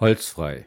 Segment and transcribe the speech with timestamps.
[0.00, 0.64] Holzfrei.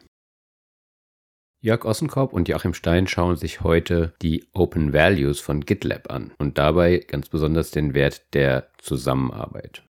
[1.60, 6.56] Jörg Ossenkorb und Joachim Stein schauen sich heute die Open Values von GitLab an und
[6.56, 9.84] dabei ganz besonders den Wert der Zusammenarbeit.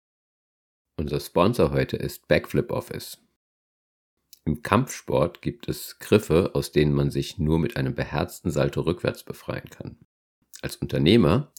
[0.99, 3.19] Unser Sponsor heute ist Backflip Office.
[4.46, 9.23] Im Kampfsport gibt es Griffe, aus denen man sich nur mit einem beherzten Salto rückwärts
[9.23, 9.98] befreien kann.
[10.62, 11.53] Als Unternehmer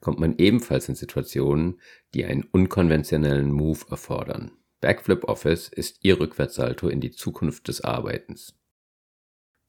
[0.00, 1.80] kommt man ebenfalls in Situationen,
[2.12, 4.50] die einen unkonventionellen Move erfordern.
[4.82, 8.58] Backflip Office ist Ihr Rückwärtssalto in die Zukunft des Arbeitens.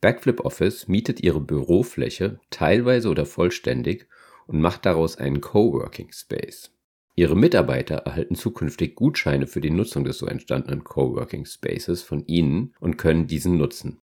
[0.01, 4.07] Backflip Office mietet Ihre Bürofläche teilweise oder vollständig
[4.47, 6.71] und macht daraus einen Coworking Space.
[7.13, 12.73] Ihre Mitarbeiter erhalten zukünftig Gutscheine für die Nutzung des so entstandenen Coworking Spaces von Ihnen
[12.79, 13.99] und können diesen nutzen.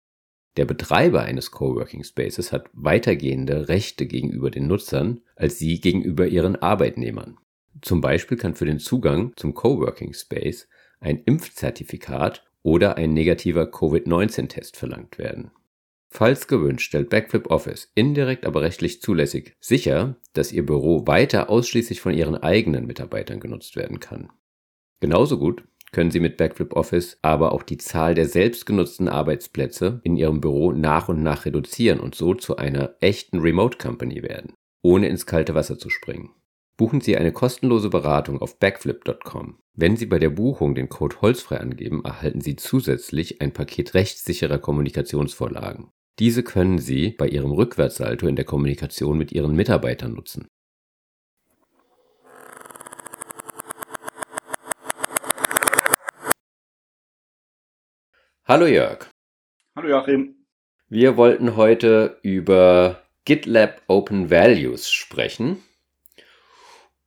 [0.56, 6.56] Der Betreiber eines Coworking Spaces hat weitergehende Rechte gegenüber den Nutzern als Sie gegenüber Ihren
[6.56, 7.36] Arbeitnehmern.
[7.82, 10.66] Zum Beispiel kann für den Zugang zum Coworking Space
[11.04, 15.50] ein Impfzertifikat oder ein negativer Covid-19-Test verlangt werden.
[16.08, 22.00] Falls gewünscht, stellt Backflip Office indirekt aber rechtlich zulässig sicher, dass Ihr Büro weiter ausschließlich
[22.00, 24.30] von Ihren eigenen Mitarbeitern genutzt werden kann.
[25.00, 30.16] Genauso gut können Sie mit Backflip Office aber auch die Zahl der selbstgenutzten Arbeitsplätze in
[30.16, 35.08] Ihrem Büro nach und nach reduzieren und so zu einer echten Remote Company werden, ohne
[35.08, 36.30] ins kalte Wasser zu springen.
[36.77, 39.58] Buchen Sie eine kostenlose Beratung auf backflip.com.
[39.77, 44.58] Wenn Sie bei der Buchung den Code Holzfrei angeben, erhalten Sie zusätzlich ein Paket rechtssicherer
[44.58, 45.91] Kommunikationsvorlagen.
[46.20, 50.47] Diese können Sie bei Ihrem Rückwärtssalto in der Kommunikation mit Ihren Mitarbeitern nutzen.
[58.44, 59.11] Hallo Jörg.
[59.75, 60.47] Hallo Joachim.
[60.88, 65.64] Wir wollten heute über GitLab Open Values sprechen.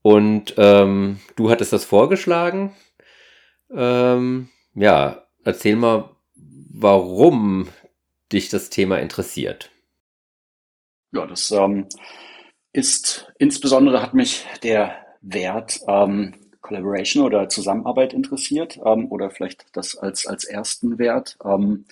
[0.08, 2.74] Und ähm, du hattest das vorgeschlagen.
[3.70, 7.68] Ähm, ja, erzähl mal, warum
[8.32, 9.70] dich das Thema interessiert.
[11.12, 11.88] Ja, das ähm,
[12.72, 19.98] ist insbesondere hat mich der Wert ähm, Collaboration oder Zusammenarbeit interessiert ähm, oder vielleicht das
[19.98, 21.38] als, als ersten Wert.
[21.44, 21.84] Ähm,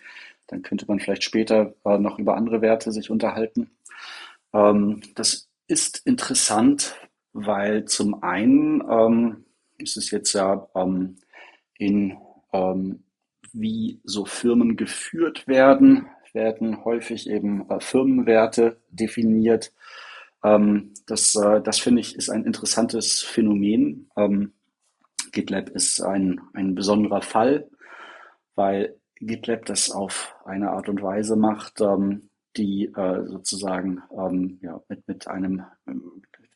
[0.48, 3.72] dann könnte man vielleicht später äh, noch über andere Werte sich unterhalten.
[4.54, 6.96] Das ist interessant,
[7.36, 9.46] weil zum einen ähm,
[9.78, 11.18] ist es jetzt ja ähm,
[11.78, 12.18] in
[12.54, 13.04] ähm,
[13.52, 19.74] wie so Firmen geführt werden, werden häufig eben äh, Firmenwerte definiert.
[20.46, 24.10] Ähm, das äh, das finde ich ist ein interessantes Phänomen.
[24.16, 24.54] Ähm,
[25.34, 27.70] GitLab ist ein, ein besonderer Fall,
[28.56, 34.82] weil GitLab das auf eine Art und Weise macht, ähm, die äh, sozusagen ähm, ja,
[34.88, 35.64] mit, mit einem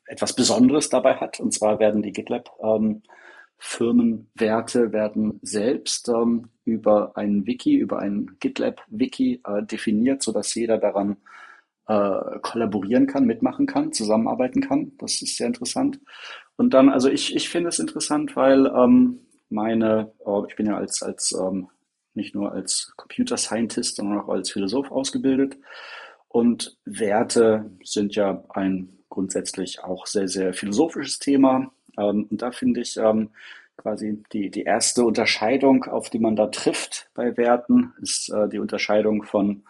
[0.09, 1.39] etwas Besonderes dabei hat.
[1.39, 3.01] Und zwar werden die GitLab ähm,
[3.59, 11.17] Firmenwerte werden selbst ähm, über ein Wiki, über ein GitLab-Wiki äh, definiert, sodass jeder daran
[11.87, 14.93] äh, kollaborieren kann, mitmachen kann, zusammenarbeiten kann.
[14.97, 15.99] Das ist sehr interessant.
[16.55, 19.19] Und dann, also ich, ich finde es interessant, weil ähm,
[19.49, 21.67] meine, äh, ich bin ja als, als ähm,
[22.13, 25.57] nicht nur als Computer Scientist, sondern auch als Philosoph ausgebildet.
[26.29, 31.73] Und Werte sind ja ein grundsätzlich auch sehr, sehr philosophisches Thema.
[31.97, 33.31] Ähm, und da finde ich ähm,
[33.75, 38.59] quasi die, die erste Unterscheidung, auf die man da trifft bei Werten, ist äh, die
[38.59, 39.63] Unterscheidung von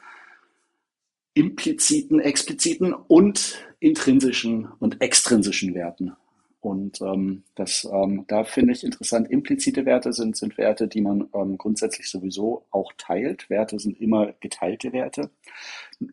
[1.34, 6.14] impliziten, expliziten und intrinsischen und extrinsischen Werten.
[6.62, 11.30] Und ähm, das, ähm, da finde ich interessant, implizite Werte sind, sind Werte, die man
[11.34, 13.50] ähm, grundsätzlich sowieso auch teilt.
[13.50, 15.30] Werte sind immer geteilte Werte.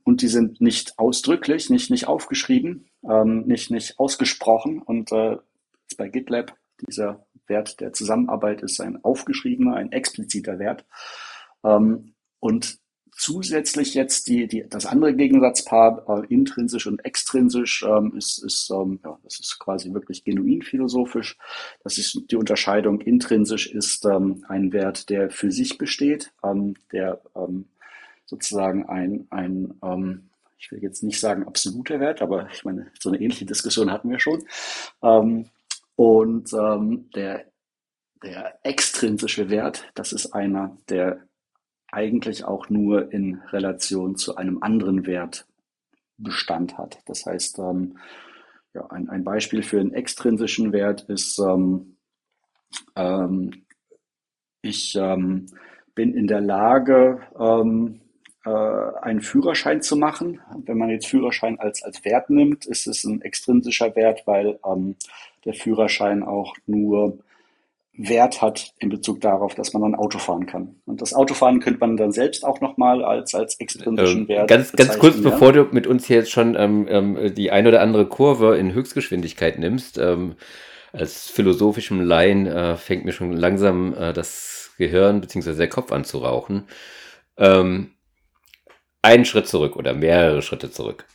[0.04, 4.82] Und die sind nicht ausdrücklich, nicht, nicht aufgeschrieben, ähm, nicht, nicht ausgesprochen.
[4.82, 5.36] Und äh,
[5.96, 6.54] bei GitLab,
[6.86, 10.84] dieser Wert der Zusammenarbeit ist ein aufgeschriebener, ein expliziter Wert.
[11.64, 12.78] Ähm, und
[13.16, 19.00] zusätzlich jetzt die, die, das andere Gegensatzpaar, äh, intrinsisch und extrinsisch, ähm, ist, ist ähm,
[19.02, 21.38] ja, das ist quasi wirklich genuin philosophisch.
[21.82, 23.00] Das ist die Unterscheidung.
[23.00, 27.66] Intrinsisch ist ähm, ein Wert, der für sich besteht, ähm, der ähm,
[28.26, 33.10] sozusagen ein, ein ähm, ich will jetzt nicht sagen absoluter Wert, aber ich meine, so
[33.10, 34.44] eine ähnliche Diskussion hatten wir schon.
[35.02, 35.50] Ähm,
[35.96, 37.46] und ähm, der,
[38.22, 41.26] der extrinsische Wert, das ist einer, der
[41.90, 45.46] eigentlich auch nur in Relation zu einem anderen Wert
[46.18, 46.98] Bestand hat.
[47.06, 47.98] Das heißt, ähm,
[48.74, 51.96] ja, ein, ein Beispiel für einen extrinsischen Wert ist, ähm,
[52.94, 53.66] ähm,
[54.62, 55.46] ich ähm,
[55.94, 58.05] bin in der Lage, ähm, äh,
[58.46, 60.40] einen Führerschein zu machen.
[60.64, 64.96] Wenn man jetzt Führerschein als, als Wert nimmt, ist es ein extrinsischer Wert, weil ähm,
[65.44, 67.18] der Führerschein auch nur
[67.98, 70.76] Wert hat in Bezug darauf, dass man ein Auto fahren kann.
[70.84, 74.48] Und das Autofahren könnte man dann selbst auch nochmal als, als extrinsischen ähm, Wert.
[74.48, 75.22] Ganz, ganz kurz, ja?
[75.22, 79.58] bevor du mit uns jetzt schon ähm, ähm, die ein oder andere Kurve in Höchstgeschwindigkeit
[79.58, 80.34] nimmst, ähm,
[80.92, 85.54] als philosophischem Laien äh, fängt mir schon langsam äh, das Gehirn bzw.
[85.54, 86.64] der Kopf an zu rauchen.
[87.38, 87.92] Ähm,
[89.06, 91.06] einen Schritt zurück oder mehrere Schritte zurück.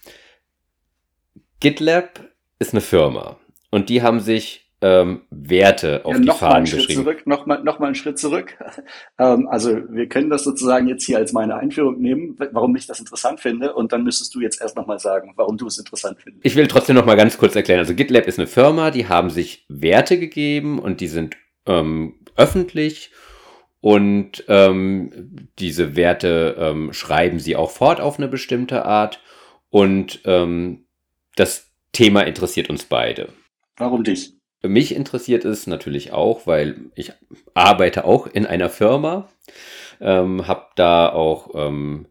[1.59, 2.21] GitLab
[2.57, 3.37] ist eine Firma
[3.69, 7.03] und die haben sich ähm, Werte auf ja, die Fahnen geschrieben.
[7.03, 8.57] Zurück, noch, mal, noch mal einen Schritt zurück.
[9.19, 12.99] ähm, also wir können das sozusagen jetzt hier als meine Einführung nehmen, warum ich das
[12.99, 13.73] interessant finde.
[13.73, 16.43] Und dann müsstest du jetzt erst noch mal sagen, warum du es interessant findest.
[16.45, 17.79] Ich will trotzdem noch mal ganz kurz erklären.
[17.79, 23.11] Also GitLab ist eine Firma, die haben sich Werte gegeben und die sind ähm, öffentlich.
[23.81, 29.21] Und ähm, diese Werte ähm, schreiben sie auch fort auf eine bestimmte Art.
[29.69, 30.85] Und ähm,
[31.35, 33.29] das Thema interessiert uns beide.
[33.77, 34.33] Warum dich?
[34.63, 37.13] Mich interessiert es natürlich auch, weil ich
[37.55, 39.27] arbeite auch in einer Firma,
[39.99, 42.05] ähm, habe da auch ähm,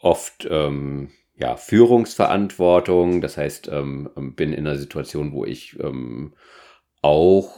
[0.00, 3.20] oft ähm, ja, Führungsverantwortung.
[3.20, 6.34] Das heißt, ähm, bin in einer Situation, wo ich ähm,
[7.02, 7.55] auch,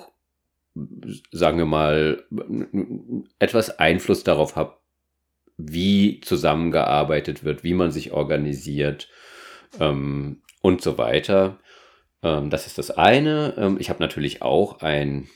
[1.33, 2.25] sagen wir mal,
[3.39, 4.77] etwas Einfluss darauf habe,
[5.57, 9.09] wie zusammengearbeitet wird, wie man sich organisiert
[9.81, 11.59] ähm, und so weiter.
[12.23, 13.55] Ähm, das ist das eine.
[13.57, 15.29] Ähm, ich habe natürlich auch ein,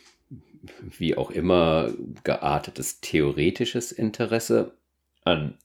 [0.80, 1.92] wie auch immer,
[2.24, 4.76] geartetes theoretisches Interesse
[5.24, 5.58] an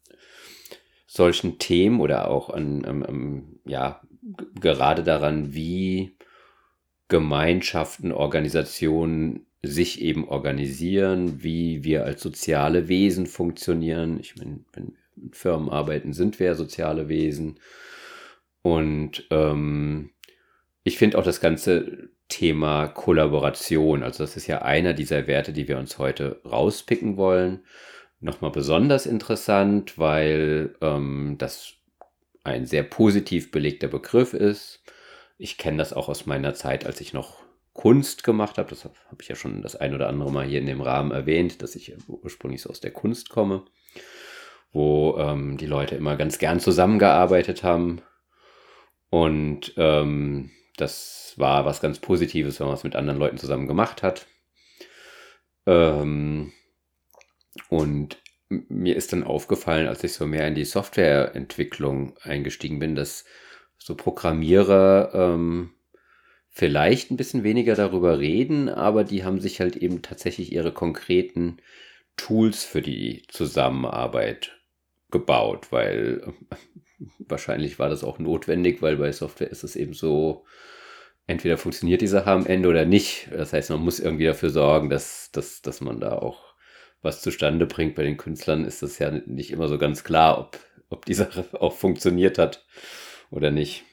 [1.06, 4.02] solchen Themen oder auch an, an, an ja,
[4.60, 6.18] gerade daran, wie
[7.08, 14.20] Gemeinschaften, Organisationen sich eben organisieren, wie wir als soziale Wesen funktionieren.
[14.20, 17.60] Ich meine, wenn wir in Firmen arbeiten, sind wir ja soziale Wesen.
[18.62, 20.12] Und ähm,
[20.84, 25.68] ich finde auch das ganze Thema Kollaboration, also das ist ja einer dieser Werte, die
[25.68, 27.62] wir uns heute rauspicken wollen,
[28.20, 31.74] nochmal besonders interessant, weil ähm, das
[32.44, 34.84] ein sehr positiv belegter Begriff ist.
[35.38, 37.47] Ich kenne das auch aus meiner Zeit, als ich noch
[37.78, 38.70] Kunst gemacht habe.
[38.72, 41.62] Das habe ich ja schon das ein oder andere Mal hier in dem Rahmen erwähnt,
[41.62, 43.66] dass ich ursprünglich so aus der Kunst komme,
[44.74, 48.02] wo ähm, die Leute immer ganz gern zusammengearbeitet haben.
[49.12, 54.02] Und ähm, das war was ganz Positives, wenn man es mit anderen Leuten zusammen gemacht
[54.02, 54.26] hat.
[55.68, 56.52] Ähm,
[57.70, 58.18] und
[58.50, 63.24] mir ist dann aufgefallen, als ich so mehr in die Softwareentwicklung eingestiegen bin, dass
[63.78, 65.77] so Programmierer ähm,
[66.58, 71.58] vielleicht ein bisschen weniger darüber reden, aber die haben sich halt eben tatsächlich ihre konkreten
[72.16, 74.58] Tools für die Zusammenarbeit
[75.12, 76.34] gebaut, weil
[77.20, 80.46] wahrscheinlich war das auch notwendig, weil bei Software ist es eben so,
[81.28, 83.30] entweder funktioniert die Sache am Ende oder nicht.
[83.32, 86.56] Das heißt, man muss irgendwie dafür sorgen, dass, dass, dass man da auch
[87.04, 87.94] was zustande bringt.
[87.94, 90.60] Bei den Künstlern ist das ja nicht immer so ganz klar, ob,
[90.90, 92.66] ob die Sache auch funktioniert hat
[93.30, 93.84] oder nicht.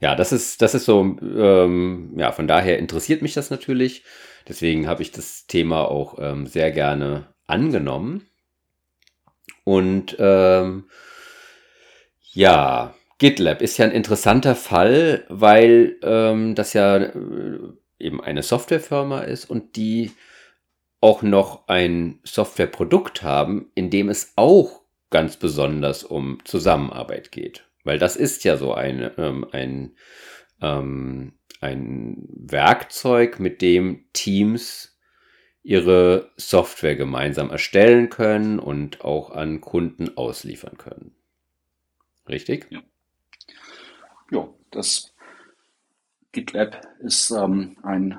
[0.00, 4.04] Ja, das ist, das ist so, ähm, ja, von daher interessiert mich das natürlich.
[4.48, 8.26] Deswegen habe ich das Thema auch ähm, sehr gerne angenommen.
[9.64, 10.84] Und ähm,
[12.32, 17.58] ja, GitLab ist ja ein interessanter Fall, weil ähm, das ja äh,
[17.98, 20.12] eben eine Softwarefirma ist und die
[21.00, 27.65] auch noch ein Softwareprodukt haben, in dem es auch ganz besonders um Zusammenarbeit geht.
[27.86, 29.96] Weil das ist ja so eine, ähm, ein,
[30.60, 34.98] ähm, ein Werkzeug, mit dem Teams
[35.62, 41.14] ihre Software gemeinsam erstellen können und auch an Kunden ausliefern können.
[42.28, 42.66] Richtig?
[42.70, 42.82] Ja,
[44.32, 45.14] ja das
[46.32, 48.18] GitLab ist ähm, ein,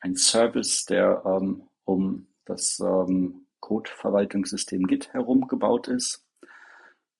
[0.00, 6.26] ein Service, der ähm, um das ähm, Code-Verwaltungssystem Git herum gebaut ist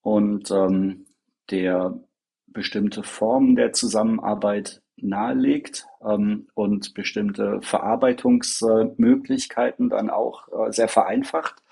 [0.03, 1.07] und ähm,
[1.50, 1.99] der
[2.47, 11.62] bestimmte Formen der Zusammenarbeit nahelegt ähm, und bestimmte Verarbeitungsmöglichkeiten dann auch äh, sehr vereinfacht.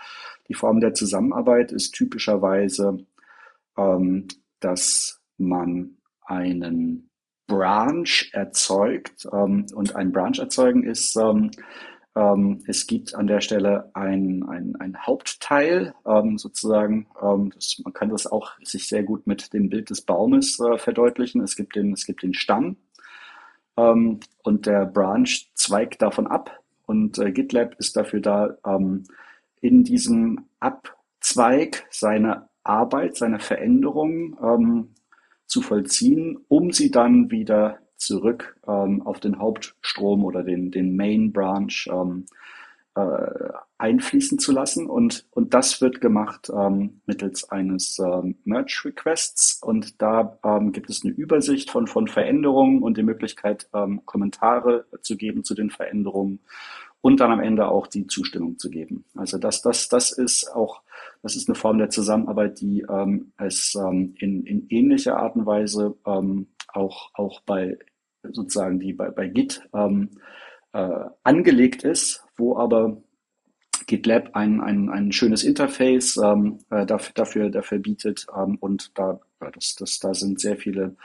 [0.48, 3.04] Die Form der Zusammenarbeit ist typischerweise
[3.78, 4.28] ähm,
[4.60, 7.10] dass man einen
[7.46, 9.26] Branch erzeugt.
[9.32, 11.12] Ähm, und ein Branch erzeugen ist,
[12.18, 17.06] ähm, ähm, es gibt an der Stelle ein, ein, ein Hauptteil, ähm, sozusagen.
[17.22, 20.78] Ähm, das, man kann das auch sich sehr gut mit dem Bild des Baumes äh,
[20.78, 21.42] verdeutlichen.
[21.42, 22.76] Es gibt den, es gibt den Stamm
[23.76, 26.58] ähm, und der Branch zweigt davon ab.
[26.86, 28.56] Und äh, GitLab ist dafür da,
[29.60, 34.94] in diesem Abzweig seine Arbeit, seine Veränderung ähm,
[35.46, 41.32] zu vollziehen, um sie dann wieder zurück ähm, auf den Hauptstrom oder den, den Main
[41.32, 42.26] Branch ähm,
[42.94, 44.86] äh, einfließen zu lassen.
[44.86, 49.62] Und, und das wird gemacht ähm, mittels eines ähm, Merge Requests.
[49.62, 54.86] Und da ähm, gibt es eine Übersicht von, von Veränderungen und die Möglichkeit, ähm, Kommentare
[55.02, 56.40] zu geben zu den Veränderungen
[57.00, 59.04] und dann am Ende auch die Zustimmung zu geben.
[59.14, 60.82] Also das, das, das ist auch,
[61.22, 65.46] das ist eine Form der Zusammenarbeit, die ähm, es ähm, in, in ähnlicher Art und
[65.46, 67.78] Weise ähm, auch, auch bei
[68.22, 70.10] sozusagen die bei, bei Git ähm,
[70.72, 73.02] äh, angelegt ist, wo aber
[73.86, 79.20] GitLab ein, ein, ein schönes Interface ähm, äh, dafür, dafür, dafür bietet ähm, und da,
[79.54, 80.96] das, das, da sind sehr viele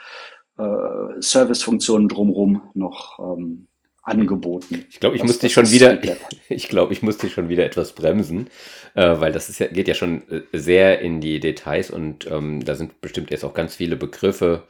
[0.58, 3.68] äh, Servicefunktionen drumherum noch ähm,
[4.04, 4.84] angeboten.
[4.90, 5.98] Ich glaube, ich muss dich schon wieder,
[6.48, 8.48] ich glaube, ich muss dich schon wieder etwas bremsen,
[8.94, 12.64] äh, weil das ist ja, geht ja schon äh, sehr in die Details und ähm,
[12.64, 14.64] da sind bestimmt jetzt auch ganz viele Begriffe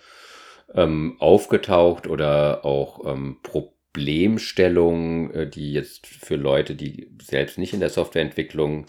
[0.73, 7.81] ähm, aufgetaucht oder auch ähm, Problemstellungen, äh, die jetzt für Leute, die selbst nicht in
[7.81, 8.87] der Softwareentwicklung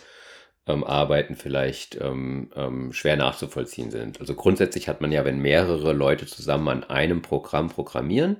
[0.67, 4.19] ähm, arbeiten, vielleicht ähm, ähm, schwer nachzuvollziehen sind.
[4.19, 8.37] Also grundsätzlich hat man ja, wenn mehrere Leute zusammen an einem Programm programmieren,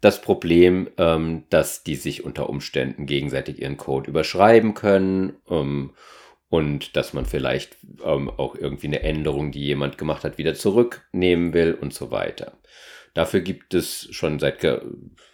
[0.00, 5.94] das Problem, ähm, dass die sich unter Umständen gegenseitig ihren Code überschreiben können ähm,
[6.48, 11.52] und dass man vielleicht ähm, auch irgendwie eine Änderung, die jemand gemacht hat, wieder zurücknehmen
[11.54, 12.58] will und so weiter.
[13.14, 14.62] Dafür gibt es schon seit,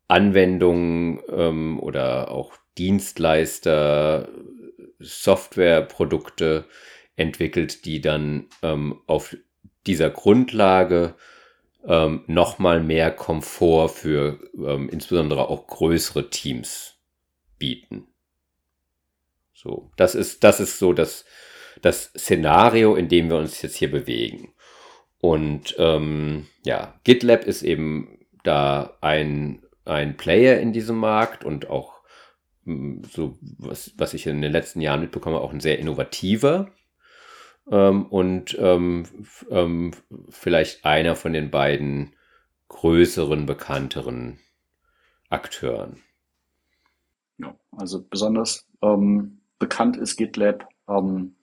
[0.07, 4.27] Anwendungen ähm, oder auch Dienstleister,
[4.99, 6.65] Softwareprodukte
[7.15, 9.35] entwickelt, die dann ähm, auf
[9.85, 11.15] dieser Grundlage
[11.85, 16.95] ähm, nochmal mehr Komfort für ähm, insbesondere auch größere Teams
[17.57, 18.07] bieten.
[19.53, 21.25] So, das ist, das ist so das,
[21.81, 24.53] das Szenario, in dem wir uns jetzt hier bewegen.
[25.19, 32.01] Und ähm, ja, GitLab ist eben da ein ein Player in diesem Markt und auch
[32.65, 36.71] mm, so, was, was ich in den letzten Jahren mitbekomme, auch ein sehr innovativer
[37.69, 39.05] ähm, und ähm,
[39.49, 39.91] ähm,
[40.29, 42.15] vielleicht einer von den beiden
[42.67, 44.39] größeren, bekannteren
[45.29, 46.01] Akteuren.
[47.37, 50.67] Ja, also besonders ähm, bekannt ist GitLab.
[50.87, 51.35] Ähm,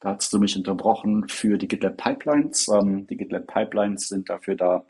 [0.00, 2.68] da hast du mich unterbrochen für die GitLab Pipelines.
[2.68, 4.84] Ähm, die GitLab Pipelines sind dafür da,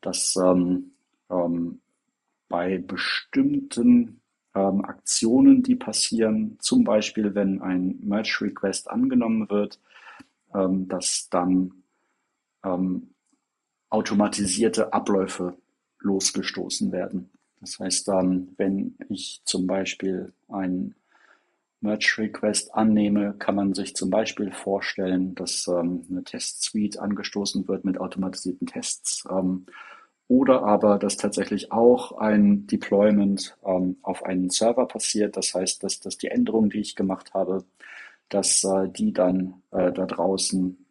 [0.00, 0.92] dass ähm,
[1.30, 1.80] ähm,
[2.48, 4.20] bei bestimmten
[4.54, 9.78] Aktionen, die passieren, zum Beispiel wenn ein Merge Request angenommen wird,
[10.54, 11.82] ähm, dass dann
[12.64, 13.14] ähm,
[13.90, 15.56] automatisierte Abläufe
[16.00, 17.30] losgestoßen werden.
[17.60, 20.94] Das heißt dann, wenn ich zum Beispiel ein
[21.80, 27.84] Merge Request annehme, kann man sich zum Beispiel vorstellen, dass ähm, eine Test-Suite angestoßen wird
[27.84, 29.24] mit automatisierten Tests.
[29.30, 29.66] Ähm,
[30.28, 35.36] oder aber, dass tatsächlich auch ein Deployment ähm, auf einen Server passiert.
[35.36, 37.64] Das heißt, dass, dass die Änderungen, die ich gemacht habe,
[38.28, 40.86] dass äh, die dann äh, da draußen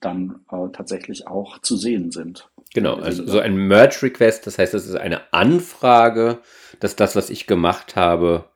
[0.00, 2.50] dann äh, tatsächlich auch zu sehen sind.
[2.72, 6.38] Genau, also so ein Merge Request, das heißt, das ist eine Anfrage,
[6.78, 8.48] dass das, was ich gemacht habe,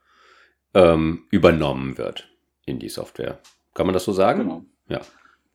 [0.73, 2.29] ähm, übernommen wird
[2.65, 3.41] in die Software.
[3.75, 4.41] Kann man das so sagen?
[4.41, 4.65] Genau.
[4.89, 5.01] Ja.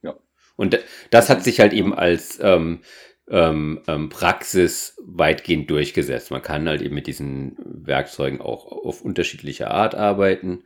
[0.01, 0.15] ja.
[0.55, 0.77] Und
[1.09, 2.81] das hat sich halt eben als ähm,
[3.29, 6.31] ähm, ähm, Praxis weitgehend durchgesetzt.
[6.31, 10.63] Man kann halt eben mit diesen Werkzeugen auch auf unterschiedliche Art arbeiten,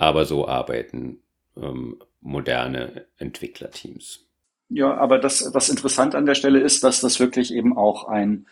[0.00, 1.18] aber so arbeiten
[1.56, 4.24] ähm, moderne Entwicklerteams.
[4.70, 8.46] Ja, aber das, was interessant an der Stelle ist, dass das wirklich eben auch ein,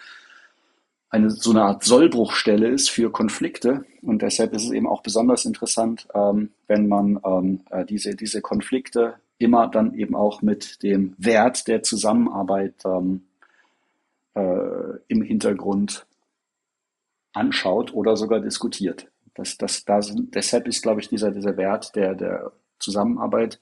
[1.08, 3.86] eine so eine Art Sollbruchstelle ist für Konflikte.
[4.02, 8.42] Und deshalb ist es eben auch besonders interessant, ähm, wenn man ähm, äh, diese, diese
[8.42, 13.22] Konflikte immer dann eben auch mit dem Wert der Zusammenarbeit ähm,
[14.34, 16.04] äh, im Hintergrund
[17.32, 19.06] anschaut oder sogar diskutiert.
[19.38, 23.60] Das, das, da sind, deshalb ist, glaube ich, dieser, dieser Wert der, der Zusammenarbeit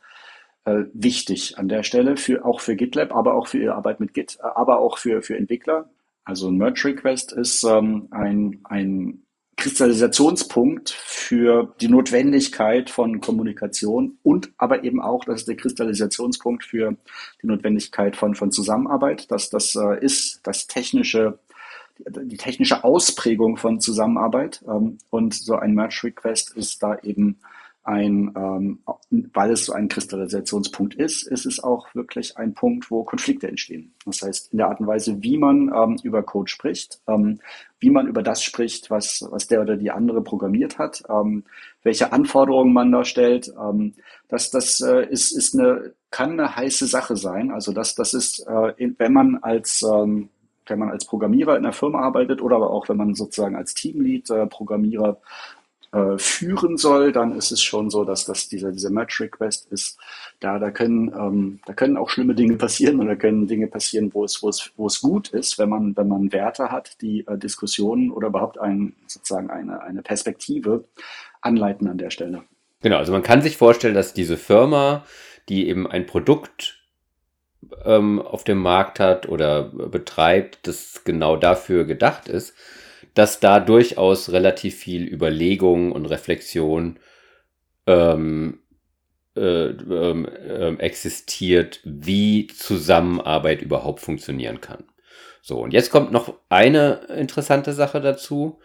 [0.65, 4.15] äh, wichtig an der Stelle, für, auch für GitLab, aber auch für ihre Arbeit mit
[4.15, 5.89] Git, aber auch für, für Entwickler.
[6.25, 9.23] Also ein Merge Request ist ähm, ein, ein
[9.57, 16.97] Kristallisationspunkt für die Notwendigkeit von Kommunikation und aber eben auch, das ist der Kristallisationspunkt für
[17.43, 19.31] die Notwendigkeit von, von Zusammenarbeit.
[19.31, 21.39] Das, das äh, ist das technische,
[21.99, 24.63] die technische Ausprägung von Zusammenarbeit.
[24.69, 27.39] Ähm, und so ein Merge Request ist da eben
[27.87, 33.05] ein, ähm, weil es so ein Kristallisationspunkt ist, ist es auch wirklich ein Punkt, wo
[33.05, 33.95] Konflikte entstehen.
[34.05, 37.39] Das heißt, in der Art und Weise, wie man ähm, über Code spricht, ähm,
[37.79, 41.45] wie man über das spricht, was, was der oder die andere programmiert hat, ähm,
[41.85, 43.95] welche Anforderungen man da stellt, ähm,
[44.29, 47.53] das, das äh, ist, ist eine, kann eine heiße Sache sein.
[47.53, 50.31] Also das, das ist, äh, wenn man als ähm,
[50.67, 53.75] wenn man als Programmierer in einer Firma arbeitet oder aber auch wenn man sozusagen als
[53.75, 55.19] Teamlead äh, Programmierer
[55.93, 59.99] äh, führen soll, dann ist es schon so, dass das dieser, dieser Match Request ist.
[60.41, 64.25] Da, da können, ähm, da können auch schlimme Dinge passieren oder können Dinge passieren, wo
[64.25, 67.39] es, wo es, wo es gut ist, wenn man, wenn man Werte hat, die äh,
[67.39, 70.85] Diskussionen oder überhaupt ein, sozusagen eine, eine Perspektive
[71.41, 72.43] anleiten an der Stelle.
[72.83, 75.05] Genau, also man kann sich vorstellen, dass diese Firma,
[75.49, 76.86] die eben ein Produkt
[77.85, 82.55] ähm, auf dem Markt hat oder betreibt, das genau dafür gedacht ist,
[83.15, 86.99] dass da durchaus relativ viel Überlegung und Reflexion
[87.87, 88.61] ähm,
[89.37, 94.85] äh, äh, existiert, wie Zusammenarbeit überhaupt funktionieren kann.
[95.43, 98.59] So, und jetzt kommt noch eine interessante Sache dazu.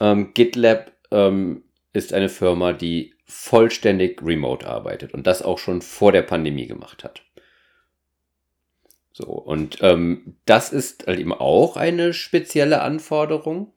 [0.00, 6.12] Ähm, GitLab ähm, ist eine Firma, die vollständig remote arbeitet und das auch schon vor
[6.12, 7.22] der Pandemie gemacht hat.
[9.12, 13.72] So, und ähm, das ist halt eben auch eine spezielle Anforderung,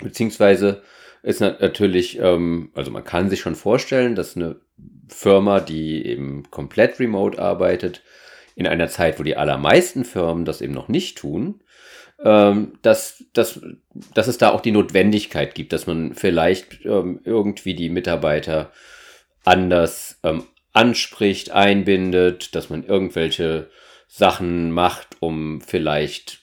[0.00, 0.82] beziehungsweise
[1.22, 4.60] ist natürlich, ähm, also man kann sich schon vorstellen, dass eine
[5.08, 8.02] Firma, die eben komplett remote arbeitet,
[8.54, 11.62] in einer Zeit, wo die allermeisten Firmen das eben noch nicht tun,
[12.24, 13.60] ähm, dass, dass,
[14.14, 18.72] dass es da auch die Notwendigkeit gibt, dass man vielleicht ähm, irgendwie die Mitarbeiter
[19.44, 23.70] anders ähm, anspricht, einbindet, dass man irgendwelche
[24.08, 26.40] Sachen macht, um vielleicht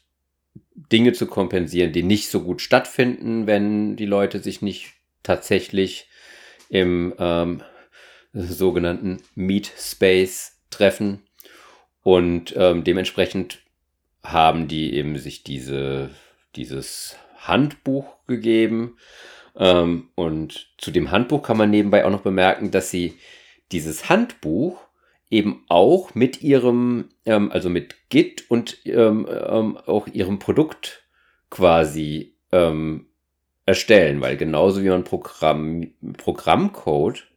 [0.76, 4.94] Dinge zu kompensieren, die nicht so gut stattfinden, wenn die Leute sich nicht
[5.24, 6.08] tatsächlich
[6.70, 7.64] im ähm,
[8.34, 11.24] sogenannten Meet Space treffen.
[12.04, 13.60] Und ähm, dementsprechend
[14.24, 16.12] haben die eben sich diese,
[16.56, 18.98] dieses Handbuch gegeben.
[19.56, 23.16] Ähm, und zu dem Handbuch kann man nebenbei auch noch bemerken, dass sie
[23.72, 24.85] dieses Handbuch
[25.30, 31.04] eben auch mit ihrem, ähm, also mit Git und ähm, ähm, auch ihrem Produkt
[31.50, 33.08] quasi ähm,
[33.66, 37.28] erstellen, weil genauso wie man Programm, Programmcode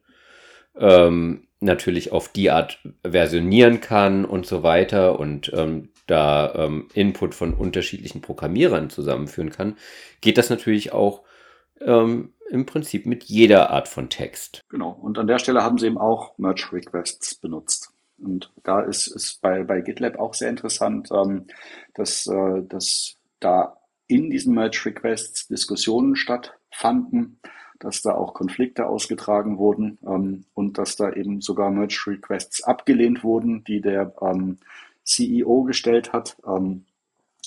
[0.77, 7.53] ähm, natürlich auf die Art versionieren kann und so weiter und ähm, da Input von
[7.53, 9.77] unterschiedlichen Programmierern zusammenführen kann,
[10.23, 11.23] geht das natürlich auch
[11.81, 14.65] ähm, im Prinzip mit jeder Art von Text.
[14.69, 14.91] Genau.
[14.91, 17.93] Und an der Stelle haben sie eben auch Merge Requests benutzt.
[18.19, 21.47] Und da ist es bei, bei GitLab auch sehr interessant, ähm,
[21.95, 27.41] dass, äh, dass da in diesen Merge Requests Diskussionen stattfanden,
[27.79, 33.23] dass da auch Konflikte ausgetragen wurden ähm, und dass da eben sogar Merge Requests abgelehnt
[33.23, 34.59] wurden, die der ähm,
[35.05, 36.37] CEO gestellt hat.
[36.47, 36.87] Ähm,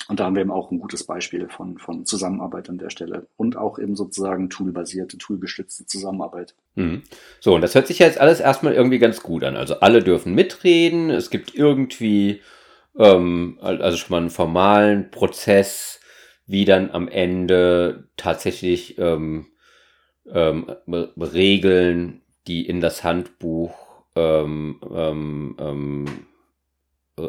[0.08, 3.28] und da haben wir eben auch ein gutes Beispiel von, von Zusammenarbeit an der Stelle
[3.38, 6.56] und auch eben sozusagen toolbasierte, toolgestützte Zusammenarbeit.
[6.76, 7.04] Mhm.
[7.40, 9.56] So, und das hört sich jetzt alles erstmal irgendwie ganz gut an.
[9.56, 12.42] Also alle dürfen mitreden, es gibt irgendwie
[12.98, 16.00] ähm, also schon mal einen formalen Prozess,
[16.48, 19.48] wie dann am Ende tatsächlich ähm,
[20.32, 20.66] ähm,
[21.18, 23.74] Regeln, die in das Handbuch
[24.16, 26.06] ähm, ähm, ähm,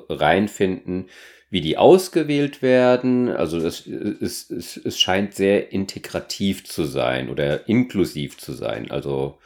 [0.09, 1.09] reinfinden,
[1.51, 3.29] wie die ausgewählt werden.
[3.29, 8.91] Also es, es, es, es scheint sehr integrativ zu sein oder inklusiv zu sein.
[8.91, 9.39] Also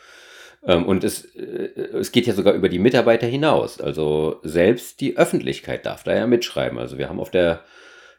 [0.66, 3.80] ähm, und es, äh, es geht ja sogar über die Mitarbeiter hinaus.
[3.80, 6.78] Also selbst die Öffentlichkeit darf da ja mitschreiben.
[6.78, 7.64] Also wir haben auf der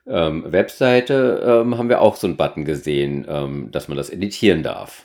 [0.05, 4.63] ähm, Webseite ähm, haben wir auch so einen Button gesehen, ähm, dass man das editieren
[4.63, 5.03] darf.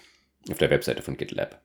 [0.50, 1.60] Auf der Webseite von GitLab.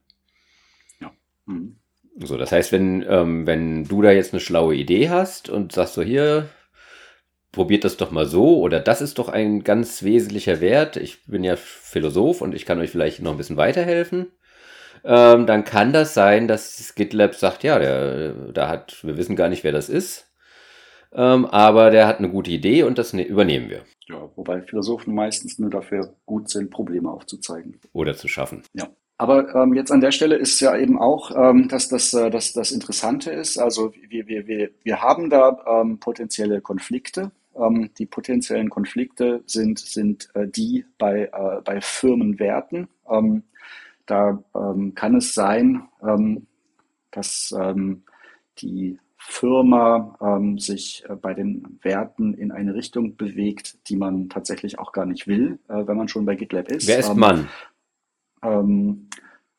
[0.99, 1.11] Ja.
[1.45, 1.77] Mhm.
[2.19, 5.93] So, das heißt, wenn, ähm, wenn du da jetzt eine schlaue Idee hast und sagst
[5.93, 6.49] so, hier,
[7.51, 10.97] probiert das doch mal so oder das ist doch ein ganz wesentlicher Wert.
[10.97, 14.31] Ich bin ja Philosoph und ich kann euch vielleicht noch ein bisschen weiterhelfen.
[15.03, 19.49] Ähm, dann kann das sein, dass GitLab sagt, ja, der, da hat, wir wissen gar
[19.49, 20.27] nicht, wer das ist.
[21.13, 23.83] Ähm, aber der hat eine gute Idee und das ne übernehmen wir.
[24.07, 27.79] Ja, wobei Philosophen meistens nur dafür gut sind, Probleme aufzuzeigen.
[27.93, 28.63] Oder zu schaffen.
[28.73, 28.89] Ja.
[29.19, 32.53] Aber ähm, jetzt an der Stelle ist ja eben auch, ähm, dass das, äh, dass
[32.53, 33.57] das Interessante ist.
[33.57, 39.79] Also wir, wir, wir, wir haben da ähm, potenzielle Konflikte ähm, die potenziellen Konflikte sind,
[39.79, 42.87] sind äh, die bei, äh, bei Firmenwerten.
[43.09, 43.43] Ähm,
[44.05, 46.47] da ähm, kann es sein, ähm,
[47.11, 48.03] dass ähm,
[48.59, 54.79] die Firma ähm, sich äh, bei den Werten in eine Richtung bewegt, die man tatsächlich
[54.79, 56.87] auch gar nicht will, äh, wenn man schon bei GitLab ist.
[56.87, 57.49] Wer ist ähm, Mann?
[58.47, 59.09] Ähm,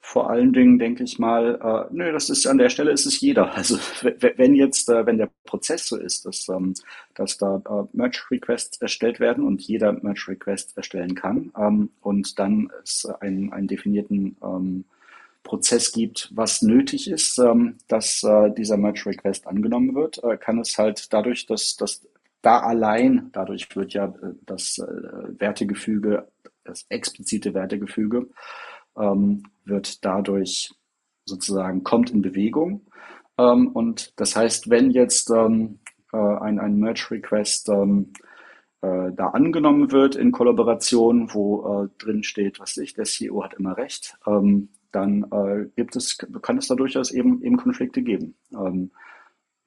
[0.00, 3.20] vor allen Dingen denke ich mal, äh, nö, das ist an der Stelle ist es
[3.20, 3.52] jeder.
[3.56, 6.72] Also wenn jetzt, äh, wenn der Prozess so ist, dass, ähm,
[7.14, 12.38] dass da äh, Merge Requests erstellt werden und jeder Merge Request erstellen kann ähm, und
[12.38, 14.86] dann es einen, einen definierten ähm,
[15.42, 20.58] Prozess gibt, was nötig ist, ähm, dass äh, dieser Merge Request angenommen wird, äh, kann
[20.58, 22.06] es halt dadurch, dass, dass
[22.40, 26.28] da allein, dadurch wird ja äh, das Wertegefüge,
[26.64, 28.28] das explizite Wertegefüge,
[28.98, 30.72] ähm, wird dadurch
[31.24, 32.86] sozusagen, kommt in Bewegung.
[33.38, 35.78] Ähm, und das heißt, wenn jetzt ähm,
[36.12, 38.12] äh, ein, ein Merge-Request ähm,
[38.80, 43.54] äh, da angenommen wird in Kollaboration, wo äh, drin steht, was ich, der CEO hat
[43.54, 48.34] immer recht, ähm, dann äh, gibt es, kann es da durchaus eben, eben Konflikte geben.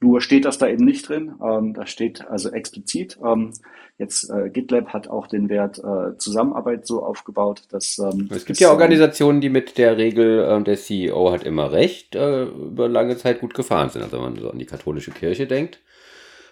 [0.02, 1.36] Ähm, nur steht das da eben nicht drin.
[1.44, 3.18] Ähm, da steht also explizit.
[3.24, 3.54] Ähm,
[3.98, 8.60] jetzt äh, GitLab hat auch den Wert äh, Zusammenarbeit so aufgebaut, dass ähm, es gibt
[8.60, 12.88] ja ähm, Organisationen, die mit der Regel äh, der CEO hat immer recht äh, über
[12.90, 14.02] lange Zeit gut gefahren sind.
[14.04, 15.80] Also wenn man so an die katholische Kirche denkt,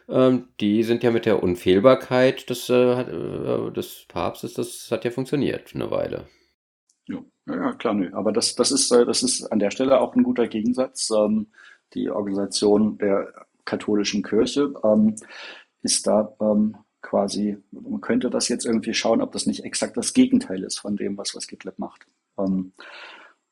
[0.08, 5.12] ähm, die sind ja mit der Unfehlbarkeit des, äh, äh, des Papstes, das hat ja
[5.12, 6.28] funktioniert eine Weile.
[7.08, 8.10] Ja, ja klar, nö.
[8.14, 11.12] Aber das, das ist das ist an der Stelle auch ein guter Gegensatz.
[11.94, 13.34] Die Organisation der
[13.66, 15.16] katholischen Kirche, ähm,
[15.82, 20.14] ist da ähm, quasi, man könnte das jetzt irgendwie schauen, ob das nicht exakt das
[20.14, 22.06] Gegenteil ist von dem, was, was GitLab macht.
[22.38, 22.74] Ähm,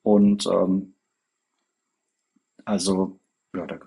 [0.02, 0.94] und ähm,
[2.66, 3.20] also,
[3.56, 3.80] ja, da,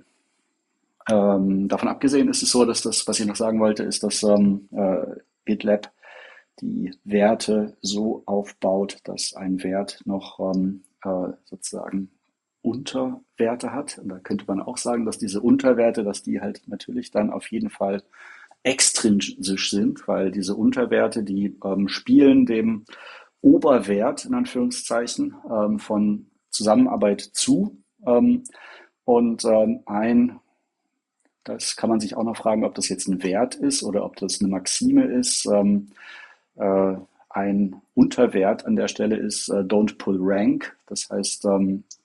[1.11, 4.23] ähm, davon abgesehen ist es so, dass das, was ich noch sagen wollte, ist, dass
[4.23, 5.93] ähm, äh, GitLab
[6.61, 10.39] die Werte so aufbaut, dass ein Wert noch
[11.05, 12.11] äh, sozusagen
[12.63, 13.99] Unterwerte hat.
[13.99, 17.51] Und da könnte man auch sagen, dass diese Unterwerte, dass die halt natürlich dann auf
[17.51, 18.03] jeden Fall
[18.63, 22.85] extrinsisch sind, weil diese Unterwerte, die ähm, spielen dem
[23.41, 27.83] Oberwert in Anführungszeichen ähm, von Zusammenarbeit zu.
[28.07, 28.45] Ähm,
[29.05, 30.39] und ähm, ein,
[31.45, 34.17] das kann man sich auch noch fragen, ob das jetzt ein Wert ist oder ob
[34.17, 35.47] das eine Maxime ist.
[35.47, 35.89] Ähm,
[36.57, 36.97] äh,
[37.31, 40.77] ein Unterwert an der Stelle ist äh, Don't Pull Rank.
[40.87, 42.00] Das heißt, ähm, äh,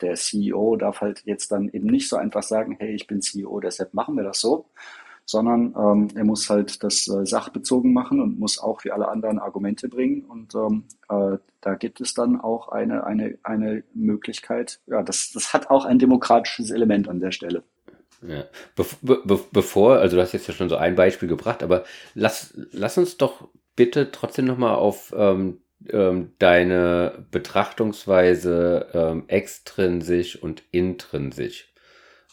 [0.00, 3.60] der CEO darf halt jetzt dann eben nicht so einfach sagen, hey, ich bin CEO,
[3.60, 4.66] deshalb machen wir das so,
[5.26, 9.38] sondern ähm, er muss halt das äh, sachbezogen machen und muss auch wie alle anderen
[9.38, 10.24] Argumente bringen.
[10.24, 15.52] Und ähm, äh, da gibt es dann auch eine, eine, eine Möglichkeit, ja, das, das
[15.52, 17.62] hat auch ein demokratisches Element an der Stelle.
[18.26, 18.44] Ja.
[18.74, 18.86] Be
[19.24, 22.96] be bevor, also du hast jetzt ja schon so ein Beispiel gebracht, aber lass, lass
[22.96, 31.72] uns doch bitte trotzdem nochmal auf ähm, ähm, deine Betrachtungsweise ähm, extrinsisch und intrinsisch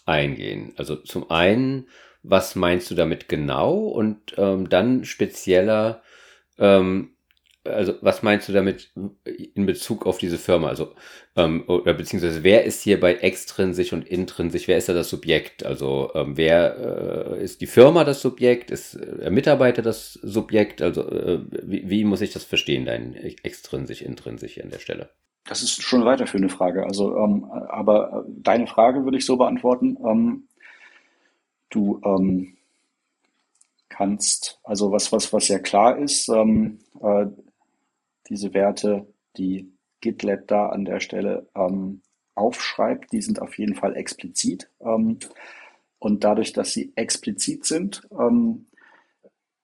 [0.06, 0.74] eingehen.
[0.78, 1.88] Also zum einen,
[2.24, 6.02] was meinst du damit genau und ähm, dann spezieller,
[6.58, 7.16] ähm,
[7.64, 8.92] also was meinst du damit
[9.26, 10.68] in Bezug auf diese Firma?
[10.70, 10.94] Also
[11.36, 14.68] ähm, oder beziehungsweise wer ist hier bei extrinsisch und intrinsisch?
[14.68, 15.66] Wer ist da das Subjekt?
[15.66, 18.72] Also ähm, wer äh, ist die Firma das Subjekt?
[18.72, 20.82] Ist äh, der Mitarbeiter das Subjekt?
[20.82, 25.10] Also äh, wie, wie muss ich das verstehen, dein extrinsisch, intrinsisch an der Stelle?
[25.46, 26.84] Das ist schon eine weiterführende Frage.
[26.86, 29.98] Also, ähm, aber deine Frage würde ich so beantworten.
[30.06, 30.44] Ähm,
[31.70, 32.58] du ähm,
[33.90, 37.26] kannst, also was, was, was ja klar ist, ähm, äh,
[38.32, 42.02] diese Werte, die GitLab da an der Stelle ähm,
[42.34, 44.72] aufschreibt, die sind auf jeden Fall explizit.
[44.80, 45.20] Ähm,
[46.00, 48.68] und dadurch, dass sie explizit sind, ähm,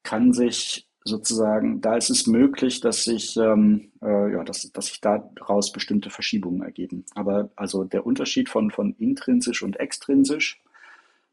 [0.04, 5.00] kann sich sozusagen, da ist es möglich, dass sich, ähm, äh, ja, dass, dass sich
[5.00, 7.06] daraus bestimmte Verschiebungen ergeben.
[7.16, 10.62] Aber also der Unterschied von, von intrinsisch und extrinsisch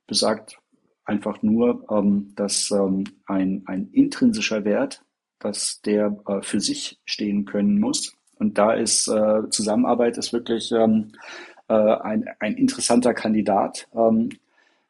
[0.07, 0.61] besagt
[1.05, 5.05] einfach nur, ähm, dass ähm, ein, ein intrinsischer Wert,
[5.44, 10.72] dass der äh, für sich stehen können muss und da ist äh, Zusammenarbeit ist wirklich
[10.72, 11.12] ähm,
[11.68, 13.88] äh, ein, ein interessanter Kandidat.
[13.94, 14.30] Ähm,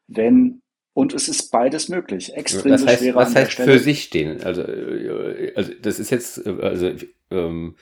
[0.07, 0.61] wenn
[0.93, 2.33] und es ist beides möglich.
[2.35, 4.41] Extrinsisch was heißt, wäre was heißt für sich stehen?
[4.43, 6.91] Also, äh, also das ist jetzt, äh, also,
[7.31, 7.75] ähm,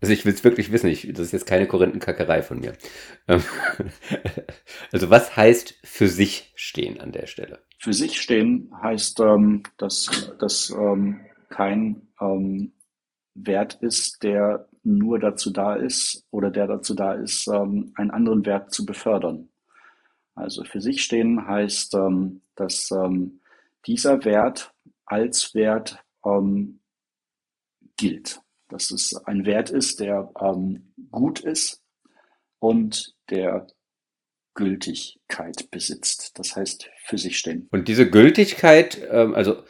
[0.00, 2.74] also ich will es wirklich wissen, ich, das ist jetzt keine Korinthenkackerei von mir.
[3.26, 3.42] Ähm,
[4.92, 7.60] also was heißt für sich stehen an der Stelle?
[7.78, 12.72] Für sich stehen heißt, ähm, dass, dass ähm, kein ähm,
[13.34, 18.44] Wert ist, der nur dazu da ist oder der dazu da ist, ähm, einen anderen
[18.46, 19.48] Wert zu befördern.
[20.34, 23.40] Also für sich stehen heißt, ähm, dass ähm,
[23.86, 24.72] dieser Wert
[25.04, 26.80] als Wert ähm,
[27.96, 28.40] gilt.
[28.68, 31.82] Dass es ein Wert ist, der ähm, gut ist
[32.58, 33.66] und der
[34.54, 36.38] Gültigkeit besitzt.
[36.38, 37.68] Das heißt, für sich stehen.
[37.70, 39.62] Und diese Gültigkeit, also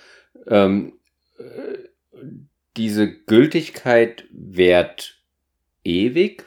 [2.79, 5.21] diese Gültigkeit währt
[5.85, 6.45] ewig?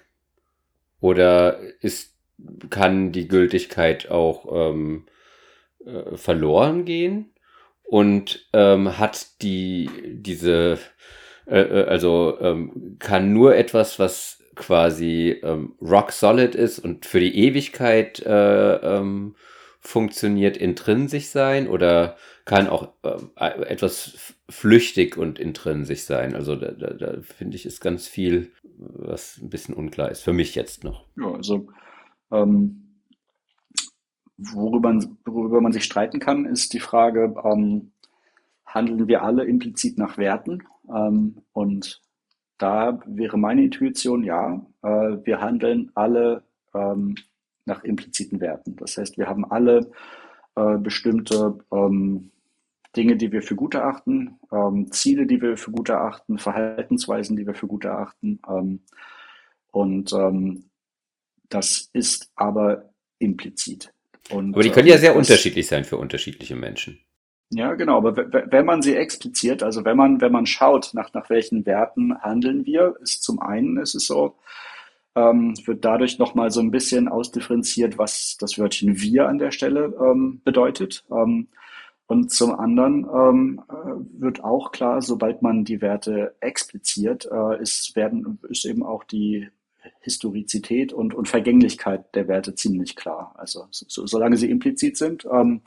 [1.00, 2.15] Oder ist,
[2.70, 5.06] kann die Gültigkeit auch ähm,
[5.86, 7.34] äh, verloren gehen?
[7.84, 10.80] Und ähm, hat die diese
[11.46, 17.20] äh, äh, also ähm, kann nur etwas, was quasi ähm, rock solid ist und für
[17.20, 19.36] die Ewigkeit äh, ähm,
[19.82, 22.15] funktioniert, intrinsisch sein oder
[22.46, 26.36] kann auch äh, etwas flüchtig und intrinsisch sein.
[26.36, 30.34] Also da, da, da finde ich, ist ganz viel, was ein bisschen unklar ist, für
[30.34, 31.06] mich jetzt noch.
[31.17, 31.67] Ja, also
[32.32, 33.02] ähm,
[34.38, 37.91] worüber, worüber man sich streiten kann, ist die Frage, ähm,
[38.65, 40.63] handeln wir alle implizit nach Werten?
[40.89, 42.02] Ähm, und
[42.60, 46.44] da wäre meine Intuition, ja, äh, wir handeln alle
[46.76, 47.15] ähm,
[47.65, 48.76] nach impliziten Werten.
[48.76, 49.91] Das heißt, wir haben alle
[50.56, 52.32] äh, bestimmte ähm,
[52.95, 57.47] Dinge, die wir für gut erachten, ähm, Ziele, die wir für gut erachten, Verhaltensweisen, die
[57.47, 58.39] wir für gut erachten.
[58.50, 58.82] Ähm,
[59.71, 60.65] und ähm,
[61.50, 63.93] das ist aber implizit.
[64.30, 67.00] Und, aber die können ja sehr unterschiedlich sein für unterschiedliche Menschen.
[67.54, 67.97] Ja, genau.
[67.97, 72.17] Aber wenn man sie expliziert, also wenn man, wenn man schaut, nach, nach welchen Werten
[72.21, 74.38] handeln wir, ist zum einen, ist es so,
[75.15, 79.93] ähm, wird dadurch nochmal so ein bisschen ausdifferenziert, was das Wörtchen wir an der Stelle
[80.00, 81.04] ähm, bedeutet.
[81.12, 81.47] Ähm,
[82.08, 87.95] und zum anderen ähm, äh, wird auch klar, sobald man die Werte expliziert, äh, ist,
[87.95, 89.47] werden, ist eben auch die
[90.02, 93.34] Historizität und, und Vergänglichkeit der Werte ziemlich klar.
[93.38, 95.62] Also so, solange sie implizit sind, ähm,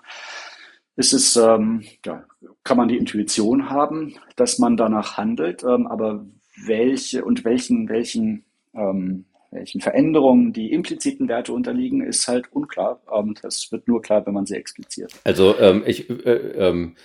[0.97, 2.25] ist es, ähm, ja,
[2.63, 6.25] kann man die Intuition haben, dass man danach handelt, ähm, aber
[6.67, 13.01] welche und welchen, welchen, ähm, welchen Veränderungen die impliziten Werte unterliegen, ist halt unklar.
[13.13, 15.13] Ähm, das wird nur klar, wenn man sie expliziert.
[15.25, 16.97] Also ähm, ich, äh, ähm,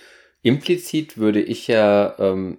[0.42, 2.58] implizit würde ich ja ähm,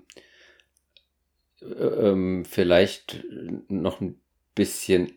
[1.62, 3.24] äh, ähm, vielleicht
[3.68, 4.20] noch ein
[4.56, 5.14] bisschen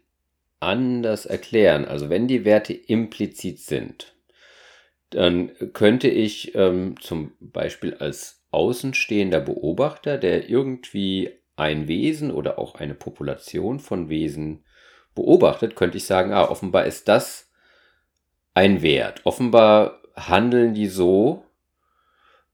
[0.61, 1.85] anders erklären.
[1.85, 4.15] Also wenn die Werte implizit sind,
[5.11, 12.75] dann könnte ich ähm, zum Beispiel als außenstehender Beobachter, der irgendwie ein Wesen oder auch
[12.77, 14.64] eine Population von Wesen
[15.15, 17.51] beobachtet, könnte ich sagen, ah, offenbar ist das
[18.55, 19.21] ein Wert.
[19.25, 21.45] Offenbar handeln die so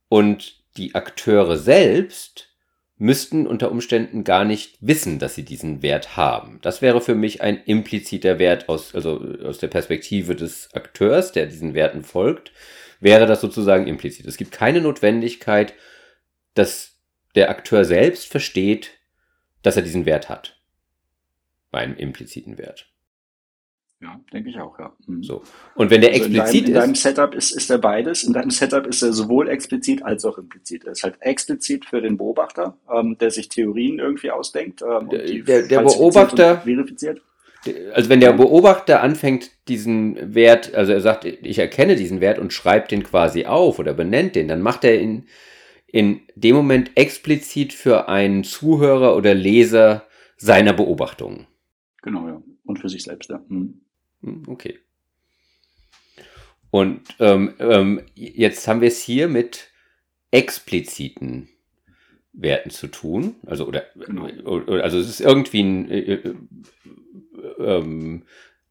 [0.09, 2.49] und die Akteure selbst
[2.97, 6.59] müssten unter Umständen gar nicht wissen, dass sie diesen Wert haben.
[6.61, 11.47] Das wäre für mich ein impliziter Wert aus, also aus der Perspektive des Akteurs, der
[11.47, 12.51] diesen Werten folgt,
[12.99, 14.27] wäre das sozusagen implizit.
[14.27, 15.73] Es gibt keine Notwendigkeit,
[16.53, 16.99] dass
[17.33, 18.91] der Akteur selbst versteht,
[19.63, 20.60] dass er diesen Wert hat.
[21.71, 22.91] Bei einem impliziten Wert.
[24.01, 24.91] Ja, denke ich auch, ja.
[25.05, 25.23] Mhm.
[25.23, 25.43] So.
[25.75, 27.05] Und wenn der also explizit in deinem, ist.
[27.05, 28.23] In deinem Setup ist, ist er beides.
[28.23, 30.85] In deinem Setup ist er sowohl explizit als auch implizit.
[30.85, 34.81] Er ist halt explizit für den Beobachter, ähm, der sich Theorien irgendwie ausdenkt.
[34.81, 36.61] Ähm, der, der, der Beobachter.
[36.61, 37.21] Verifiziert.
[37.93, 42.53] Also wenn der Beobachter anfängt, diesen Wert, also er sagt, ich erkenne diesen Wert und
[42.53, 45.27] schreibt den quasi auf oder benennt den, dann macht er ihn
[45.85, 50.07] in dem Moment explizit für einen Zuhörer oder Leser
[50.37, 51.45] seiner Beobachtungen.
[52.01, 52.41] Genau, ja.
[52.63, 53.43] Und für sich selbst, ja.
[53.47, 53.81] Mhm.
[54.21, 54.79] Hm, okay.
[56.69, 59.69] Und ähm, ähm, jetzt haben wir es hier mit
[60.31, 61.49] expliziten
[62.33, 63.35] Werten zu tun.
[63.45, 64.27] Also, oder, genau.
[64.79, 66.35] also es ist irgendwie ein, äh, äh,
[67.59, 68.23] ähm,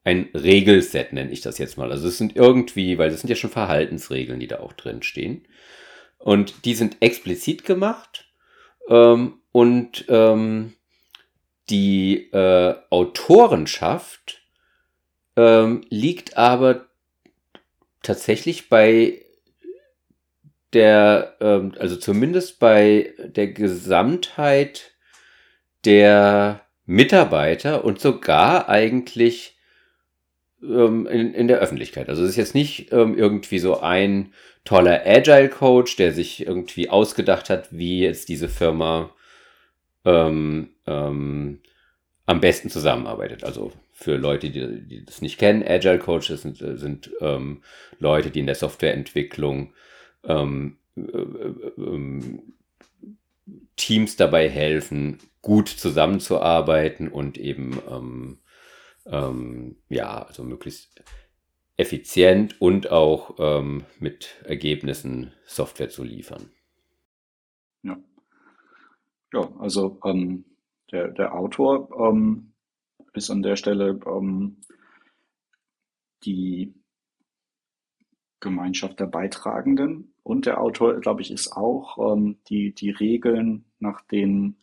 [0.03, 1.91] ein Regelset, nenne ich das jetzt mal.
[1.91, 5.47] Also es sind irgendwie, weil das sind ja schon Verhaltensregeln, die da auch drin stehen.
[6.19, 8.33] Und die sind explizit gemacht.
[8.89, 10.73] Ähm, und ähm,
[11.71, 14.43] die äh, Autorenschaft
[15.37, 16.87] ähm, liegt aber
[18.03, 19.25] tatsächlich bei
[20.73, 24.93] der, ähm, also zumindest bei der Gesamtheit
[25.85, 29.57] der Mitarbeiter und sogar eigentlich
[30.63, 32.09] ähm, in, in der Öffentlichkeit.
[32.09, 34.33] Also es ist jetzt nicht ähm, irgendwie so ein
[34.65, 39.15] toller Agile Coach, der sich irgendwie ausgedacht hat, wie jetzt diese Firma
[40.05, 41.61] ähm, ähm,
[42.27, 43.45] am besten zusammenarbeitet.
[43.45, 47.63] Also für Leute, die, die das nicht kennen, Agile Coaches sind, sind ähm,
[47.99, 49.73] Leute, die in der Softwareentwicklung
[50.25, 52.21] ähm, äh, äh,
[53.77, 58.39] Teams dabei helfen, gut zusammenzuarbeiten und eben ähm,
[59.07, 61.03] ähm, ja, also möglichst
[61.77, 66.51] effizient und auch ähm, mit Ergebnissen Software zu liefern.
[67.83, 67.99] Ja,
[69.33, 70.45] ja also ähm,
[70.93, 72.53] der, der Autor ähm,
[73.13, 74.59] ist an der Stelle ähm,
[76.25, 76.75] die
[78.41, 84.01] Gemeinschaft der Beitragenden und der Autor, glaube ich, ist auch ähm, die, die Regeln, nach
[84.03, 84.57] denen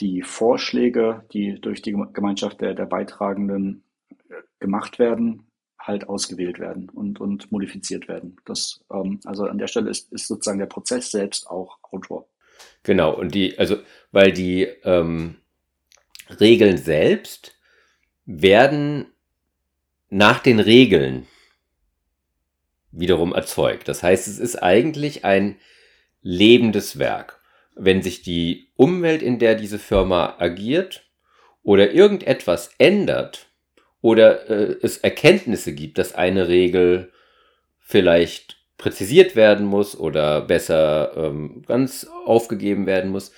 [0.00, 3.84] die Vorschläge, die durch die Gemeinschaft der, der Beitragenden
[4.28, 8.36] äh, gemacht werden, halt ausgewählt werden und, und modifiziert werden.
[8.44, 12.28] Das, ähm, also an der Stelle ist, ist sozusagen der Prozess selbst auch Autor.
[12.82, 13.78] Genau, und die, also,
[14.12, 15.36] weil die ähm,
[16.40, 17.58] Regeln selbst
[18.26, 19.06] werden
[20.08, 21.26] nach den Regeln
[22.92, 23.88] wiederum erzeugt.
[23.88, 25.56] Das heißt, es ist eigentlich ein
[26.22, 27.40] lebendes Werk.
[27.74, 31.10] Wenn sich die Umwelt, in der diese Firma agiert,
[31.62, 33.48] oder irgendetwas ändert,
[34.00, 37.10] oder äh, es Erkenntnisse gibt, dass eine Regel
[37.78, 43.32] vielleicht präzisiert werden muss oder besser ähm, ganz aufgegeben werden muss,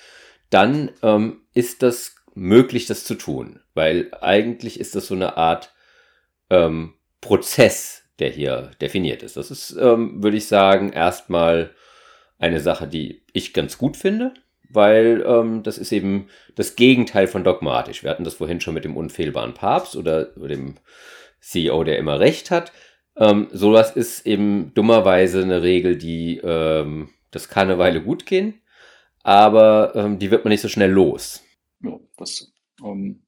[0.49, 3.61] dann ähm, ist das möglich, das zu tun.
[3.73, 5.73] Weil eigentlich ist das so eine Art
[6.49, 9.37] ähm, Prozess, der hier definiert ist.
[9.37, 11.73] Das ist, ähm, würde ich sagen, erstmal
[12.39, 14.33] eine Sache, die ich ganz gut finde,
[14.69, 18.03] weil ähm, das ist eben das Gegenteil von dogmatisch.
[18.03, 20.75] Wir hatten das vorhin schon mit dem unfehlbaren Papst oder dem
[21.39, 22.73] CEO, der immer recht hat.
[23.17, 28.61] Ähm, sowas ist eben dummerweise eine Regel, die ähm, das kann eine Weile gut gehen,
[29.23, 31.43] aber ähm, die wird man nicht so schnell los.
[31.83, 32.51] Ja, das,
[32.83, 33.23] ähm,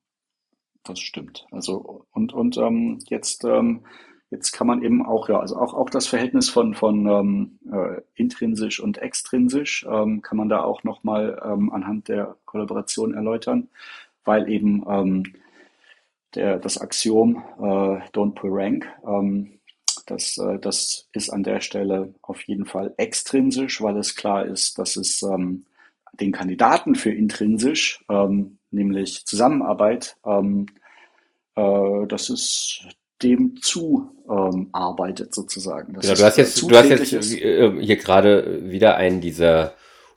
[0.84, 1.46] das stimmt.
[1.52, 3.84] Also und und ähm, jetzt ähm,
[4.32, 8.02] Jetzt kann man eben auch, ja, also auch, auch das Verhältnis von, von ähm, äh,
[8.14, 13.70] intrinsisch und extrinsisch ähm, kann man da auch nochmal ähm, anhand der Kollaboration erläutern,
[14.26, 15.34] weil eben ähm,
[16.36, 19.59] der, das Axiom äh, Don't Pull Rank, ähm,
[20.10, 24.80] das, äh, das ist an der Stelle auf jeden Fall extrinsisch, weil es klar ist,
[24.80, 25.66] dass es ähm,
[26.14, 30.68] den Kandidaten für intrinsisch, ähm, nämlich Zusammenarbeit, ähm,
[31.56, 32.88] äh, das ist
[33.22, 34.70] dem zu ähm,
[35.32, 35.94] sozusagen.
[35.94, 39.74] Das genau, du hast jetzt, du hast jetzt äh, hier gerade wieder einen dieser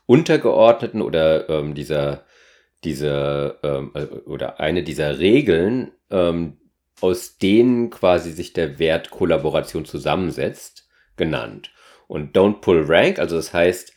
[0.06, 2.24] untergeordneten oder ähm, dieser
[2.84, 6.58] diese ähm, äh, oder eine dieser Regeln, ähm,
[7.02, 11.70] aus denen quasi sich der Wert Kollaboration zusammensetzt, genannt.
[12.08, 13.92] Und don't pull rank, also das heißt,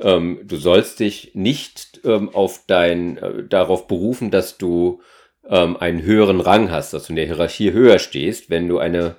[0.00, 5.00] ähm, du sollst dich nicht ähm, auf dein äh, darauf berufen, dass du
[5.48, 9.16] ähm, einen höheren Rang hast, dass du in der Hierarchie höher stehst, wenn du eine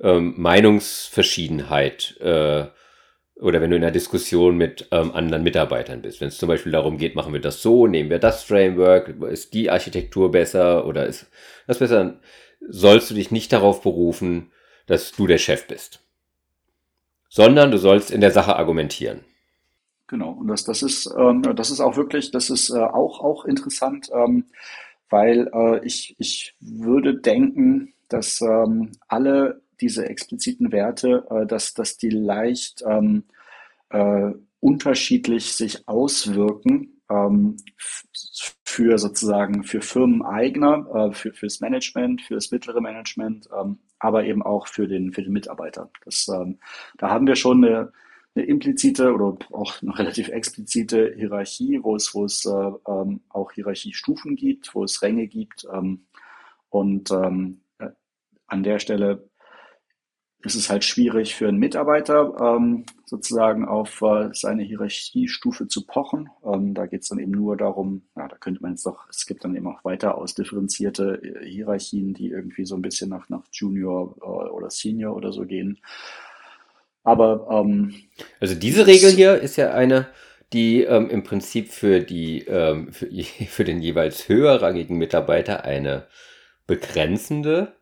[0.00, 2.66] ähm, Meinungsverschiedenheit äh,
[3.38, 6.20] oder wenn du in einer Diskussion mit ähm, anderen Mitarbeitern bist.
[6.20, 9.52] Wenn es zum Beispiel darum geht, machen wir das so, nehmen wir das Framework, ist
[9.52, 11.26] die Architektur besser oder ist
[11.66, 12.18] das besser,
[12.60, 14.50] sollst du dich nicht darauf berufen,
[14.86, 16.00] dass du der Chef bist,
[17.28, 19.24] sondern du sollst in der Sache argumentieren.
[20.08, 23.44] Genau, und das, das ist, ähm, das ist auch wirklich, das ist äh, auch, auch
[23.44, 24.08] interessant.
[24.14, 24.44] Ähm,
[25.10, 31.96] weil äh, ich, ich würde denken, dass ähm, alle diese expliziten Werte, äh, dass, dass
[31.96, 33.24] die leicht ähm,
[33.90, 37.56] äh, unterschiedlich sich auswirken ähm,
[38.64, 44.42] für sozusagen für Firmeneigner, äh, für fürs Management, für das mittlere Management, ähm, aber eben
[44.42, 45.90] auch für den für den Mitarbeiter.
[46.04, 46.58] Das, ähm,
[46.98, 47.92] da haben wir schon eine
[48.36, 53.52] eine implizite oder auch eine relativ explizite Hierarchie, wo es, wo es äh, ähm, auch
[53.52, 55.66] Hierarchiestufen gibt, wo es Ränge gibt.
[55.72, 56.06] Ähm,
[56.68, 57.88] und ähm, äh,
[58.46, 59.28] an der Stelle
[60.44, 66.28] ist es halt schwierig für einen Mitarbeiter ähm, sozusagen auf äh, seine Hierarchiestufe zu pochen.
[66.44, 69.26] Ähm, da geht es dann eben nur darum, ja, da könnte man jetzt doch, es
[69.26, 73.42] gibt dann eben auch weiter ausdifferenzierte äh, Hierarchien, die irgendwie so ein bisschen nach, nach
[73.50, 75.78] Junior äh, oder Senior oder so gehen.
[77.02, 77.94] Aber ähm,
[78.40, 80.08] also diese Regel hier ist ja eine,
[80.52, 83.08] die ähm, im Prinzip für die ähm, für,
[83.48, 86.06] für den jeweils höherrangigen Mitarbeiter eine
[86.66, 87.76] begrenzende,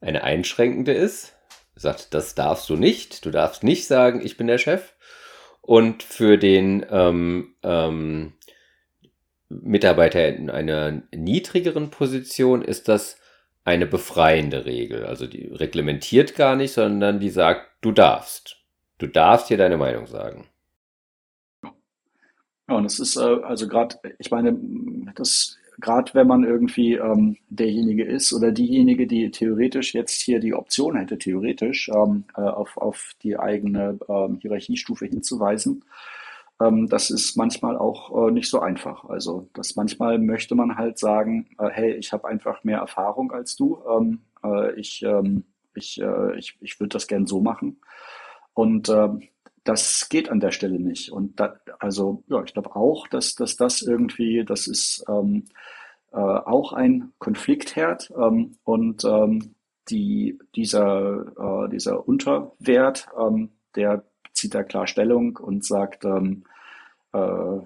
[0.00, 1.34] eine einschränkende ist.
[1.74, 3.24] Sagt, das darfst du nicht.
[3.24, 4.94] Du darfst nicht sagen, ich bin der Chef.
[5.60, 8.34] Und für den ähm, ähm,
[9.48, 13.18] Mitarbeiter in einer niedrigeren Position ist das
[13.64, 15.06] eine befreiende Regel.
[15.06, 18.56] Also die reglementiert gar nicht, sondern die sagt, du darfst.
[18.98, 20.48] Du darfst hier deine Meinung sagen.
[22.68, 24.56] Ja, und das ist äh, also gerade, ich meine,
[25.14, 30.54] das gerade wenn man irgendwie ähm, derjenige ist oder diejenige, die theoretisch jetzt hier die
[30.54, 35.84] Option hätte, theoretisch ähm, äh, auf, auf die eigene ähm, Hierarchiestufe hinzuweisen,
[36.60, 39.04] ähm, das ist manchmal auch äh, nicht so einfach.
[39.04, 43.56] Also das manchmal möchte man halt sagen, äh, hey, ich habe einfach mehr Erfahrung als
[43.56, 47.80] du, ähm, äh, ich, ähm, ich, äh, ich, ich würde das gern so machen.
[48.54, 49.08] Und äh,
[49.64, 51.12] das geht an der Stelle nicht.
[51.12, 55.44] Und da, also ja, ich glaube auch, dass, dass das irgendwie, das ist ähm,
[56.12, 59.54] äh, auch ein Konfliktherd ähm, und ähm,
[59.88, 66.44] die, dieser, äh, dieser Unterwert, ähm, der zieht da klar Stellung und sagt, ähm,
[67.12, 67.58] äh,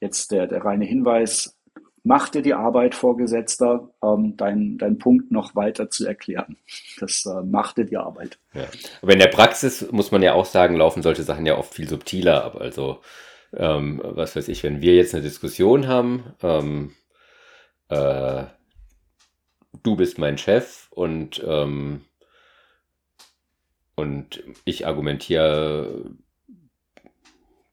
[0.00, 1.58] jetzt der, der reine Hinweis,
[2.04, 6.56] mach dir die Arbeit, Vorgesetzter, ähm, deinen dein Punkt noch weiter zu erklären.
[7.00, 8.38] Das äh, macht dir die Arbeit.
[8.52, 8.66] Ja.
[9.02, 11.88] Aber in der Praxis muss man ja auch sagen, laufen solche Sachen ja oft viel
[11.88, 12.56] subtiler ab.
[12.60, 13.00] Also,
[13.56, 16.92] ähm, was weiß ich, wenn wir jetzt eine Diskussion haben, ähm,
[17.88, 18.44] äh,
[19.82, 22.02] du bist mein Chef und, ähm,
[23.94, 26.10] und ich argumentiere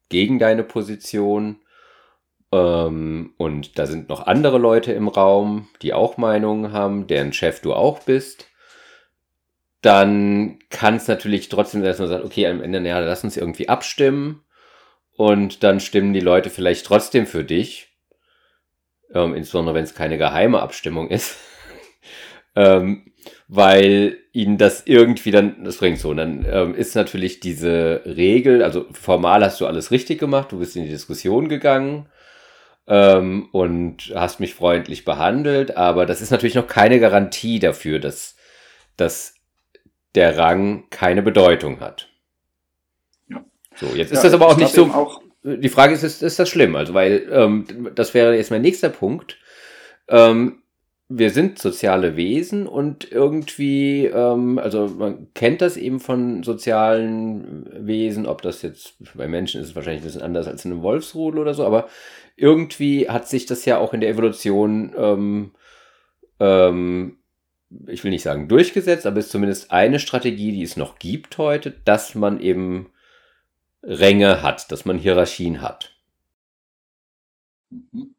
[0.07, 1.57] gegen deine Position.
[2.51, 7.61] Ähm, und da sind noch andere Leute im Raum, die auch Meinungen haben, deren Chef
[7.61, 8.47] du auch bist.
[9.81, 13.69] Dann kann es natürlich trotzdem, dass man sagt, okay, am Ende, ja, lass uns irgendwie
[13.69, 14.43] abstimmen.
[15.15, 17.87] Und dann stimmen die Leute vielleicht trotzdem für dich.
[19.13, 21.37] Ähm, insbesondere wenn es keine geheime Abstimmung ist.
[22.55, 23.11] ähm,
[23.47, 26.09] weil ihnen das irgendwie dann, das bringt so.
[26.09, 30.59] Und dann ähm, ist natürlich diese Regel, also formal hast du alles richtig gemacht, du
[30.59, 32.07] bist in die Diskussion gegangen
[32.87, 38.35] ähm, und hast mich freundlich behandelt, aber das ist natürlich noch keine Garantie dafür, dass,
[38.97, 39.35] dass
[40.15, 42.09] der Rang keine Bedeutung hat.
[43.29, 43.43] Ja.
[43.75, 44.85] So, jetzt ist ja, das aber auch nicht so.
[44.85, 46.75] Auch die Frage ist, ist, ist das schlimm?
[46.75, 49.37] Also, weil ähm, das wäre jetzt mein nächster Punkt.
[50.07, 50.61] Ähm,
[51.13, 58.25] wir sind soziale Wesen und irgendwie, ähm, also man kennt das eben von sozialen Wesen,
[58.25, 61.41] ob das jetzt bei Menschen ist es wahrscheinlich ein bisschen anders als in einem Wolfsrudel
[61.41, 61.89] oder so, aber
[62.41, 65.51] irgendwie hat sich das ja auch in der Evolution, ähm,
[66.39, 67.19] ähm,
[67.87, 71.37] ich will nicht sagen durchgesetzt, aber es ist zumindest eine Strategie, die es noch gibt
[71.37, 72.89] heute, dass man eben
[73.83, 75.95] Ränge hat, dass man Hierarchien hat.
[77.69, 78.15] Mhm.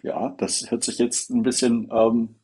[0.00, 2.36] Ja, das hört sich jetzt ein bisschen ähm,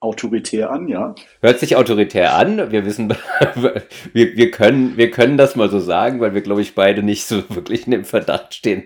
[0.00, 1.14] autoritär an, ja.
[1.40, 2.70] Hört sich autoritär an.
[2.70, 3.08] Wir wissen,
[4.12, 7.24] wir, wir, können, wir können das mal so sagen, weil wir, glaube ich, beide nicht
[7.24, 8.84] so wirklich in dem Verdacht stehen,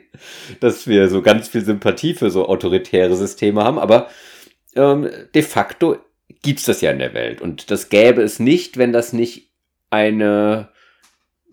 [0.60, 3.78] dass wir so ganz viel Sympathie für so autoritäre Systeme haben.
[3.78, 4.08] Aber
[4.74, 5.98] ähm, de facto
[6.42, 7.40] gibt's das ja in der Welt.
[7.40, 9.50] Und das gäbe es nicht, wenn das nicht
[9.90, 10.70] eine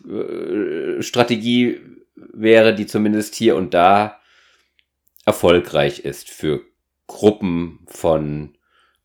[0.08, 1.82] äh, Strategie
[2.16, 4.20] wäre, die zumindest hier und da
[5.26, 6.62] erfolgreich ist für
[7.08, 8.56] Gruppen von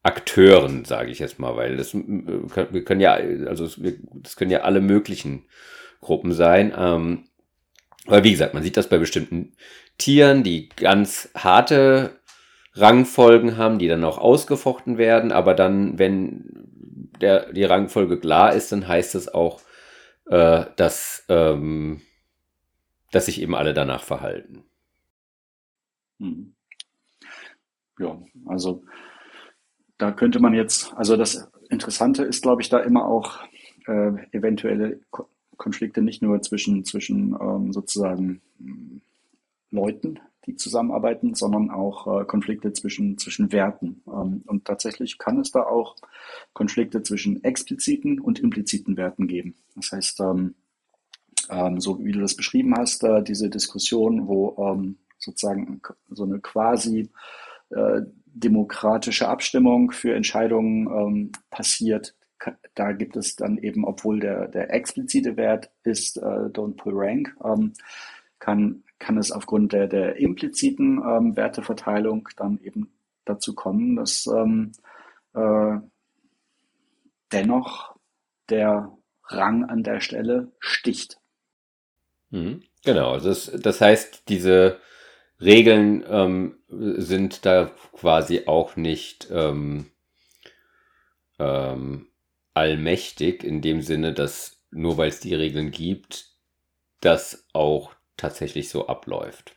[0.05, 3.67] Akteuren, sage ich jetzt mal, weil das wir können ja, also
[4.15, 5.47] das können ja alle möglichen
[6.01, 6.75] Gruppen sein.
[6.77, 7.25] Ähm,
[8.07, 9.55] aber wie gesagt, man sieht das bei bestimmten
[9.97, 12.21] Tieren, die ganz harte
[12.75, 16.45] Rangfolgen haben, die dann auch ausgefochten werden, aber dann, wenn
[17.21, 19.63] der, die Rangfolge klar ist, dann heißt es auch,
[20.27, 22.03] äh, dass, ähm,
[23.11, 24.65] dass sich eben alle danach verhalten.
[26.19, 26.55] Hm.
[27.99, 28.83] Ja, also
[30.05, 33.39] da könnte man jetzt, also das Interessante ist, glaube ich, da immer auch
[33.87, 35.27] äh, eventuelle Ko
[35.57, 39.01] Konflikte nicht nur zwischen, zwischen ähm, sozusagen hm,
[39.71, 44.03] Leuten, die zusammenarbeiten, sondern auch äh, Konflikte zwischen, zwischen Werten.
[44.09, 45.97] Ähm, und tatsächlich kann es da auch
[46.53, 49.55] Konflikte zwischen expliziten und impliziten Werten geben.
[49.77, 50.55] Das heißt, ähm,
[51.49, 55.81] ähm, so wie du das beschrieben hast, äh, diese Diskussion, wo ähm, sozusagen
[56.11, 57.11] so eine quasi
[57.71, 58.03] äh,
[58.35, 62.15] demokratische Abstimmung für Entscheidungen ähm, passiert.
[62.75, 67.35] Da gibt es dann eben, obwohl der, der explizite Wert ist, äh, don't pull rank,
[67.43, 67.73] ähm,
[68.39, 72.93] kann, kann es aufgrund der, der impliziten ähm, Werteverteilung dann eben
[73.25, 74.73] dazu kommen, dass ähm,
[75.33, 75.79] äh,
[77.33, 77.97] dennoch
[78.51, 78.93] der
[79.27, 81.19] Rang an der Stelle sticht.
[82.31, 82.63] Mhm.
[82.85, 84.79] Genau, also das, das heißt, diese
[85.41, 89.91] Regeln ähm, sind da quasi auch nicht ähm,
[91.39, 92.09] ähm,
[92.55, 96.27] allmächtig in dem Sinne, dass nur weil es die Regeln gibt,
[97.01, 99.57] das auch tatsächlich so abläuft.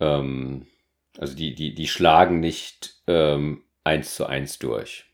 [0.00, 0.66] Ähm,
[1.18, 5.06] also die, die, die schlagen nicht ähm, eins zu eins durch.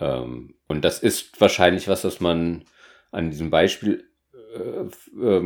[0.00, 2.64] Ähm, und das ist wahrscheinlich was, was man
[3.10, 4.08] an diesem Beispiel
[4.54, 5.40] äh,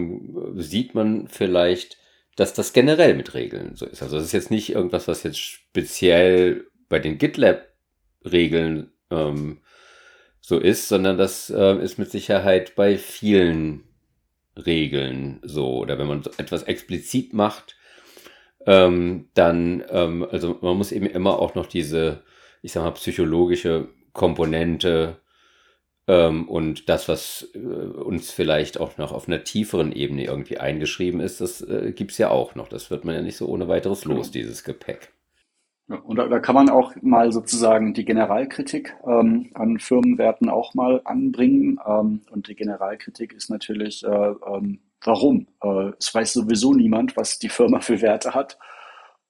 [0.60, 1.98] sieht man vielleicht,
[2.36, 4.02] dass das generell mit Regeln so ist.
[4.02, 9.60] Also das ist jetzt nicht irgendwas, was jetzt speziell bei den GitLab-Regeln ähm,
[10.40, 13.84] so ist, sondern das äh, ist mit Sicherheit bei vielen
[14.56, 15.78] Regeln so.
[15.78, 17.76] Oder wenn man etwas explizit macht,
[18.66, 22.22] ähm, dann, ähm, also man muss eben immer auch noch diese,
[22.62, 25.21] ich sag mal, psychologische Komponente
[26.08, 31.20] ähm, und das, was äh, uns vielleicht auch noch auf einer tieferen Ebene irgendwie eingeschrieben
[31.20, 32.68] ist, das äh, gibt es ja auch noch.
[32.68, 35.12] Das wird man ja nicht so ohne weiteres los, dieses Gepäck.
[35.88, 40.74] Ja, und da, da kann man auch mal sozusagen die Generalkritik ähm, an Firmenwerten auch
[40.74, 41.78] mal anbringen.
[41.86, 45.46] Ähm, und die Generalkritik ist natürlich, äh, ähm, warum?
[45.62, 48.58] Äh, es weiß sowieso niemand, was die Firma für Werte hat.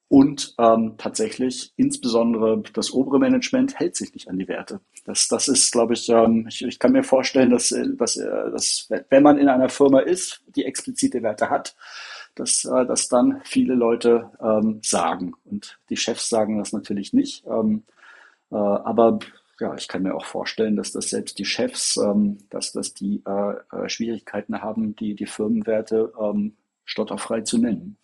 [0.08, 4.80] Und ähm, tatsächlich, insbesondere das obere Management hält sich nicht an die Werte.
[5.05, 8.88] Das, das ist, glaube ich, ähm, ich, ich kann mir vorstellen, dass, dass, äh, dass,
[9.09, 11.74] wenn man in einer Firma ist, die explizite Werte hat,
[12.36, 15.34] dass, äh, dass dann viele Leute ähm, sagen.
[15.44, 17.44] Und die Chefs sagen das natürlich nicht.
[17.46, 17.82] Ähm,
[18.50, 19.18] äh, aber
[19.59, 23.22] ja, ich kann mir auch vorstellen, dass das selbst die Chefs, ähm, dass, dass die
[23.26, 27.96] äh, äh Schwierigkeiten haben, die, die Firmenwerte ähm, stotterfrei zu nennen.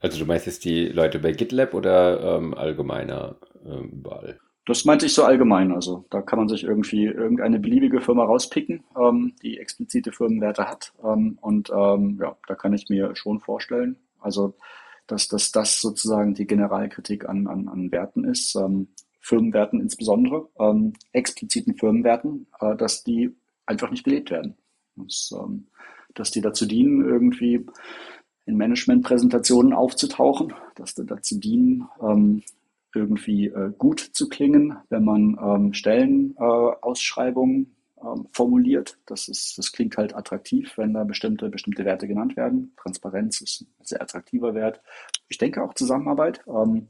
[0.00, 4.38] Also du meinst jetzt die Leute bei GitLab oder ähm, allgemeiner überall?
[4.66, 5.72] Das meinte ich so allgemein.
[5.72, 10.92] Also da kann man sich irgendwie irgendeine beliebige Firma rauspicken, ähm, die explizite Firmenwerte hat.
[11.02, 14.54] Ähm, und ähm, ja, da kann ich mir schon vorstellen, also
[15.06, 18.88] dass, dass das sozusagen die Generalkritik an, an, an Werten ist, ähm,
[19.20, 23.36] Firmenwerten insbesondere, ähm, expliziten Firmenwerten, äh, dass die
[23.66, 24.56] einfach nicht gelebt werden.
[24.96, 25.68] Das, ähm,
[26.14, 27.66] dass die dazu dienen, irgendwie
[28.46, 32.42] in Managementpräsentationen aufzutauchen, dass die dazu dienen, ähm,
[32.96, 38.98] irgendwie äh, gut zu klingen, wenn man ähm, Stellenausschreibungen äh, ähm, formuliert.
[39.06, 42.72] Das, ist, das klingt halt attraktiv, wenn da bestimmte, bestimmte Werte genannt werden.
[42.80, 44.80] Transparenz ist ein sehr attraktiver Wert.
[45.28, 46.40] Ich denke auch Zusammenarbeit.
[46.46, 46.88] Ähm,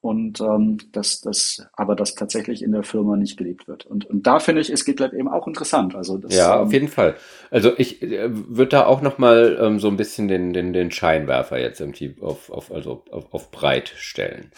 [0.00, 3.84] und ähm, dass das aber das tatsächlich in der Firma nicht gelebt wird.
[3.84, 5.96] Und, und da finde ich, ist GitLab eben auch interessant.
[5.96, 7.16] Also das, ja, auf ähm, jeden Fall.
[7.50, 10.92] Also ich äh, würde da auch noch mal ähm, so ein bisschen den, den, den
[10.92, 14.52] Scheinwerfer jetzt irgendwie auf, auf, also auf, auf breit stellen.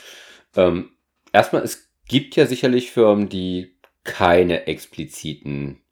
[0.57, 0.91] Ähm,
[1.33, 5.83] erstmal, es gibt ja sicherlich Firmen, die keine expliziten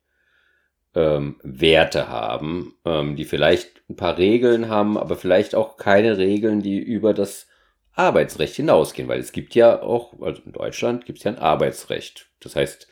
[0.95, 6.63] ähm, Werte haben, ähm, die vielleicht ein paar Regeln haben, aber vielleicht auch keine Regeln,
[6.63, 7.47] die über das
[7.93, 12.31] Arbeitsrecht hinausgehen, weil es gibt ja auch, also in Deutschland gibt es ja ein Arbeitsrecht.
[12.41, 12.89] Das heißt,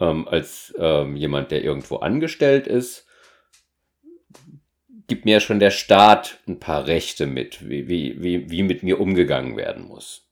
[0.00, 3.06] ähm, als ähm, jemand, der irgendwo angestellt ist,
[5.06, 9.00] gibt mir schon der Staat ein paar Rechte mit, wie, wie, wie, wie mit mir
[9.00, 10.29] umgegangen werden muss.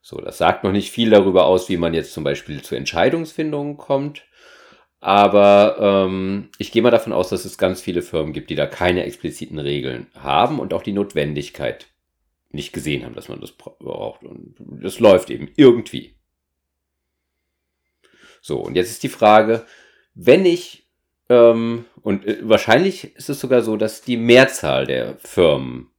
[0.00, 3.76] So, das sagt noch nicht viel darüber aus, wie man jetzt zum Beispiel zu Entscheidungsfindungen
[3.76, 4.24] kommt.
[5.00, 8.66] Aber ähm, ich gehe mal davon aus, dass es ganz viele Firmen gibt, die da
[8.66, 11.86] keine expliziten Regeln haben und auch die Notwendigkeit
[12.50, 14.22] nicht gesehen haben, dass man das braucht.
[14.24, 16.14] Und das läuft eben irgendwie.
[18.40, 19.66] So, und jetzt ist die Frage,
[20.14, 20.88] wenn ich,
[21.28, 25.90] ähm, und äh, wahrscheinlich ist es sogar so, dass die Mehrzahl der Firmen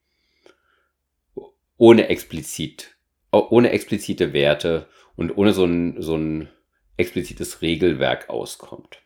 [1.77, 2.97] ohne explizit
[3.32, 6.49] ohne explizite Werte und ohne so ein, so ein
[6.97, 9.01] explizites Regelwerk auskommt.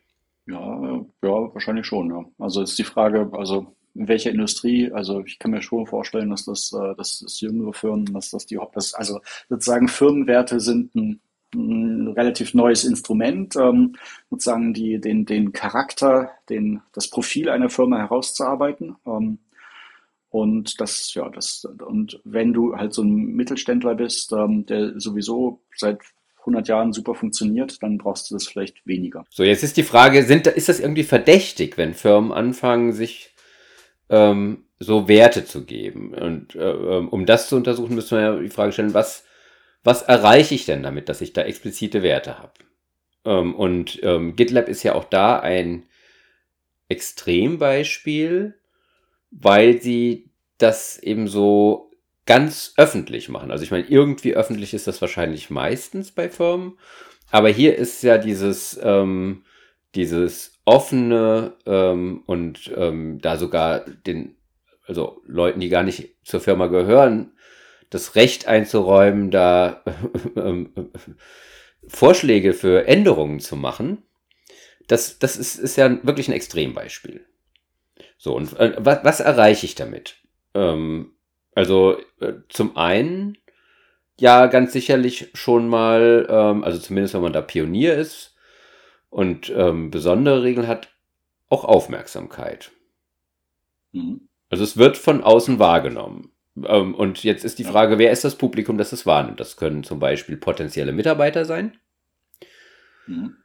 [0.46, 2.24] Ja, ja, wahrscheinlich schon, ja.
[2.38, 6.44] Also ist die Frage, also in welcher Industrie, also ich kann mir schon vorstellen, dass
[6.44, 11.20] das, äh, dass das jüngere Firmen, dass das die das, also sozusagen Firmenwerte sind ein,
[11.54, 13.94] ein relativ neues Instrument, ähm,
[14.30, 18.96] sozusagen die, den, den Charakter, den, das Profil einer Firma herauszuarbeiten.
[19.06, 19.38] Ähm,
[20.34, 25.62] und das, ja, das, und wenn du halt so ein Mittelständler bist, ähm, der sowieso
[25.76, 26.00] seit
[26.38, 29.24] 100 Jahren super funktioniert, dann brauchst du das vielleicht weniger.
[29.30, 33.32] So, jetzt ist die Frage, sind, ist das irgendwie verdächtig, wenn Firmen anfangen, sich
[34.08, 36.12] ähm, so Werte zu geben?
[36.14, 39.24] Und äh, ähm, um das zu untersuchen, müssen wir ja die Frage stellen, was,
[39.84, 42.54] was erreiche ich denn damit, dass ich da explizite Werte habe?
[43.24, 45.84] Ähm, und ähm, GitLab ist ja auch da ein
[46.88, 48.58] Extrembeispiel,
[49.40, 51.90] weil sie das eben so
[52.26, 53.50] ganz öffentlich machen.
[53.50, 56.78] Also ich meine, irgendwie öffentlich ist das wahrscheinlich meistens bei Firmen,
[57.30, 59.44] aber hier ist ja dieses, ähm,
[59.94, 64.36] dieses offene ähm, und ähm, da sogar den,
[64.86, 67.32] also Leuten, die gar nicht zur Firma gehören,
[67.90, 69.82] das Recht einzuräumen, da
[70.36, 70.72] ähm,
[71.88, 74.02] Vorschläge für Änderungen zu machen.
[74.86, 77.24] Das, das ist, ist ja wirklich ein Extrembeispiel.
[78.24, 80.16] So, und äh, was, was erreiche ich damit?
[80.54, 81.12] Ähm,
[81.54, 83.36] also äh, zum einen
[84.18, 88.34] ja ganz sicherlich schon mal, ähm, also zumindest wenn man da Pionier ist
[89.10, 90.88] und ähm, besondere Regeln hat,
[91.50, 92.70] auch Aufmerksamkeit.
[93.92, 94.26] Mhm.
[94.48, 96.32] Also es wird von außen wahrgenommen.
[96.64, 99.38] Ähm, und jetzt ist die Frage, wer ist das Publikum, das es wahrnimmt?
[99.38, 101.76] Das können zum Beispiel potenzielle Mitarbeiter sein.
[103.06, 103.36] Mhm.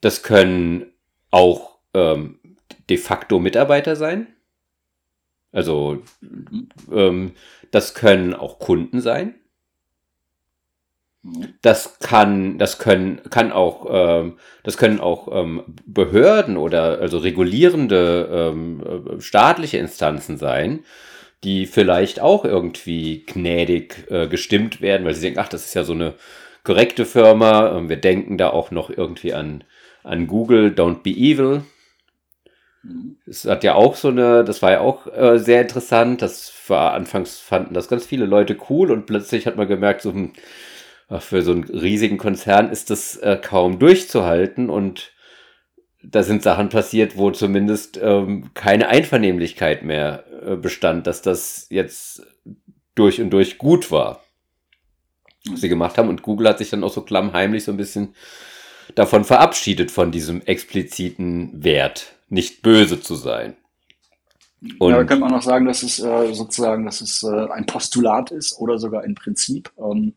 [0.00, 0.94] Das können
[1.30, 2.38] auch ähm,
[2.88, 4.28] de facto Mitarbeiter sein.
[5.52, 6.02] Also
[6.92, 7.32] ähm,
[7.70, 9.36] das können auch Kunden sein.
[11.62, 18.52] Das kann, das können, kann auch, ähm, das können auch ähm, Behörden oder also regulierende
[18.52, 20.84] ähm, staatliche Instanzen sein,
[21.42, 25.84] die vielleicht auch irgendwie gnädig äh, gestimmt werden, weil sie denken, ach, das ist ja
[25.84, 26.14] so eine
[26.62, 27.78] korrekte Firma.
[27.78, 29.64] Ähm, wir denken da auch noch irgendwie an,
[30.02, 31.62] an Google, Don't Be Evil.
[32.84, 33.16] Mhm.
[33.26, 36.22] Es hat ja auch so eine, das war ja auch äh, sehr interessant.
[36.22, 40.12] Das war anfangs fanden das ganz viele Leute cool und plötzlich hat man gemerkt, so
[40.12, 40.32] hm,
[41.18, 45.12] für so einen riesigen Konzern ist das äh, kaum durchzuhalten und
[46.02, 52.26] da sind Sachen passiert, wo zumindest ähm, keine Einvernehmlichkeit mehr äh, bestand, dass das jetzt
[52.94, 54.22] durch und durch gut war,
[55.48, 56.08] was sie gemacht haben.
[56.08, 58.14] Und Google hat sich dann auch so klammheimlich so ein bisschen
[58.94, 63.56] davon verabschiedet, von diesem expliziten Wert, nicht böse zu sein.
[64.78, 67.66] Und ja, da könnte man auch sagen, dass es äh, sozusagen, dass es äh, ein
[67.66, 69.70] Postulat ist oder sogar ein Prinzip.
[69.78, 70.14] Ähm,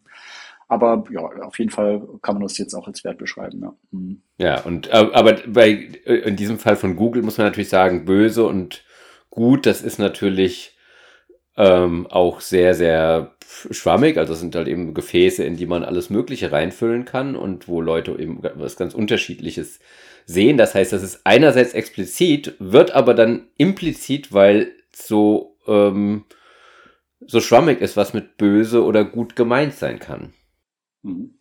[0.69, 3.61] aber ja, auf jeden Fall kann man das jetzt auch als Wert beschreiben.
[3.61, 4.21] Ja, mhm.
[4.37, 5.69] ja und äh, aber bei
[6.05, 8.83] in diesem Fall von Google muss man natürlich sagen, böse und
[9.29, 10.77] gut, das ist natürlich
[11.55, 13.35] ähm, auch sehr, sehr
[13.71, 14.17] schwammig.
[14.17, 17.81] Also es sind halt eben Gefäße, in die man alles Mögliche reinfüllen kann und wo
[17.81, 19.79] Leute eben was ganz Unterschiedliches
[20.27, 20.57] sehen.
[20.57, 26.25] Das heißt, das ist einerseits explizit, wird aber dann implizit, weil so, ähm,
[27.25, 30.33] so schwammig ist, was mit böse oder gut gemeint sein kann.
[31.01, 31.33] Mhm.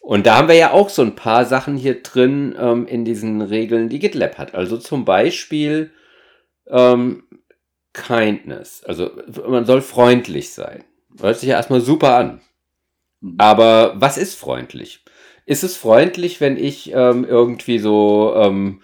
[0.00, 3.42] Und da haben wir ja auch so ein paar Sachen hier drin ähm, in diesen
[3.42, 4.54] Regeln, die GitLab hat.
[4.54, 5.90] Also zum Beispiel
[6.66, 7.24] ähm,
[7.92, 8.84] Kindness.
[8.84, 9.10] Also
[9.46, 10.84] man soll freundlich sein.
[11.20, 12.40] Hört sich ja erstmal super an.
[13.20, 13.34] Mhm.
[13.38, 15.04] Aber was ist freundlich?
[15.48, 18.82] Ist es freundlich, wenn ich ähm, irgendwie so ähm,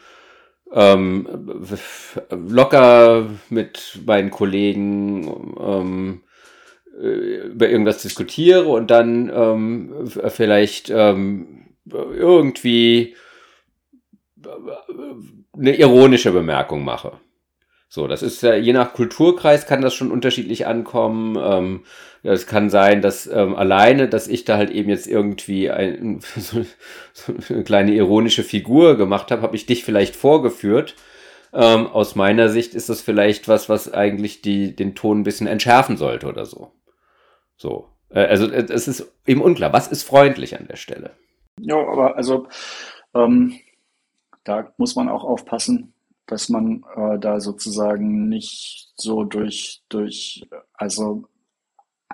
[0.73, 1.29] ähm,
[2.31, 6.23] locker mit meinen Kollegen ähm,
[6.99, 13.15] äh, über irgendwas diskutiere und dann ähm, vielleicht ähm, irgendwie
[15.53, 17.13] eine ironische Bemerkung mache.
[17.95, 21.39] So, das ist ja, je nach Kulturkreis kann das schon unterschiedlich ankommen.
[21.41, 21.85] Ähm,
[22.25, 26.65] es kann sein, dass ähm, alleine, dass ich da halt eben jetzt irgendwie ein, so,
[27.13, 30.97] so eine kleine ironische Figur gemacht habe, habe ich dich vielleicht vorgeführt.
[31.53, 35.47] Ähm, aus meiner Sicht ist das vielleicht was, was eigentlich die, den Ton ein bisschen
[35.47, 36.73] entschärfen sollte oder so.
[37.57, 37.91] So.
[38.09, 41.13] Äh, also äh, es ist eben unklar, was ist freundlich an der Stelle?
[41.61, 42.49] Ja, aber also
[43.15, 43.55] ähm,
[44.43, 45.94] da muss man auch aufpassen,
[46.27, 51.25] dass man äh, da sozusagen nicht so durch, durch, also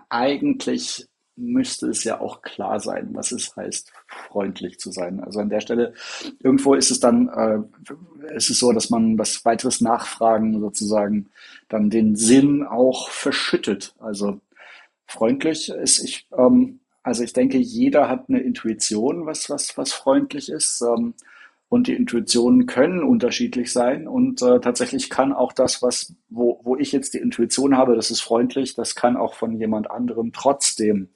[0.08, 1.06] eigentlich
[1.40, 3.92] müsste es ja auch klar sein, was es heißt,
[4.28, 5.20] freundlich zu sein.
[5.20, 5.94] Also an der Stelle,
[6.38, 11.30] irgendwo ist es dann, äh, ist es so, dass man das weiteres Nachfragen sozusagen
[11.68, 13.94] dann den Sinn auch verschüttet.
[13.98, 14.40] Also
[15.06, 16.00] freundlich ist.
[16.04, 20.82] Ich, ähm, also ich denke, jeder hat eine Intuition, was, was, was freundlich ist.
[20.82, 21.14] Ähm,
[21.70, 24.08] und die Intuitionen können unterschiedlich sein.
[24.08, 28.10] Und äh, tatsächlich kann auch das, was, wo, wo ich jetzt die Intuition habe, das
[28.10, 31.10] ist freundlich, das kann auch von jemand anderem trotzdem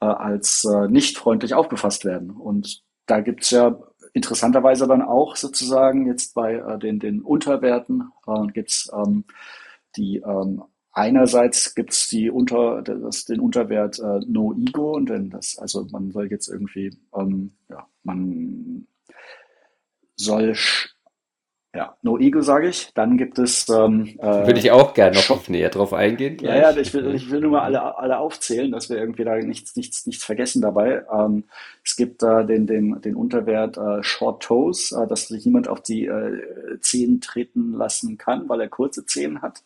[0.00, 2.30] äh, als äh, nicht freundlich aufgefasst werden.
[2.30, 3.78] Und da gibt's ja
[4.12, 9.24] interessanterweise dann auch sozusagen jetzt bei äh, den, den Unterwerten äh, gibt's ähm,
[9.96, 15.86] die ähm, Einerseits gibt's die unter, das, den Unterwert äh, No Ego, denn das, also
[15.90, 18.86] man soll jetzt irgendwie, ähm, ja, man
[20.16, 20.54] soll,
[21.76, 22.90] ja, No Ego sage ich.
[22.94, 23.68] Dann gibt es.
[23.68, 26.38] Ähm, äh, Würde ich auch gerne noch näher drauf eingehen.
[26.38, 26.62] Gleich.
[26.62, 29.36] Ja, ja, ich will, ich will nur mal alle, alle aufzählen, dass wir irgendwie da
[29.36, 31.04] nichts, nichts, nichts vergessen dabei.
[31.12, 31.44] Ähm,
[31.84, 35.82] es gibt äh, den, den, den Unterwert äh, Short Toes, äh, dass sich niemand auf
[35.82, 39.62] die äh, Zehen treten lassen kann, weil er kurze Zehen hat.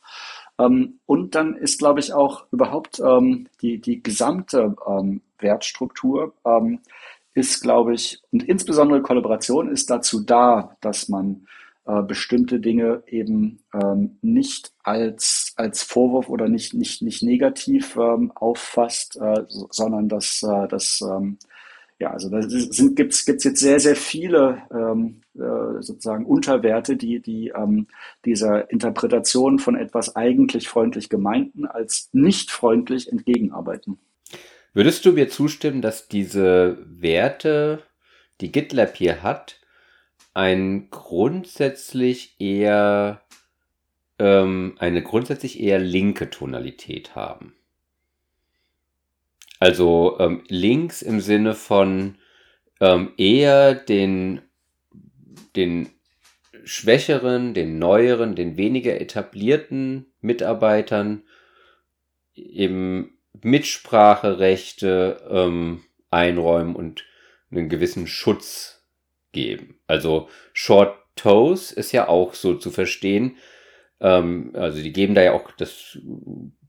[0.59, 6.81] Ähm, und dann ist, glaube ich, auch überhaupt ähm, die, die gesamte ähm, Wertstruktur ähm,
[7.35, 11.47] ist, glaube ich, und insbesondere Kollaboration ist dazu da, dass man
[11.87, 18.33] äh, bestimmte Dinge eben ähm, nicht als, als Vorwurf oder nicht, nicht, nicht negativ ähm,
[18.35, 21.39] auffasst, äh, sondern dass, äh, dass ähm,
[21.99, 27.53] ja, also da gibt's gibt's jetzt sehr, sehr viele ähm, äh, sozusagen Unterwerte, die, die
[27.55, 27.89] ähm,
[28.25, 33.99] dieser Interpretation von etwas eigentlich freundlich gemeinten als nicht freundlich entgegenarbeiten.
[34.73, 37.83] Würdest du mir zustimmen, dass diese Werte,
[38.41, 39.61] die GitLab hier hat,
[40.33, 43.23] ein grundsätzlich eher
[44.19, 47.55] ähm, eine grundsätzlich eher linke Tonalität haben?
[49.59, 52.17] Also ähm, links im Sinne von
[52.81, 54.41] ähm, eher den,
[55.57, 55.91] den
[56.65, 61.25] schwächeren, den neueren, den weniger etablierten Mitarbeitern
[62.35, 67.05] eben Mitspracherechte ähm, einräumen und
[67.51, 68.83] einen gewissen Schutz
[69.33, 69.79] geben.
[69.87, 73.37] Also Short Toes ist ja auch so zu verstehen,
[74.03, 75.99] Ähm, also die geben da ja auch das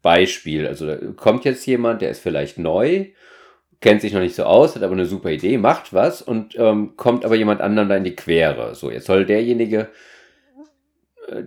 [0.01, 0.67] Beispiel.
[0.67, 3.05] Also da kommt jetzt jemand, der ist vielleicht neu,
[3.79, 6.97] kennt sich noch nicht so aus, hat aber eine super Idee, macht was und ähm,
[6.97, 8.75] kommt aber jemand anderem da in die Quere.
[8.75, 9.87] So, jetzt soll derjenige,
[11.29, 11.43] äh,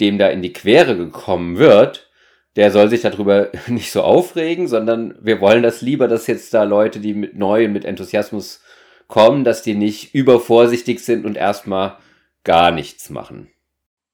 [0.00, 2.10] dem da in die Quere gekommen wird,
[2.56, 6.62] der soll sich darüber nicht so aufregen, sondern wir wollen das lieber, dass jetzt da
[6.64, 8.60] Leute, die mit neu, mit Enthusiasmus
[9.08, 11.98] kommen, dass die nicht übervorsichtig sind und erstmal
[12.42, 13.50] gar nichts machen.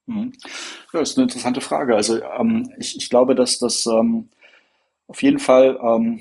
[0.07, 0.33] Mhm.
[0.93, 1.95] Ja, ist eine interessante Frage.
[1.95, 4.29] Also ähm, ich, ich glaube, dass das ähm,
[5.07, 6.21] auf jeden Fall ähm,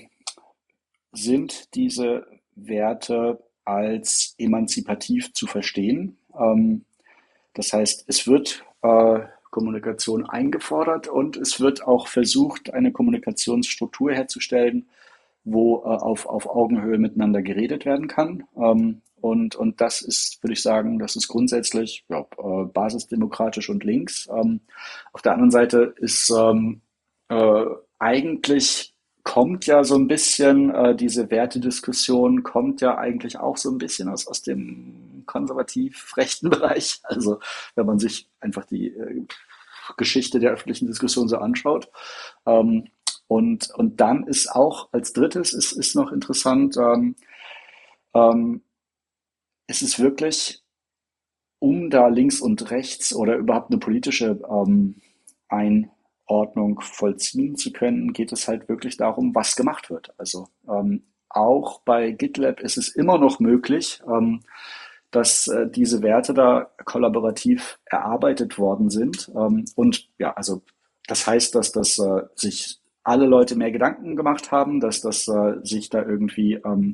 [1.11, 6.17] sind diese Werte als emanzipativ zu verstehen.
[6.39, 6.85] Ähm,
[7.53, 9.19] das heißt, es wird äh,
[9.49, 14.87] Kommunikation eingefordert und es wird auch versucht, eine Kommunikationsstruktur herzustellen,
[15.43, 18.43] wo äh, auf, auf Augenhöhe miteinander geredet werden kann.
[18.57, 23.83] Ähm, und, und das ist, würde ich sagen, das ist grundsätzlich ja, äh, basisdemokratisch und
[23.83, 24.29] links.
[24.31, 24.61] Ähm,
[25.11, 26.81] auf der anderen Seite ist ähm,
[27.29, 27.65] äh,
[27.97, 28.93] eigentlich
[29.23, 34.09] kommt ja so ein bisschen, äh, diese Wertediskussion kommt ja eigentlich auch so ein bisschen
[34.09, 36.99] aus, aus dem konservativ-rechten Bereich.
[37.03, 37.39] Also
[37.75, 39.25] wenn man sich einfach die äh,
[39.97, 41.89] Geschichte der öffentlichen Diskussion so anschaut.
[42.45, 42.89] Ähm,
[43.27, 47.15] und, und dann ist auch als drittes ist, ist noch interessant, ähm,
[48.15, 48.63] ähm,
[49.67, 50.63] es ist wirklich,
[51.59, 54.95] um da links und rechts oder überhaupt eine politische ähm,
[55.47, 60.11] Einordnung vollziehen zu können, geht es halt wirklich darum, was gemacht wird.
[60.17, 64.41] Also ähm, auch bei GitLab ist es immer noch möglich, ähm,
[65.11, 69.31] dass äh, diese Werte da kollaborativ erarbeitet worden sind.
[69.35, 70.61] Ähm, und ja, also
[71.07, 75.55] das heißt, dass das äh, sich alle Leute mehr Gedanken gemacht haben, dass das äh,
[75.63, 76.91] sich da irgendwie ähm,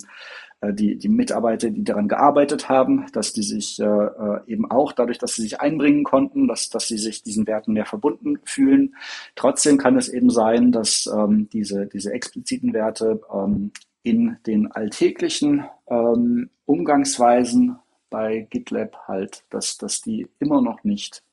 [0.61, 4.91] äh, die, die Mitarbeiter, die daran gearbeitet haben, dass die sich äh, äh, eben auch
[4.93, 8.95] dadurch, dass sie sich einbringen konnten, dass, dass sie sich diesen Werten mehr verbunden fühlen.
[9.35, 13.71] Trotzdem kann es eben sein, dass ähm, diese, diese expliziten Werte ähm,
[14.03, 17.79] in den alltäglichen ähm, Umgangsweisen
[18.09, 21.23] bei GitLab halt, dass, dass die immer noch nicht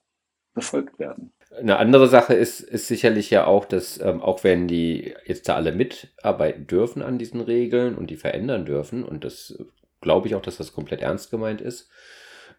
[0.55, 1.33] befolgt werden.
[1.59, 5.57] Eine andere Sache ist, ist sicherlich ja auch, dass ähm, auch wenn die jetzt da
[5.57, 9.59] alle mitarbeiten dürfen an diesen Regeln und die verändern dürfen, und das
[10.01, 11.91] glaube ich auch, dass das komplett ernst gemeint ist,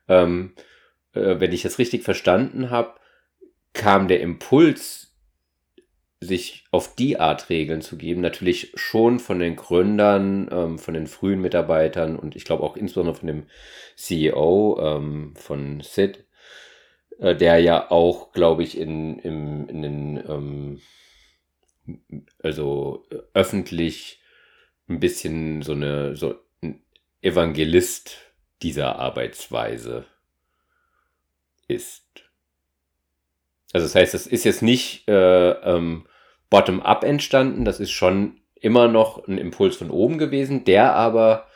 [0.07, 0.53] ähm,
[1.13, 2.93] äh, wenn ich das richtig verstanden habe,
[3.73, 5.12] kam der Impuls,
[6.23, 11.07] sich auf die Art Regeln zu geben, natürlich schon von den Gründern, ähm, von den
[11.07, 13.45] frühen Mitarbeitern und ich glaube auch insbesondere von dem
[13.95, 16.25] CEO ähm, von Sid,
[17.19, 20.81] äh, der ja auch, glaube ich, in, in, in den, ähm,
[22.41, 24.21] also öffentlich
[24.87, 26.81] ein bisschen so eine, so ein
[27.21, 28.17] Evangelist
[28.61, 30.05] dieser Arbeitsweise
[31.67, 32.03] ist.
[33.73, 36.05] Also das heißt, das ist jetzt nicht äh, ähm,
[36.53, 41.47] bottom-up entstanden, das ist schon immer noch ein Impuls von oben gewesen, der aber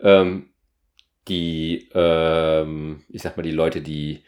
[0.00, 0.50] ähm,
[1.28, 4.24] die, ähm, ich sag mal, die Leute, die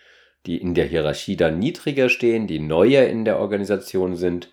[0.47, 4.53] die in der Hierarchie dann niedriger stehen, die neuer in der Organisation sind,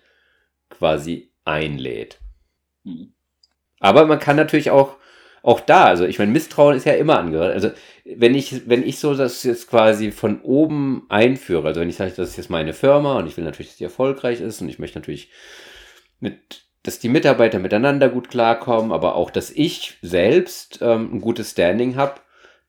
[0.68, 2.20] quasi einlädt.
[2.82, 3.14] Mhm.
[3.78, 4.96] Aber man kann natürlich auch,
[5.44, 7.52] auch da, also ich meine, Misstrauen ist ja immer angehört.
[7.52, 7.70] Also
[8.06, 12.14] wenn ich, wenn ich so das jetzt quasi von oben einführe, also wenn ich sage,
[12.16, 14.78] das ist jetzt meine Firma und ich will natürlich, dass die erfolgreich ist und ich
[14.78, 15.28] möchte natürlich
[16.18, 21.50] mit, dass die Mitarbeiter miteinander gut klarkommen, aber auch, dass ich selbst ähm, ein gutes
[21.50, 22.20] Standing habe,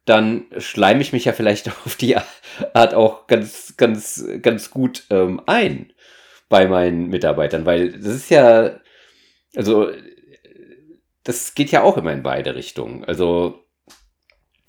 [0.03, 2.17] dann schleime ich mich ja vielleicht auf die
[2.73, 5.93] Art auch ganz, ganz, ganz gut ähm, ein
[6.49, 8.81] bei meinen Mitarbeitern, weil das ist ja,
[9.55, 9.89] also
[11.25, 13.03] das geht ja auch immer in beide Richtungen.
[13.03, 13.65] Also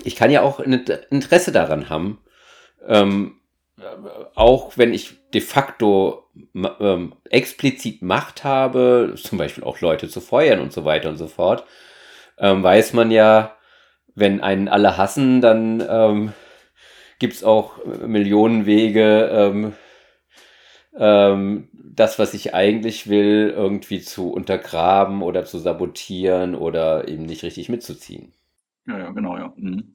[0.02, 2.18] ich kann ja auch ein Interesse daran haben,
[2.86, 3.40] ähm,
[4.34, 6.24] auch wenn ich de facto
[6.80, 11.28] ähm, explizit Macht habe, zum Beispiel auch Leute zu feuern und so weiter und so
[11.28, 11.64] fort,
[12.38, 13.56] ähm, weiß man ja,
[14.14, 16.32] wenn einen alle hassen, dann ähm,
[17.18, 19.74] gibt es auch Millionen Wege, ähm,
[20.98, 27.42] ähm, das, was ich eigentlich will, irgendwie zu untergraben oder zu sabotieren oder eben nicht
[27.42, 28.32] richtig mitzuziehen.
[28.86, 29.52] Ja, ja, genau, ja.
[29.56, 29.94] Mhm.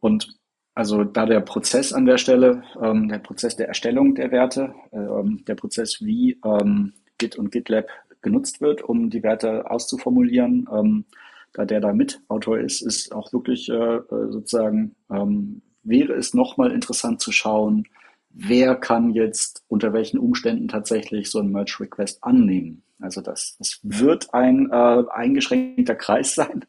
[0.00, 0.36] Und
[0.74, 5.44] also da der Prozess an der Stelle, ähm, der Prozess der Erstellung der Werte, ähm,
[5.46, 7.86] der Prozess, wie ähm, Git und GitLab
[8.22, 11.04] genutzt wird, um die Werte auszuformulieren, ähm,
[11.52, 16.72] da der da Mitautor ist, ist auch wirklich äh, äh, sozusagen, ähm, wäre es nochmal
[16.72, 17.86] interessant zu schauen,
[18.34, 22.82] wer kann jetzt unter welchen Umständen tatsächlich so ein Merge Request annehmen.
[23.00, 26.64] Also das, das wird ein äh, eingeschränkter Kreis sein.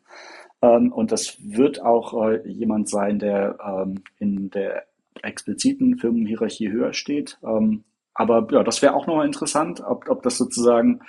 [0.62, 4.84] Ähm, und das wird auch äh, jemand sein, der ähm, in der
[5.22, 7.40] expliziten Firmenhierarchie höher steht.
[7.44, 11.02] Ähm, aber ja, das wäre auch nochmal interessant, ob, ob das sozusagen,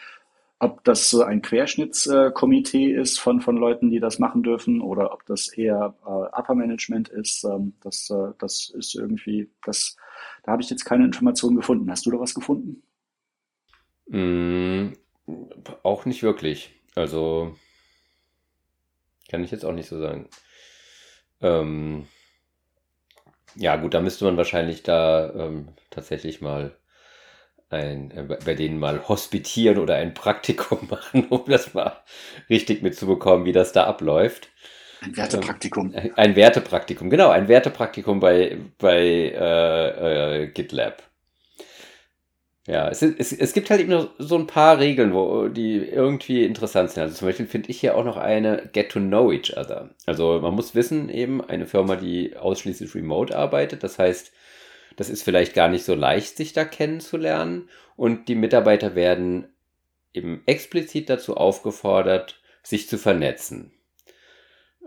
[0.59, 5.27] ob das so ein Querschnittskomitee ist von, von Leuten, die das machen dürfen, oder ob
[5.27, 7.45] das eher äh, Upper Management ist.
[7.45, 9.97] Ähm, das, äh, das ist irgendwie, das,
[10.45, 11.91] da habe ich jetzt keine Informationen gefunden.
[11.91, 12.83] Hast du da was gefunden?
[14.09, 14.93] Mm,
[15.83, 16.71] auch nicht wirklich.
[16.95, 17.55] Also
[19.29, 20.29] kann ich jetzt auch nicht so sagen.
[21.41, 22.07] Ähm,
[23.57, 26.77] ja, gut, da müsste man wahrscheinlich da ähm, tatsächlich mal
[27.71, 31.97] ein, äh, bei denen mal hospitieren oder ein Praktikum machen, um das mal
[32.49, 34.51] richtig mitzubekommen, wie das da abläuft.
[35.03, 35.93] Ein Wertepraktikum.
[35.95, 41.03] Ähm, ein Wertepraktikum, genau, ein Wertepraktikum bei, bei äh, äh, GitLab.
[42.67, 46.45] Ja, es, es, es gibt halt eben noch so ein paar Regeln, wo, die irgendwie
[46.45, 47.05] interessant sind.
[47.05, 49.91] Also zum Beispiel finde ich hier auch noch eine Get to Know Each Other.
[50.05, 53.85] Also man muss wissen, eben eine Firma, die ausschließlich remote arbeitet.
[53.85, 54.33] Das heißt,
[54.97, 57.69] das ist vielleicht gar nicht so leicht, sich da kennenzulernen.
[57.97, 59.49] Und die Mitarbeiter werden
[60.13, 63.73] eben explizit dazu aufgefordert, sich zu vernetzen,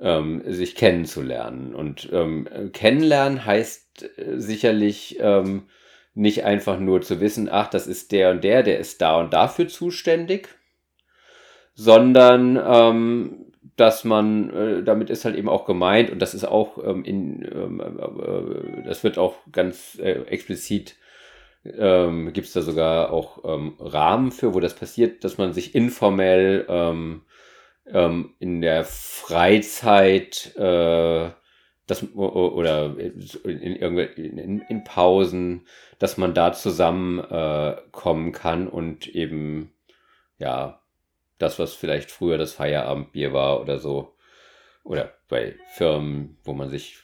[0.01, 1.74] ähm, sich kennenzulernen.
[1.74, 5.70] Und ähm, kennenlernen heißt äh, sicherlich, ähm,
[6.16, 9.32] nicht einfach nur zu wissen, ach, das ist der und der, der ist da und
[9.32, 10.49] dafür zuständig,
[11.74, 13.48] sondern ähm,
[13.80, 17.43] dass man, äh, damit ist halt eben auch gemeint und das ist auch ähm, in,
[17.43, 20.95] ähm, äh, das wird auch ganz äh, explizit,
[21.65, 25.75] ähm, gibt es da sogar auch ähm, Rahmen für, wo das passiert, dass man sich
[25.75, 27.21] informell ähm,
[27.88, 31.30] ähm, in der Freizeit äh,
[31.88, 35.65] das, oder in, in, in Pausen,
[35.97, 39.71] dass man da zusammenkommen äh, kann und eben,
[40.38, 40.80] ja,
[41.39, 44.15] das, was vielleicht früher das Feierabendbier war oder so,
[44.83, 46.97] oder bei Firmen, wo man sich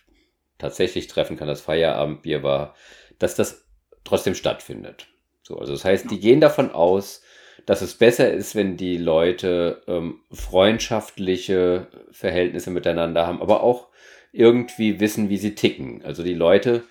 [0.57, 2.75] tatsächlich treffen kann, das Feierabendbier war,
[3.19, 3.65] dass das
[4.03, 5.07] trotzdem stattfindet.
[5.41, 7.21] So, also das heißt, die gehen davon aus,
[7.65, 13.89] dass es besser ist, wenn die Leute ähm, freundschaftliche Verhältnisse miteinander haben, aber auch
[14.31, 16.03] irgendwie wissen, wie sie ticken.
[16.03, 16.83] Also die Leute,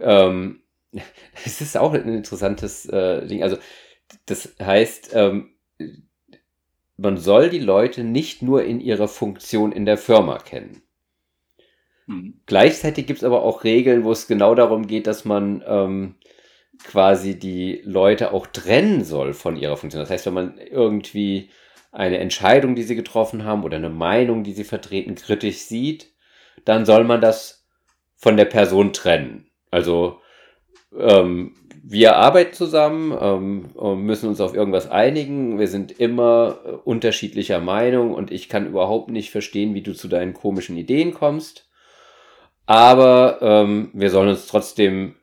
[0.00, 0.62] ähm,
[1.44, 3.42] es ist auch ein interessantes äh, Ding.
[3.42, 3.58] Also
[4.26, 5.54] das heißt, ähm,
[6.96, 10.82] man soll die Leute nicht nur in ihrer Funktion in der Firma kennen.
[12.06, 12.40] Mhm.
[12.46, 16.16] Gleichzeitig gibt es aber auch Regeln, wo es genau darum geht, dass man ähm,
[16.84, 20.02] quasi die Leute auch trennen soll von ihrer Funktion.
[20.02, 21.50] Das heißt, wenn man irgendwie
[21.92, 26.12] eine Entscheidung, die sie getroffen haben oder eine Meinung, die sie vertreten, kritisch sieht,
[26.64, 27.66] dann soll man das
[28.16, 29.50] von der Person trennen.
[29.70, 30.20] Also
[30.98, 31.54] ähm,
[31.84, 35.58] wir arbeiten zusammen, ähm, müssen uns auf irgendwas einigen.
[35.58, 40.06] Wir sind immer äh, unterschiedlicher Meinung und ich kann überhaupt nicht verstehen, wie du zu
[40.06, 41.68] deinen komischen Ideen kommst.
[42.66, 45.16] Aber ähm, wir sollen uns trotzdem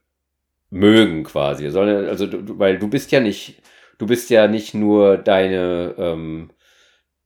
[0.70, 1.64] mögen quasi.
[1.64, 2.28] Wir sollen, also
[2.60, 3.62] weil du bist ja nicht,
[3.98, 6.52] du bist ja nicht nur deine ähm,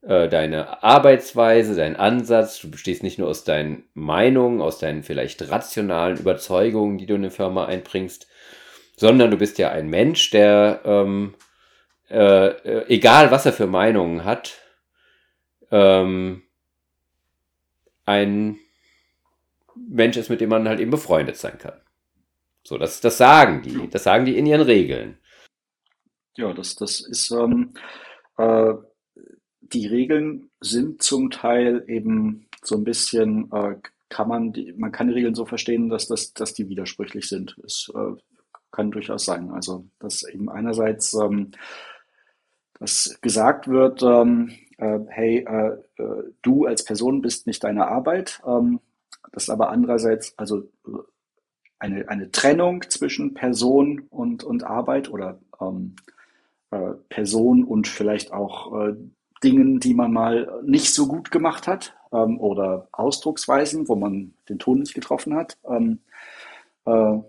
[0.04, 2.60] äh, deine Arbeitsweise, dein Ansatz.
[2.60, 7.22] Du bestehst nicht nur aus deinen Meinungen, aus deinen vielleicht rationalen Überzeugungen, die du in
[7.22, 8.28] eine Firma einbringst,
[8.96, 11.36] sondern du bist ja ein Mensch, der, ähm,
[12.10, 14.60] äh, äh, egal was er für Meinungen hat,
[15.72, 16.44] ähm,
[18.06, 18.58] ein
[19.76, 21.80] Mensch ist, mit dem man halt eben befreundet sein kann.
[22.64, 23.90] So, das, das sagen die.
[23.90, 25.18] Das sagen die in ihren Regeln.
[26.38, 27.74] Ja, das, das ist ähm,
[28.38, 28.74] äh,
[29.62, 33.76] die Regeln sind zum Teil eben so ein bisschen, äh,
[34.10, 37.58] kann man die, man kann die Regeln so verstehen, dass, das, dass die widersprüchlich sind.
[37.64, 38.14] Es äh,
[38.74, 39.52] kann durchaus sein.
[39.52, 41.52] Also, dass eben einerseits ähm,
[42.84, 48.42] dass gesagt wird, ähm, äh, hey, äh, äh, du als Person bist nicht deine Arbeit,
[48.46, 48.82] ähm,
[49.32, 50.70] dass aber andererseits, also
[51.80, 55.96] eine, eine Trennung zwischen Person und, und Arbeit oder ähm,
[56.72, 58.96] äh, Person und vielleicht auch äh,
[59.44, 64.60] Dingen, die man mal nicht so gut gemacht hat ähm, oder Ausdrucksweisen, wo man den
[64.60, 65.58] Ton nicht getroffen hat.
[65.70, 66.00] Ähm,
[66.86, 67.20] äh,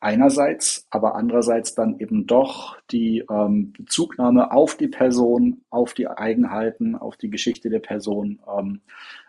[0.00, 6.96] einerseits, aber andererseits dann eben doch die ähm, Bezugnahme auf die Person, auf die Eigenheiten,
[6.96, 8.80] auf die Geschichte der Person ähm,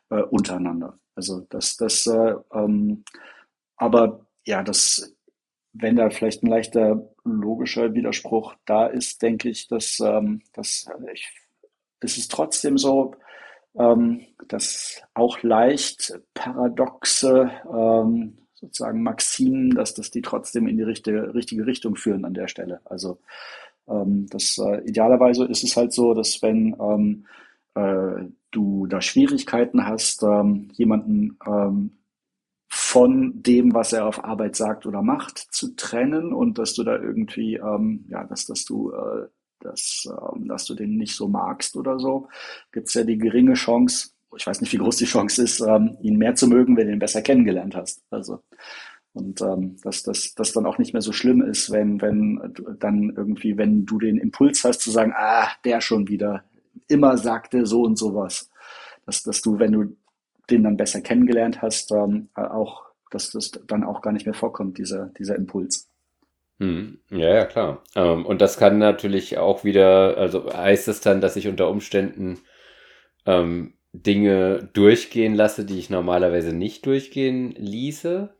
[0.10, 0.98] äh, untereinander.
[1.16, 3.04] Also das, das, äh, ähm,
[3.76, 5.16] aber ja, das,
[5.74, 11.30] wenn da vielleicht ein leichter logischer Widerspruch da ist, denke ich, dass, ähm, dass ich
[12.02, 13.16] es ist trotzdem so,
[13.76, 21.34] ähm, dass auch leicht paradoxe ähm, sozusagen Maximen, dass das die trotzdem in die richtige,
[21.34, 22.80] richtige Richtung führen an der Stelle.
[22.86, 23.20] Also
[23.88, 27.26] ähm, das äh, idealerweise ist es halt so, dass wenn ähm,
[27.76, 31.98] äh, du da Schwierigkeiten hast, ähm, jemanden ähm,
[32.70, 36.96] von dem, was er auf Arbeit sagt oder macht, zu trennen und dass du da
[36.96, 39.28] irgendwie, ähm, ja, dass, dass du, äh,
[39.60, 42.30] dass, ähm, dass du den nicht so magst oder so,
[42.72, 46.18] gibt's ja die geringe Chance, ich weiß nicht, wie groß die Chance ist, ähm, ihn
[46.18, 48.04] mehr zu mögen, wenn du ihn besser kennengelernt hast.
[48.10, 48.42] Also
[49.14, 53.58] und ähm, dass das dann auch nicht mehr so schlimm ist, wenn wenn dann irgendwie,
[53.58, 56.46] wenn du den Impuls hast zu sagen, ah, der schon wieder,
[56.88, 58.50] immer sagte so und sowas,
[59.06, 59.98] dass dass du, wenn du
[60.50, 64.78] den dann besser kennengelernt hast, ähm, auch dass das dann auch gar nicht mehr vorkommt,
[64.78, 65.90] dieser dieser Impuls.
[66.60, 67.00] Hm.
[67.10, 67.84] Ja, ja, klar.
[67.96, 72.40] Ähm, und das kann natürlich auch wieder, also heißt es dann, dass ich unter Umständen
[73.26, 78.34] ähm, Dinge durchgehen lasse, die ich normalerweise nicht durchgehen ließe?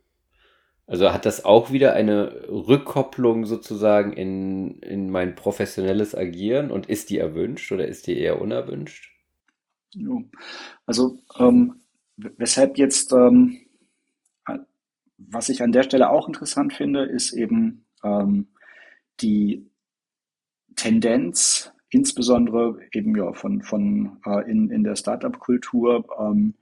[0.86, 7.10] Also hat das auch wieder eine Rückkopplung sozusagen in, in mein professionelles Agieren und ist
[7.10, 9.10] die erwünscht oder ist die eher unerwünscht?
[10.86, 11.80] Also ähm,
[12.16, 13.58] weshalb jetzt, ähm,
[15.18, 18.48] was ich an der Stelle auch interessant finde, ist eben ähm,
[19.20, 19.70] die
[20.76, 26.54] Tendenz, insbesondere eben ja von, von äh, in, in der Startup-Kultur ähm,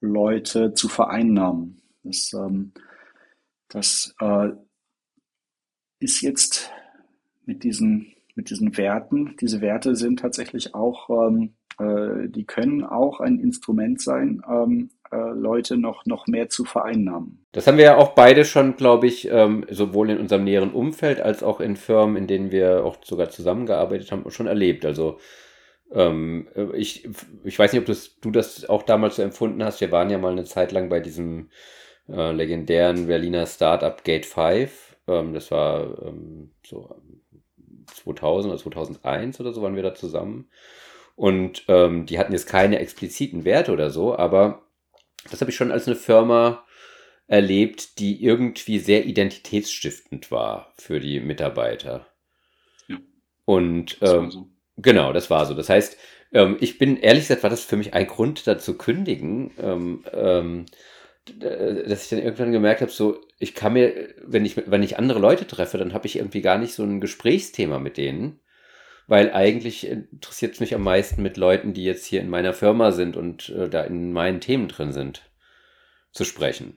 [0.00, 1.82] Leute zu vereinnahmen.
[2.02, 2.72] Das, ähm,
[3.68, 4.48] das äh,
[5.98, 6.72] ist jetzt
[7.44, 13.20] mit diesen, mit diesen Werten, diese Werte sind tatsächlich auch, ähm, äh, die können auch
[13.20, 17.44] ein Instrument sein, ähm, äh, Leute noch, noch mehr zu vereinnahmen.
[17.52, 21.20] Das haben wir ja auch beide schon, glaube ich, ähm, sowohl in unserem näheren Umfeld
[21.20, 24.84] als auch in Firmen, in denen wir auch sogar zusammengearbeitet haben, schon erlebt.
[24.84, 25.18] Also
[25.92, 27.08] ähm, ich,
[27.44, 29.80] ich weiß nicht, ob das, du das auch damals so empfunden hast.
[29.80, 31.50] Wir waren ja mal eine Zeit lang bei diesem
[32.08, 34.96] äh, legendären Berliner Startup Gate 5.
[35.08, 36.94] Ähm, das war ähm, so
[37.94, 40.48] 2000 oder 2001 oder so waren wir da zusammen.
[41.16, 44.62] Und ähm, die hatten jetzt keine expliziten Werte oder so, aber
[45.30, 46.64] das habe ich schon als eine Firma
[47.26, 52.06] erlebt, die irgendwie sehr identitätsstiftend war für die Mitarbeiter.
[52.88, 52.98] Ja.
[53.44, 54.48] Und ähm, so.
[54.76, 55.54] genau, das war so.
[55.54, 55.96] Das heißt,
[56.32, 60.04] ähm, ich bin ehrlich gesagt, war das für mich ein Grund, da zu kündigen, ähm,
[60.12, 60.66] ähm,
[61.38, 65.20] dass ich dann irgendwann gemerkt habe, so ich kann mir, wenn ich wenn ich andere
[65.20, 68.40] Leute treffe, dann habe ich irgendwie gar nicht so ein Gesprächsthema mit denen
[69.10, 72.92] weil eigentlich interessiert es mich am meisten mit Leuten, die jetzt hier in meiner Firma
[72.92, 75.22] sind und äh, da in meinen Themen drin sind,
[76.12, 76.76] zu sprechen.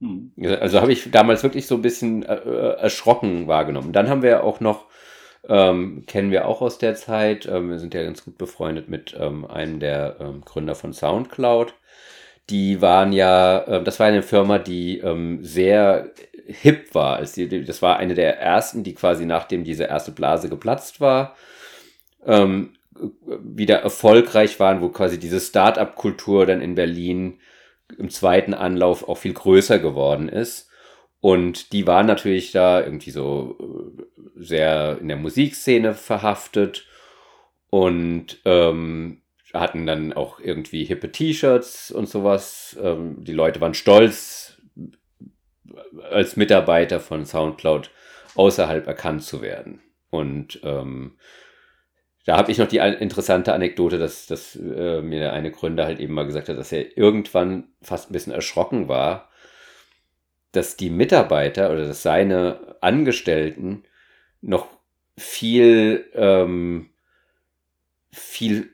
[0.00, 0.32] Hm.
[0.58, 3.92] Also habe ich damals wirklich so ein bisschen äh, äh, erschrocken wahrgenommen.
[3.92, 4.86] Dann haben wir auch noch,
[5.46, 9.14] ähm, kennen wir auch aus der Zeit, ähm, wir sind ja ganz gut befreundet mit
[9.20, 11.74] ähm, einem der ähm, Gründer von SoundCloud.
[12.48, 16.10] Die waren ja, äh, das war eine Firma, die ähm, sehr
[16.46, 17.16] hip war.
[17.16, 21.36] Als die, das war eine der ersten, die quasi nachdem diese erste Blase geplatzt war,
[22.24, 22.74] ähm,
[23.18, 27.40] wieder erfolgreich waren, wo quasi diese Start-up-Kultur dann in Berlin
[27.98, 30.70] im zweiten Anlauf auch viel größer geworden ist.
[31.20, 34.02] Und die waren natürlich da irgendwie so äh,
[34.36, 36.86] sehr in der Musikszene verhaftet
[37.70, 39.22] und ähm,
[39.52, 42.76] hatten dann auch irgendwie hippe T-Shirts und sowas.
[42.82, 44.45] Ähm, die Leute waren stolz,
[46.10, 47.90] als Mitarbeiter von SoundCloud
[48.34, 49.80] außerhalb erkannt zu werden.
[50.10, 51.16] Und ähm,
[52.24, 56.00] da habe ich noch die interessante Anekdote, dass, dass äh, mir der eine Gründer halt
[56.00, 59.30] eben mal gesagt hat, dass er irgendwann fast ein bisschen erschrocken war,
[60.52, 63.84] dass die Mitarbeiter oder dass seine Angestellten
[64.40, 64.68] noch
[65.16, 66.90] viel, ähm,
[68.10, 68.70] viel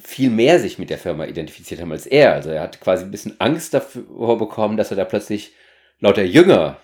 [0.00, 2.32] viel mehr sich mit der Firma identifiziert haben als er.
[2.34, 5.52] Also er hat quasi ein bisschen Angst davor bekommen, dass er da plötzlich
[6.00, 6.80] lauter Jünger,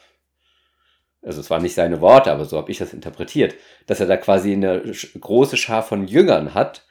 [1.22, 3.54] also es waren nicht seine Worte, aber so habe ich das interpretiert,
[3.86, 4.82] dass er da quasi eine
[5.20, 6.86] große Schar von Jüngern hat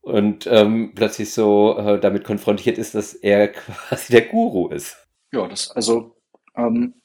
[0.00, 5.06] und ähm, plötzlich so äh, damit konfrontiert ist, dass er quasi der Guru ist.
[5.32, 6.16] Ja, das also
[6.56, 7.00] ähm,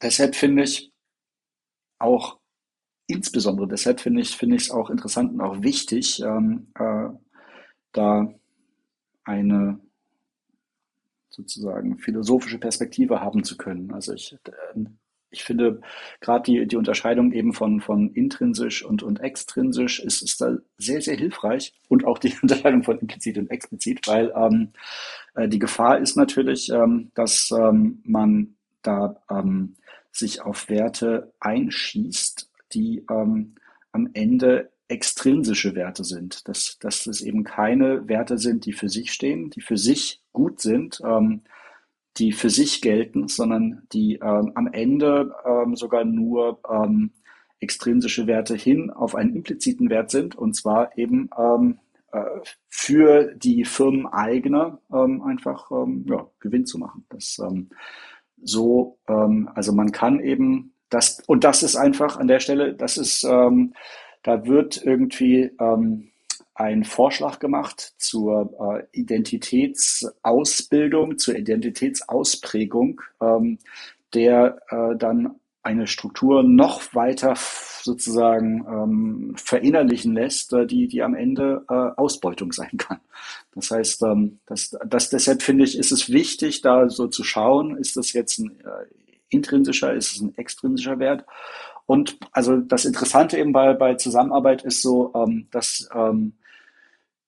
[0.00, 0.92] deshalb finde ich
[1.98, 2.38] auch
[3.08, 7.08] insbesondere deshalb finde ich finde ich es auch interessant und auch wichtig, ähm, äh,
[7.96, 8.32] da
[9.24, 9.80] eine
[11.30, 13.92] sozusagen philosophische Perspektive haben zu können.
[13.92, 14.36] Also ich,
[14.74, 14.98] ähm,
[15.30, 15.80] ich finde
[16.20, 21.02] gerade die, die Unterscheidung eben von, von intrinsisch und, und extrinsisch ist, ist da sehr,
[21.02, 24.72] sehr hilfreich und auch die Unterscheidung von implizit und explizit, weil ähm,
[25.34, 29.76] äh, die Gefahr ist natürlich, ähm, dass ähm, man da ähm,
[30.10, 33.56] sich auf Werte einschießt, die ähm,
[33.92, 39.12] am Ende extrinsische Werte sind, dass, dass es eben keine Werte sind, die für sich
[39.12, 41.42] stehen, die für sich gut sind, ähm,
[42.18, 47.12] die für sich gelten, sondern die ähm, am Ende ähm, sogar nur ähm,
[47.60, 51.78] extrinsische Werte hin auf einen impliziten Wert sind, und zwar eben ähm,
[52.12, 52.22] äh,
[52.68, 55.70] für die Firmeneigner ähm, einfach
[56.04, 57.04] ja, Gewinn zu machen.
[57.08, 57.40] Das
[58.42, 63.24] so, also man kann eben das, und das ist einfach an der Stelle, das ist,
[63.24, 63.72] ähm,
[64.26, 66.10] da wird irgendwie ähm,
[66.54, 73.60] ein Vorschlag gemacht zur äh, Identitätsausbildung, zur Identitätsausprägung, ähm,
[74.14, 81.14] der äh, dann eine Struktur noch weiter sozusagen ähm, verinnerlichen lässt, äh, die, die am
[81.14, 82.98] Ende äh, Ausbeutung sein kann.
[83.54, 87.76] Das heißt, ähm, das, das, deshalb finde ich, ist es wichtig, da so zu schauen,
[87.76, 88.86] ist das jetzt ein äh,
[89.28, 91.24] intrinsischer, ist es ein extrinsischer Wert?
[91.86, 96.34] Und also das Interessante eben bei, bei Zusammenarbeit ist so, ähm, dass ähm,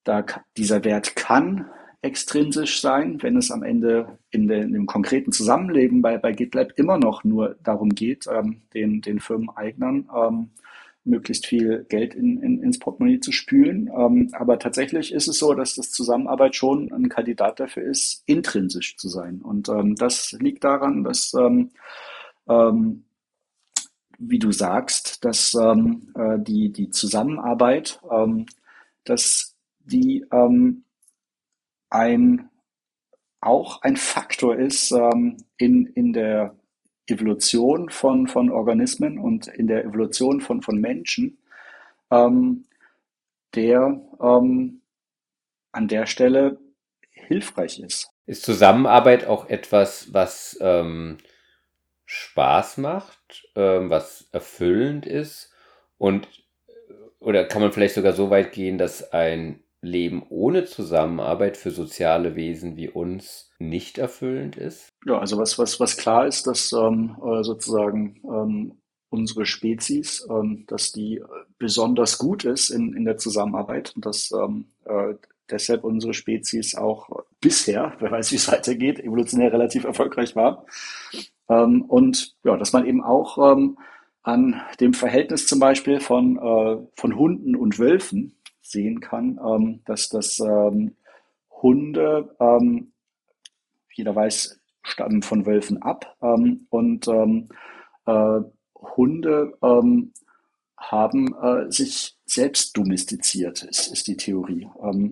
[0.04, 0.24] da
[0.56, 1.66] dieser Wert kann
[2.02, 6.72] extrinsisch sein, wenn es am Ende in, den, in dem konkreten Zusammenleben bei, bei GitLab
[6.76, 10.50] immer noch nur darum geht, ähm, den, den Firmeneignern ähm,
[11.04, 13.90] möglichst viel Geld in, in, ins Portemonnaie zu spülen.
[13.96, 18.96] Ähm, aber tatsächlich ist es so, dass das Zusammenarbeit schon ein Kandidat dafür ist, intrinsisch
[18.96, 19.40] zu sein.
[19.40, 21.70] Und ähm, das liegt daran, dass, ähm,
[22.48, 23.04] ähm,
[24.18, 28.46] wie du sagst, dass ähm, äh, die, die Zusammenarbeit, ähm,
[29.04, 30.84] dass die ähm,
[31.88, 32.50] ein,
[33.40, 36.54] auch ein Faktor ist ähm, in, in der
[37.06, 41.38] Evolution von, von Organismen und in der Evolution von, von Menschen,
[42.10, 42.66] ähm,
[43.54, 44.82] der ähm,
[45.72, 46.58] an der Stelle
[47.10, 48.10] hilfreich ist.
[48.26, 51.18] Ist Zusammenarbeit auch etwas, was ähm,
[52.10, 55.52] Spaß macht, ähm, was erfüllend ist?
[55.98, 56.26] Und
[57.20, 62.34] oder kann man vielleicht sogar so weit gehen, dass ein Leben ohne Zusammenarbeit für soziale
[62.34, 64.88] Wesen wie uns nicht erfüllend ist?
[65.04, 68.80] Ja, also was, was, was klar ist, dass ähm, äh, sozusagen ähm,
[69.10, 71.22] unsere Spezies, ähm, dass die
[71.58, 75.14] besonders gut ist in, in der Zusammenarbeit und dass ähm, äh,
[75.50, 80.64] deshalb unsere Spezies auch bisher, wer weiß, wie es weitergeht, evolutionär relativ erfolgreich war.
[81.48, 83.78] Ähm, und ja, dass man eben auch ähm,
[84.22, 90.08] an dem Verhältnis zum Beispiel von, äh, von Hunden und Wölfen sehen kann, ähm, dass
[90.08, 90.96] das ähm,
[91.50, 92.92] Hunde, ähm,
[93.94, 98.40] jeder weiß, stammen von Wölfen ab ähm, und äh,
[98.96, 99.58] Hunde
[100.78, 104.68] haben äh, sich selbst domestiziert, ist, ist die Theorie.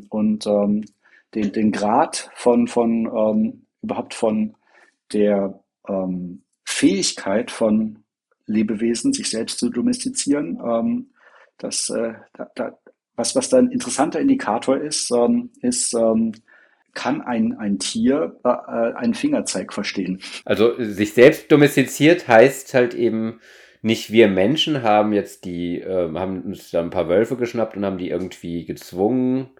[0.08, 4.54] Und den, den Grad von, von überhaupt von
[5.12, 8.04] der ähm, Fähigkeit von
[8.46, 11.10] Lebewesen, sich selbst zu domestizieren, ähm,
[11.58, 12.78] das, äh, da, da,
[13.16, 16.32] was, was da ein interessanter Indikator ist, ähm, ist, ähm,
[16.96, 20.20] kann ein, ein Tier äh, äh, einen Fingerzeig verstehen.
[20.44, 23.40] Also sich selbst domestiziert heißt halt eben
[23.82, 27.84] nicht wir Menschen haben jetzt die, äh, haben uns da ein paar Wölfe geschnappt und
[27.84, 29.50] haben die irgendwie gezwungen,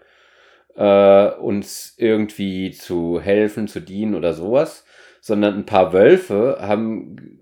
[0.74, 4.85] äh, uns irgendwie zu helfen, zu dienen oder sowas,
[5.26, 7.40] sondern ein paar Wölfe haben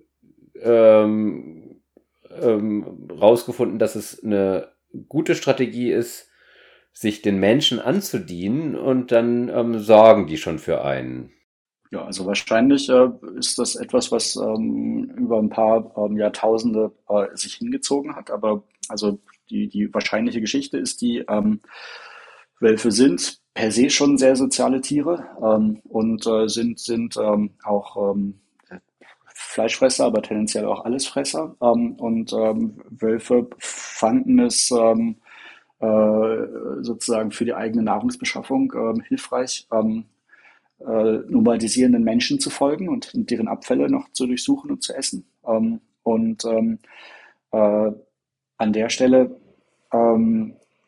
[0.62, 1.82] ähm,
[2.30, 4.72] ähm, rausgefunden, dass es eine
[5.10, 6.30] gute Strategie ist,
[6.94, 11.30] sich den Menschen anzudienen und dann ähm, sorgen die schon für einen.
[11.90, 17.36] Ja, also wahrscheinlich äh, ist das etwas, was ähm, über ein paar ähm, Jahrtausende äh,
[17.36, 18.30] sich hingezogen hat.
[18.30, 19.18] Aber also
[19.50, 21.60] die, die wahrscheinliche Geschichte ist die, ähm,
[22.60, 28.14] Wölfe sind per se schon sehr soziale Tiere ähm, und äh, sind, sind ähm, auch
[28.14, 28.40] ähm,
[29.34, 31.56] Fleischfresser, aber tendenziell auch Allesfresser.
[31.60, 35.16] Ähm, und ähm, Wölfe fanden es ähm,
[35.78, 40.06] äh, sozusagen für die eigene Nahrungsbeschaffung ähm, hilfreich, ähm,
[40.80, 45.26] äh, nomadisierenden Menschen zu folgen und, deren Abfälle noch zu durchsuchen und zu essen.
[45.46, 46.76] Ähm, und äh,
[47.50, 49.40] an der Stelle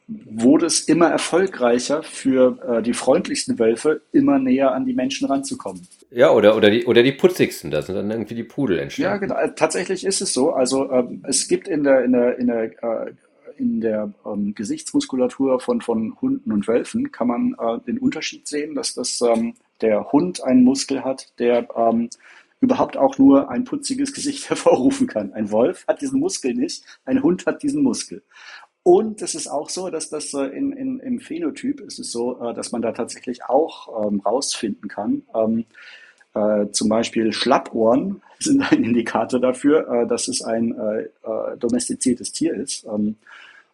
[0.08, 5.86] wurde es immer erfolgreicher für äh, die freundlichsten Wölfe, immer näher an die Menschen ranzukommen.
[6.10, 9.12] Ja, oder, oder, die, oder die putzigsten, das sind dann irgendwie die Pudel entstanden.
[9.12, 9.34] Ja, genau.
[9.34, 10.52] Äh, tatsächlich ist es so.
[10.52, 13.12] Also ähm, es gibt in der, in der, in der, äh,
[13.56, 18.74] in der ähm, Gesichtsmuskulatur von, von Hunden und Wölfen kann man äh, den Unterschied sehen,
[18.76, 22.10] dass das ähm, der Hund einen Muskel hat, der ähm,
[22.60, 25.32] überhaupt auch nur ein putziges Gesicht hervorrufen kann.
[25.32, 28.22] Ein Wolf hat diesen Muskel nicht, ein Hund hat diesen Muskel.
[28.86, 32.40] Und es ist auch so, dass das äh, in, in, im Phänotyp ist es so,
[32.40, 35.22] äh, dass man da tatsächlich auch ähm, rausfinden kann.
[35.34, 35.64] Ähm,
[36.34, 42.30] äh, zum Beispiel Schlappohren sind ein Indikator dafür, äh, dass es ein äh, äh domestiziertes
[42.30, 42.84] Tier ist.
[42.84, 43.16] Ähm,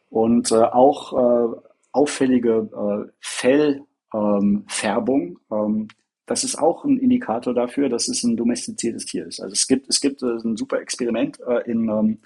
[0.09, 1.53] und auch
[1.93, 5.89] auffällige Fellfärbung, ähm,
[6.27, 9.41] das ist auch ein Indikator dafür, dass es ein domestiziertes Tier ist.
[9.41, 12.17] Also es gibt, es gibt ein super Experiment in ähm, äh,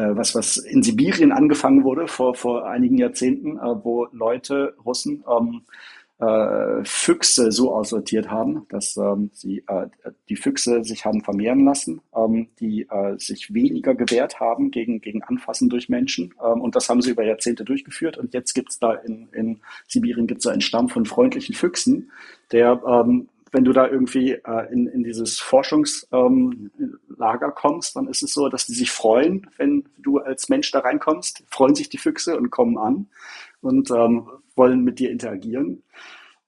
[0.00, 5.62] was, was in Sibirien angefangen wurde vor, vor einigen Jahrzehnten, äh, wo Leute, Russen, ähm,
[6.18, 9.88] äh, Füchse so aussortiert haben, dass ähm, sie äh,
[10.30, 15.22] die Füchse sich haben vermehren lassen, ähm, die äh, sich weniger gewehrt haben gegen, gegen
[15.22, 16.34] Anfassen durch Menschen.
[16.42, 18.16] Ähm, und das haben sie über Jahrzehnte durchgeführt.
[18.16, 22.10] Und jetzt gibt's da in, in Sibirien gibt's da einen Stamm von freundlichen Füchsen,
[22.50, 28.22] der ähm, wenn du da irgendwie äh, in, in dieses Forschungslager ähm, kommst, dann ist
[28.22, 31.98] es so, dass die sich freuen, wenn du als Mensch da reinkommst, freuen sich die
[31.98, 33.08] Füchse und kommen an
[33.60, 35.82] und ähm, wollen mit dir interagieren.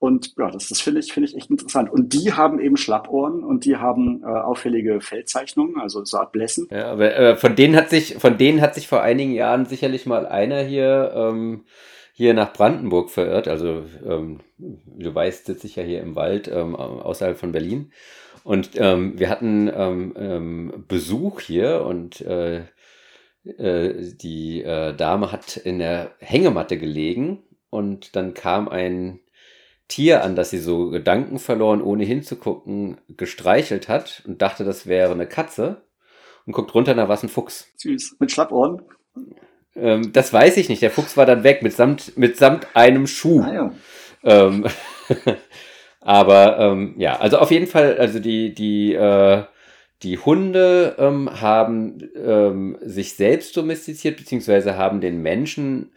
[0.00, 1.90] Und ja, das, das finde ich, finde ich echt interessant.
[1.90, 6.68] Und die haben eben Schlappohren und die haben äh, auffällige Feldzeichnungen, also so Art Blässen.
[6.70, 10.06] Ja, aber äh, von denen hat sich, von denen hat sich vor einigen Jahren sicherlich
[10.06, 11.64] mal einer hier ähm,
[12.18, 13.46] hier nach Brandenburg verirrt.
[13.46, 17.92] Also, ähm, du weißt, sitze ich ja hier im Wald ähm, außerhalb von Berlin.
[18.42, 22.64] Und ähm, wir hatten ähm, ähm, Besuch hier und äh,
[23.44, 29.20] äh, die äh, Dame hat in der Hängematte gelegen und dann kam ein
[29.86, 35.12] Tier an, das sie so Gedanken verloren, ohne hinzugucken, gestreichelt hat und dachte, das wäre
[35.12, 35.82] eine Katze
[36.46, 37.68] und guckt runter, na was ein Fuchs.
[37.76, 38.82] Süß, mit Schlappohren.
[39.76, 40.82] Ähm, das weiß ich nicht.
[40.82, 43.42] Der Fuchs war dann weg mitsamt, mitsamt einem Schuh.
[43.42, 43.72] Ah, ja.
[44.24, 44.66] ähm,
[46.00, 49.42] aber ähm, ja, also auf jeden Fall, also die, die, äh,
[50.02, 55.92] die Hunde ähm, haben ähm, sich selbst domestiziert, beziehungsweise haben den Menschen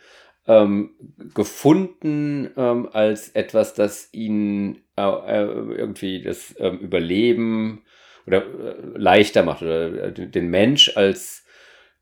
[0.48, 0.96] ähm,
[1.34, 7.84] gefunden ähm, als etwas, das ihnen äh, äh irgendwie das ähm, Überleben
[8.26, 11.46] oder äh, leichter macht oder äh, den Mensch als,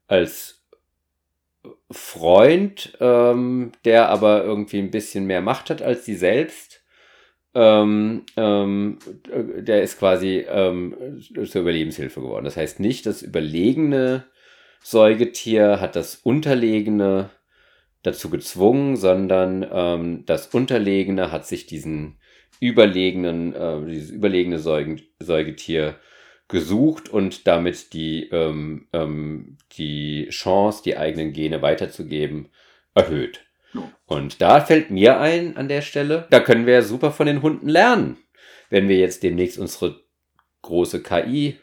[0.07, 0.58] als
[1.91, 6.83] Freund, ähm, der aber irgendwie ein bisschen mehr Macht hat als sie selbst.
[7.55, 10.95] Ähm, ähm, der ist quasi ähm,
[11.45, 12.45] zur Überlebenshilfe geworden.
[12.45, 14.25] Das heißt nicht, das überlegene
[14.81, 17.31] Säugetier hat das unterlegene
[18.03, 22.17] dazu gezwungen, sondern ähm, das unterlegene hat sich diesen
[22.59, 25.95] überlegenen, äh, dieses überlegene Säugen, Säugetier
[26.49, 32.49] gesucht und damit die, ähm, ähm, die Chance, die eigenen Gene weiterzugeben,
[32.93, 33.45] erhöht.
[34.05, 37.41] Und da fällt mir ein an der Stelle, da können wir ja super von den
[37.41, 38.17] Hunden lernen.
[38.69, 40.01] Wenn wir jetzt demnächst unsere
[40.63, 41.57] große KI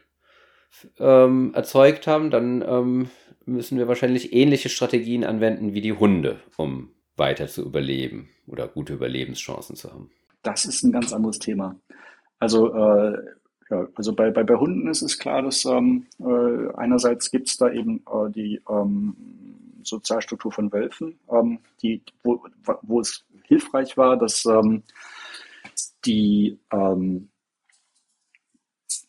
[0.98, 3.10] ähm, erzeugt haben, dann ähm,
[3.44, 8.94] müssen wir wahrscheinlich ähnliche Strategien anwenden wie die Hunde, um weiter zu überleben oder gute
[8.94, 10.10] Überlebenschancen zu haben.
[10.42, 11.80] Das ist ein ganz anderes Thema.
[12.38, 13.18] Also äh,
[13.70, 17.56] ja, also bei, bei, bei Hunden ist es klar, dass ähm, äh, einerseits gibt es
[17.56, 19.16] da eben äh, die ähm,
[19.82, 22.44] Sozialstruktur von Wölfen, ähm, die, wo,
[22.82, 24.82] wo es hilfreich war, dass ähm,
[26.05, 27.28] die ähm,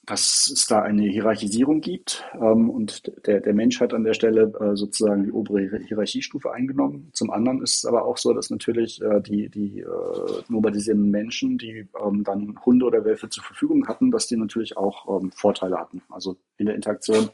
[0.08, 4.54] dass es da eine Hierarchisierung gibt ähm, und der, der Mensch hat an der Stelle
[4.60, 7.10] äh, sozusagen die obere Hierarchiestufe eingenommen.
[7.12, 11.58] Zum anderen ist es aber auch so, dass natürlich äh, die, die äh, normalisierenden Menschen,
[11.58, 15.78] die ähm, dann Hunde oder Wölfe zur Verfügung hatten, dass die natürlich auch ähm, Vorteile
[15.78, 17.30] hatten, also in der Interaktion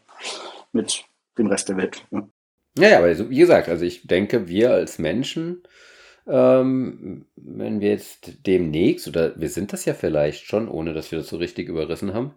[0.72, 1.06] mit
[1.38, 2.04] dem Rest der Welt.
[2.10, 5.62] Ja, ja aber wie gesagt, also ich denke, wir als Menschen
[6.28, 11.20] ähm, wenn wir jetzt demnächst, oder wir sind das ja vielleicht schon, ohne dass wir
[11.20, 12.34] das so richtig überrissen haben,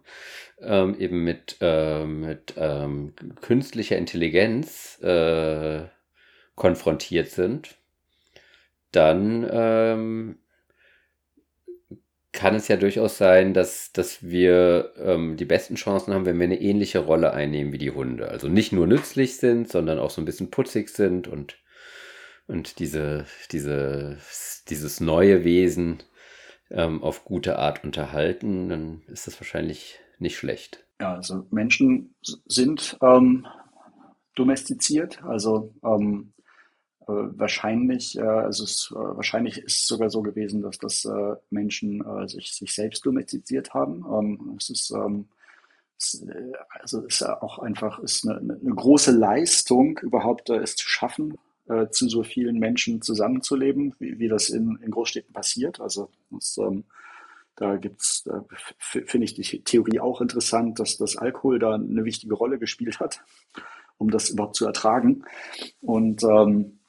[0.61, 5.83] ähm, eben mit, äh, mit ähm, künstlicher Intelligenz äh,
[6.55, 7.75] konfrontiert sind,
[8.91, 10.37] dann ähm,
[12.31, 16.45] kann es ja durchaus sein, dass, dass wir ähm, die besten Chancen haben, wenn wir
[16.45, 18.29] eine ähnliche Rolle einnehmen wie die Hunde.
[18.29, 21.57] Also nicht nur nützlich sind, sondern auch so ein bisschen putzig sind und
[22.47, 24.17] und diese, diese,
[24.69, 26.03] dieses neue Wesen
[26.69, 30.85] ähm, auf gute Art unterhalten, dann ist das wahrscheinlich nicht schlecht.
[30.99, 32.15] Ja, also Menschen
[32.45, 33.45] sind ähm,
[34.35, 36.33] domestiziert, also ähm,
[37.01, 41.35] äh, wahrscheinlich, äh, also es, äh, wahrscheinlich ist es sogar so gewesen, dass das äh,
[41.49, 44.05] Menschen äh, sich, sich selbst domestiziert haben.
[44.11, 45.27] Ähm, es ist ähm,
[45.99, 51.37] äh, also ist auch einfach ist eine, eine große Leistung, überhaupt es zu schaffen,
[51.69, 55.79] äh, zu so vielen Menschen zusammenzuleben, wie, wie das in, in Großstädten passiert.
[55.79, 56.85] Also das, ähm,
[57.55, 58.45] da gibt's, da
[58.79, 63.23] finde ich die Theorie auch interessant, dass das Alkohol da eine wichtige Rolle gespielt hat,
[63.97, 65.23] um das überhaupt zu ertragen.
[65.81, 66.79] Und ähm,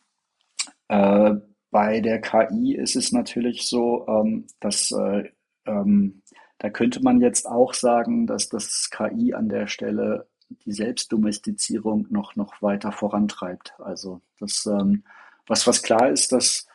[0.88, 1.34] äh,
[1.70, 5.30] bei der KI ist es natürlich so, ähm, dass äh,
[5.66, 6.22] ähm,
[6.58, 12.36] da könnte man jetzt auch sagen, dass das KI an der Stelle die Selbstdomestizierung noch,
[12.36, 13.74] noch weiter vorantreibt.
[13.78, 15.04] Also das, ähm,
[15.46, 16.66] was, was klar ist, dass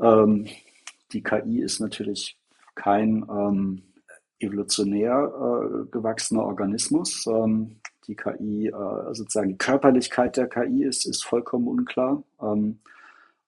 [0.00, 0.46] ähm,
[1.12, 2.38] die KI ist natürlich
[2.74, 3.82] kein ähm,
[4.40, 7.26] evolutionär äh, gewachsener Organismus.
[7.26, 12.22] Ähm, die KI, äh, sozusagen die Körperlichkeit der KI ist, ist vollkommen unklar.
[12.40, 12.80] Ähm,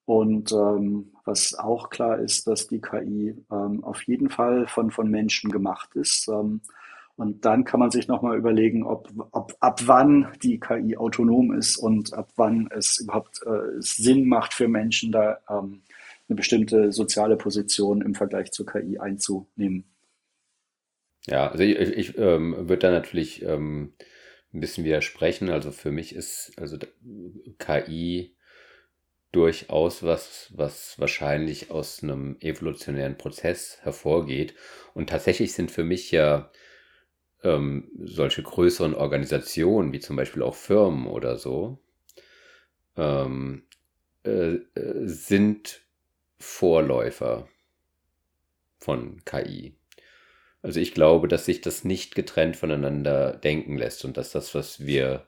[0.05, 5.09] und ähm, was auch klar ist, dass die KI ähm, auf jeden Fall von, von
[5.09, 6.29] Menschen gemacht ist.
[6.29, 6.61] Ähm,
[7.21, 11.77] und dann kann man sich nochmal überlegen, ob, ob ab wann die KI autonom ist
[11.77, 15.83] und ab wann es überhaupt äh, Sinn macht für Menschen, da ähm,
[16.31, 19.85] eine bestimmte soziale Position im Vergleich zur KI einzunehmen.
[21.27, 23.93] Ja, also ich, ich ähm, würde da natürlich ähm,
[24.55, 25.51] ein bisschen widersprechen.
[25.51, 26.79] Also für mich ist also
[27.59, 28.35] KI
[29.31, 34.55] durchaus was, was wahrscheinlich aus einem evolutionären Prozess hervorgeht.
[34.95, 36.51] Und tatsächlich sind für mich ja
[37.43, 41.79] ähm, solche größeren Organisationen, wie zum Beispiel auch Firmen oder so,
[42.97, 43.65] ähm,
[44.25, 45.83] äh, äh sind
[46.39, 47.49] Vorläufer
[48.79, 49.75] von KI.
[50.63, 54.81] Also ich glaube, dass sich das nicht getrennt voneinander denken lässt und dass das, was
[54.81, 55.27] wir,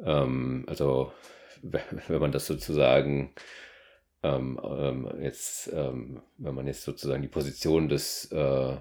[0.00, 1.12] ähm, also
[1.62, 3.34] wenn man das sozusagen
[4.22, 8.76] ähm, ähm, jetzt, ähm, wenn man jetzt sozusagen die Position des äh,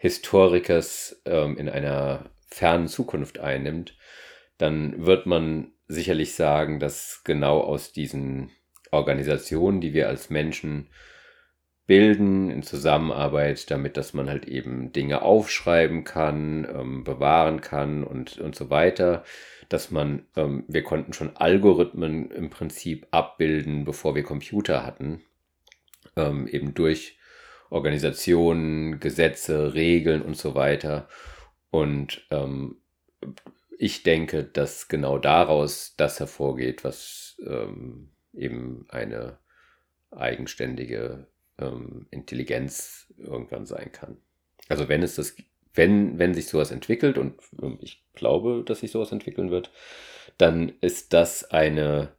[0.00, 3.98] Historikers ähm, in einer fernen Zukunft einnimmt,
[4.56, 8.50] dann wird man sicherlich sagen, dass genau aus diesen
[8.90, 10.88] Organisationen, die wir als Menschen
[11.86, 18.38] bilden in Zusammenarbeit, damit dass man halt eben Dinge aufschreiben kann, ähm, bewahren kann und,
[18.38, 19.22] und so weiter.
[19.68, 25.20] Dass man, ähm, wir konnten schon Algorithmen im Prinzip abbilden, bevor wir Computer hatten,
[26.16, 27.18] ähm, eben durch
[27.70, 31.08] Organisationen, Gesetze, Regeln und so weiter.
[31.70, 32.76] Und ähm,
[33.78, 39.38] ich denke, dass genau daraus das hervorgeht, was ähm, eben eine
[40.10, 41.28] eigenständige
[41.58, 44.18] ähm, Intelligenz irgendwann sein kann.
[44.68, 45.36] Also wenn es das,
[45.72, 49.70] wenn, wenn sich sowas entwickelt, und ähm, ich glaube, dass sich sowas entwickeln wird,
[50.36, 52.12] dann ist das eine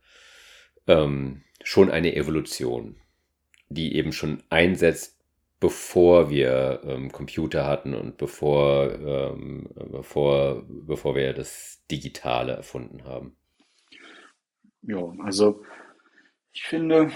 [0.87, 2.95] ähm, schon eine Evolution,
[3.69, 5.10] die eben schon einsetzt,
[5.61, 13.37] bevor wir ähm, Computer hatten und bevor, ähm, bevor, bevor wir das Digitale erfunden haben.
[14.81, 15.63] Ja, also
[16.51, 17.11] ich finde,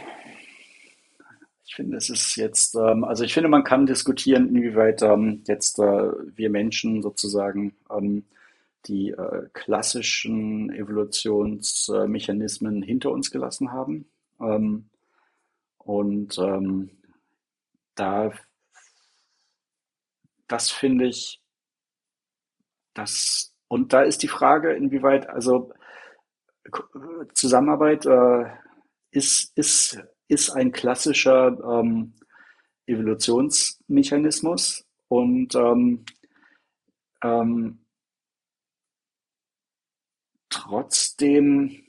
[1.66, 5.80] ich finde, es ist jetzt, ähm, also ich finde, man kann diskutieren, inwieweit ähm, jetzt
[5.80, 8.26] äh, wir Menschen sozusagen ähm,
[8.86, 14.06] die äh, klassischen Evolutionsmechanismen hinter uns gelassen haben.
[14.40, 14.86] Ähm,
[15.80, 16.38] und
[17.96, 18.32] da,
[20.48, 21.42] das finde ich,
[22.94, 25.74] das, und da ist die Frage, inwieweit, also
[27.34, 28.46] Zusammenarbeit äh,
[29.12, 32.14] ist, ist, ist ein klassischer ähm,
[32.88, 36.06] Evolutionsmechanismus und ähm,
[37.24, 37.86] ähm,
[40.50, 41.86] trotzdem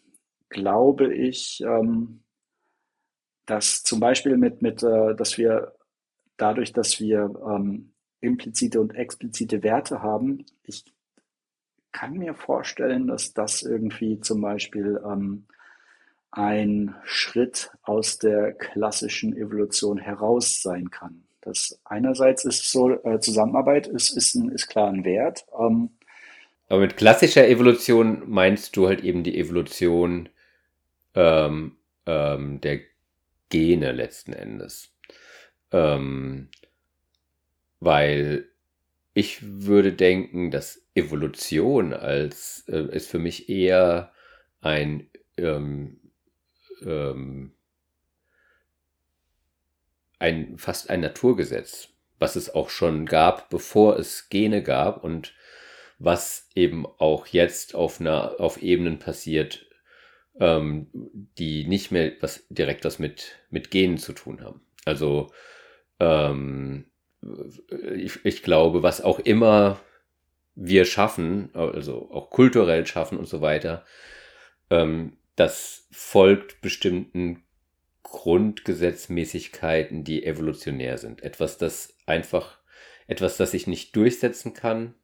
[0.48, 2.22] glaube ich, ähm,
[3.46, 5.75] dass zum Beispiel mit, mit äh, dass wir
[6.36, 10.84] dadurch, dass wir ähm, implizite und explizite Werte haben, ich
[11.92, 15.46] kann mir vorstellen, dass das irgendwie zum Beispiel ähm,
[16.30, 21.24] ein Schritt aus der klassischen Evolution heraus sein kann.
[21.40, 25.46] Das einerseits ist so, äh, Zusammenarbeit ist, ist, ein, ist klar ein Wert.
[25.58, 25.90] Ähm,
[26.68, 30.28] Aber mit klassischer Evolution meinst du halt eben die Evolution
[31.14, 32.80] ähm, ähm, der
[33.48, 34.90] Gene letzten Endes.
[35.76, 36.48] Ähm,
[37.80, 38.48] weil
[39.12, 44.12] ich würde denken, dass Evolution als äh, ist für mich eher
[44.62, 46.00] ein ähm,
[46.82, 47.52] ähm,
[50.18, 51.88] ein, fast ein Naturgesetz,
[52.18, 55.34] was es auch schon gab, bevor es Gene gab und
[55.98, 59.66] was eben auch jetzt auf, einer, auf Ebenen passiert,
[60.38, 60.88] ähm,
[61.38, 64.60] die nicht mehr was direkt was mit, mit Genen zu tun haben.
[64.84, 65.30] Also
[66.00, 66.86] ähm,
[67.96, 69.80] ich, ich glaube, was auch immer
[70.54, 73.84] wir schaffen, also auch kulturell schaffen und so weiter,
[74.70, 77.44] ähm, das folgt bestimmten
[78.02, 81.22] Grundgesetzmäßigkeiten, die evolutionär sind.
[81.22, 82.58] Etwas, das einfach,
[83.06, 84.94] etwas, das sich nicht durchsetzen kann,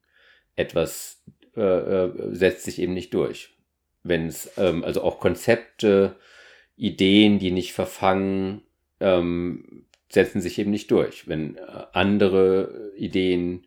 [0.56, 1.22] etwas
[1.56, 3.50] äh, äh, setzt sich eben nicht durch.
[4.02, 6.16] Wenn es, ähm, also auch Konzepte,
[6.76, 8.62] Ideen, die nicht verfangen,
[9.00, 11.28] ähm, setzen sich eben nicht durch.
[11.28, 11.62] Wenn äh,
[11.92, 13.66] andere Ideen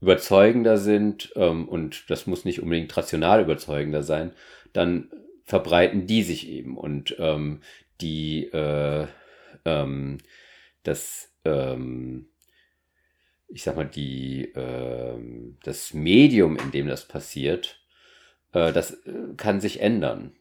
[0.00, 4.32] überzeugender sind, ähm, und das muss nicht unbedingt rational überzeugender sein,
[4.72, 5.10] dann
[5.44, 7.60] verbreiten die sich eben und ähm,
[8.00, 9.06] die äh,
[9.64, 10.18] ähm,
[10.82, 12.28] das ähm,
[13.48, 17.80] ich sag mal die ähm, das Medium in dem das passiert
[18.52, 20.32] Äh, das äh, kann sich ändern.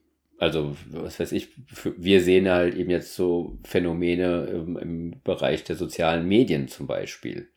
[0.43, 1.47] Also, was weiß ich,
[1.95, 7.47] wir sehen halt eben jetzt so Phänomene im, im Bereich der sozialen Medien zum Beispiel.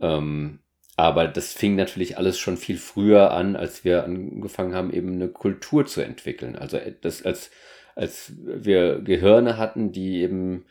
[0.00, 0.60] Ähm,
[0.96, 5.26] aber das fing natürlich alles schon viel früher an, als wir angefangen haben, eben eine
[5.26, 6.54] Kultur zu entwickeln.
[6.54, 7.50] Also äh, das als,
[7.96, 10.66] als wir Gehirne hatten, die eben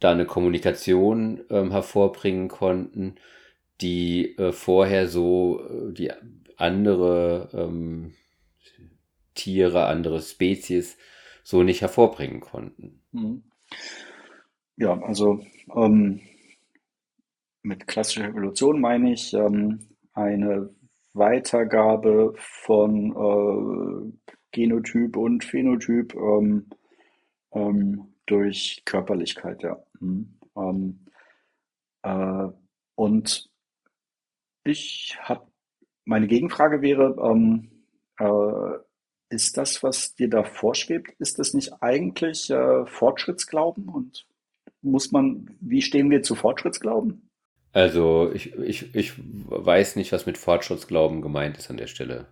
[0.00, 3.14] da eine Kommunikation ähm, hervorbringen konnten,
[3.80, 6.10] die äh, vorher so äh, die
[6.56, 8.14] andere ähm,
[9.34, 10.96] Tiere, andere Spezies
[11.42, 13.02] so nicht hervorbringen konnten.
[13.12, 13.44] Mhm.
[14.76, 15.40] Ja, also
[15.74, 16.20] ähm,
[17.62, 19.80] mit klassischer Evolution meine ich ähm,
[20.12, 20.70] eine
[21.12, 26.68] Weitergabe von äh, Genotyp und Phänotyp ähm,
[27.52, 29.76] ähm, durch Körperlichkeit, ja.
[30.00, 30.38] Mhm.
[30.56, 31.06] Ähm,
[32.02, 32.48] äh,
[32.96, 33.50] und
[34.64, 35.46] ich habe,
[36.04, 37.70] meine Gegenfrage wäre, ähm,
[38.18, 38.78] äh,
[39.34, 43.88] ist das, was dir da vorschwebt, ist das nicht eigentlich äh, Fortschrittsglauben?
[43.88, 44.26] Und
[44.80, 47.28] muss man, wie stehen wir zu Fortschrittsglauben?
[47.72, 52.28] Also ich, ich, ich weiß nicht, was mit Fortschrittsglauben gemeint ist an der Stelle.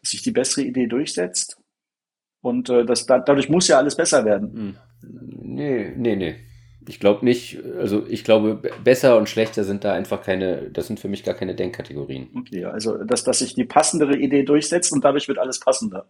[0.00, 1.58] Dass sich die bessere Idee durchsetzt
[2.40, 4.52] und äh, das, da, dadurch muss ja alles besser werden.
[4.52, 4.76] Hm.
[5.42, 6.36] Nee, nee, nee.
[6.86, 10.98] Ich glaube nicht, also ich glaube, besser und schlechter sind da einfach keine, das sind
[10.98, 12.30] für mich gar keine Denkkategorien.
[12.34, 16.08] Okay, also dass, dass sich die passendere Idee durchsetzt und dadurch wird alles passender.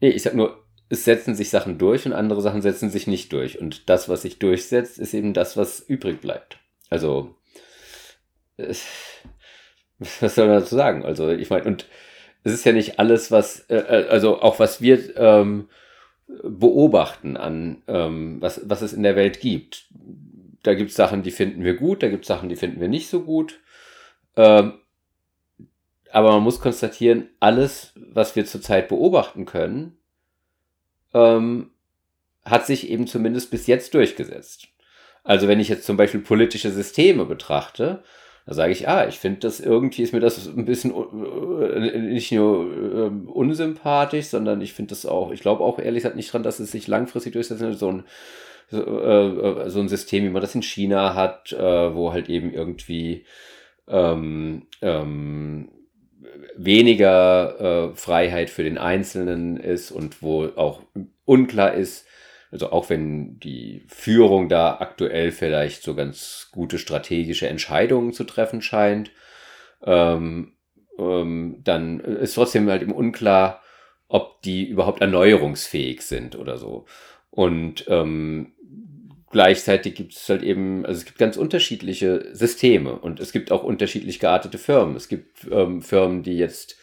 [0.00, 3.32] Nee, ich sag nur, es setzen sich Sachen durch und andere Sachen setzen sich nicht
[3.32, 3.60] durch.
[3.60, 6.58] Und das, was sich durchsetzt, ist eben das, was übrig bleibt.
[6.90, 7.34] Also,
[8.56, 11.04] was soll man dazu sagen?
[11.04, 11.86] Also, ich meine, und
[12.44, 15.68] es ist ja nicht alles, was, äh, äh, also auch was wir ähm,
[16.42, 19.86] beobachten an, ähm, was, was es in der Welt gibt.
[20.62, 22.88] Da gibt es Sachen, die finden wir gut, da gibt es Sachen, die finden wir
[22.88, 23.60] nicht so gut.
[24.36, 24.74] Ähm,
[26.12, 29.98] aber man muss konstatieren, alles, was wir zurzeit beobachten können,
[31.14, 31.70] ähm,
[32.44, 34.68] hat sich eben zumindest bis jetzt durchgesetzt.
[35.24, 38.02] Also wenn ich jetzt zum Beispiel politische Systeme betrachte,
[38.46, 42.32] da sage ich, ah, ich finde das irgendwie ist mir das ein bisschen äh, nicht
[42.32, 46.42] nur äh, unsympathisch, sondern ich finde das auch, ich glaube auch ehrlich gesagt nicht dran,
[46.42, 47.78] dass es sich langfristig durchsetzt.
[47.78, 48.04] So ein,
[48.70, 52.50] so, äh, so ein System, wie man das in China hat, äh, wo halt eben
[52.50, 53.26] irgendwie
[53.86, 55.68] ähm, ähm,
[56.56, 60.82] weniger äh, Freiheit für den Einzelnen ist und wo auch
[61.24, 62.06] unklar ist,
[62.50, 68.62] also auch wenn die Führung da aktuell vielleicht so ganz gute strategische Entscheidungen zu treffen
[68.62, 69.10] scheint,
[69.84, 70.54] ähm,
[70.98, 73.62] ähm, dann ist trotzdem halt eben unklar,
[74.08, 76.86] ob die überhaupt erneuerungsfähig sind oder so.
[77.30, 78.54] Und ähm,
[79.30, 83.62] gleichzeitig gibt es halt eben, also es gibt ganz unterschiedliche Systeme und es gibt auch
[83.62, 84.96] unterschiedlich geartete Firmen.
[84.96, 86.76] Es gibt ähm, Firmen, die jetzt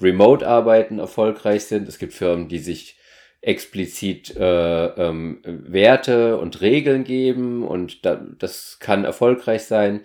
[0.00, 1.88] remote arbeiten, erfolgreich sind.
[1.88, 2.98] Es gibt Firmen, die sich
[3.40, 10.00] explizit äh, ähm, Werte und Regeln geben und da, das kann erfolgreich sein.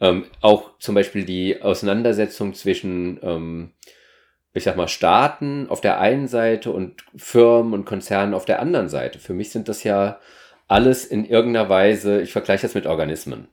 [0.00, 3.72] Ähm, auch zum Beispiel die Auseinandersetzung zwischen, ähm,
[4.52, 8.90] ich sag mal, Staaten auf der einen Seite und Firmen und Konzernen auf der anderen
[8.90, 9.18] Seite.
[9.18, 10.20] Für mich sind das ja
[10.74, 13.46] alles in irgendeiner Weise, ich vergleiche das mit Organismen.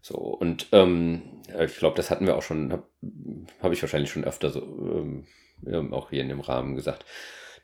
[0.00, 1.22] So, und ähm,
[1.64, 2.82] ich glaube, das hatten wir auch schon, habe
[3.62, 4.60] hab ich wahrscheinlich schon öfter so
[5.66, 7.04] ähm, auch hier in dem Rahmen gesagt,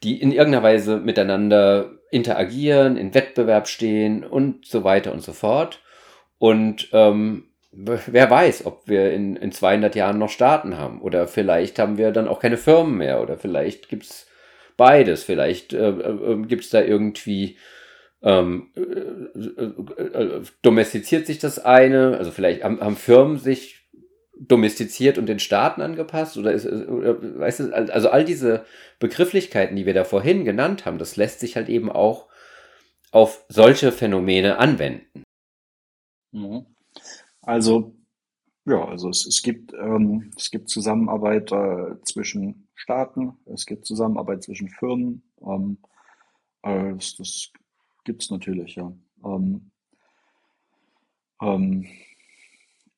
[0.04, 5.80] die in irgendeiner Weise miteinander interagieren, in Wettbewerb stehen und so weiter und so fort.
[6.38, 11.80] Und ähm, wer weiß, ob wir in, in 200 Jahren noch Staaten haben oder vielleicht
[11.80, 14.28] haben wir dann auch keine Firmen mehr oder vielleicht gibt's
[14.76, 17.56] beides, vielleicht äh, äh, gibt's da irgendwie
[18.24, 23.86] ähm, äh, äh, domestiziert sich das eine, also vielleicht haben, haben Firmen sich
[24.36, 28.64] domestiziert und den Staaten angepasst oder ist, oder, weißt du, also all diese
[28.98, 32.28] Begrifflichkeiten, die wir da vorhin genannt haben, das lässt sich halt eben auch
[33.12, 35.22] auf solche Phänomene anwenden.
[36.32, 36.66] Mhm.
[37.42, 37.94] Also
[38.64, 44.42] ja, also es, es gibt ähm, es gibt Zusammenarbeit äh, zwischen Staaten, es gibt Zusammenarbeit
[44.42, 45.22] zwischen Firmen.
[45.46, 45.76] Ähm,
[46.62, 47.52] äh, das, das
[48.04, 48.92] Gibt's natürlich, ja.
[49.24, 49.70] Ähm,
[51.40, 51.86] ähm,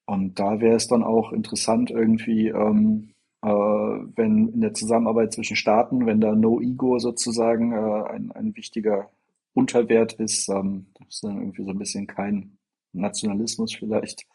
[0.04, 3.10] und da wäre es dann auch interessant irgendwie, ähm,
[3.42, 8.56] äh, wenn in der Zusammenarbeit zwischen Staaten, wenn da No Ego sozusagen äh, ein, ein
[8.56, 9.10] wichtiger
[9.54, 12.56] Unterwert ist, ähm, das ist dann irgendwie so ein bisschen kein
[12.92, 14.26] Nationalismus vielleicht.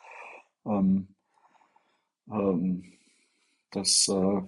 [0.65, 1.07] Ähm,
[2.31, 2.93] ähm,
[3.71, 4.41] das äh,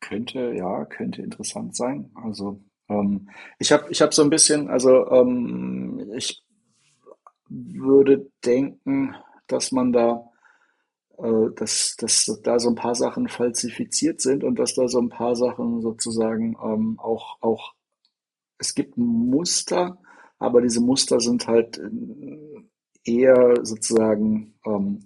[0.00, 2.10] könnte, ja, könnte interessant sein.
[2.14, 6.42] Also ähm, ich habe ich hab so ein bisschen, also ähm, ich
[7.48, 9.14] würde denken,
[9.46, 10.32] dass man da
[11.18, 15.08] äh, dass, dass da so ein paar Sachen falsifiziert sind und dass da so ein
[15.08, 17.74] paar Sachen sozusagen ähm, auch, auch,
[18.58, 19.98] es gibt Muster,
[20.38, 21.90] aber diese Muster sind halt äh,
[23.04, 25.04] eher sozusagen ähm,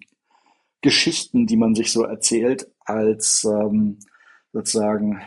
[0.81, 3.99] Geschichten, die man sich so erzählt, als ähm,
[4.57, 5.21] sozusagen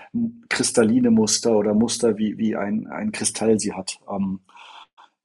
[0.50, 4.00] kristalline Muster oder Muster, wie, wie ein, ein Kristall sie hat.
[4.12, 4.40] Ähm,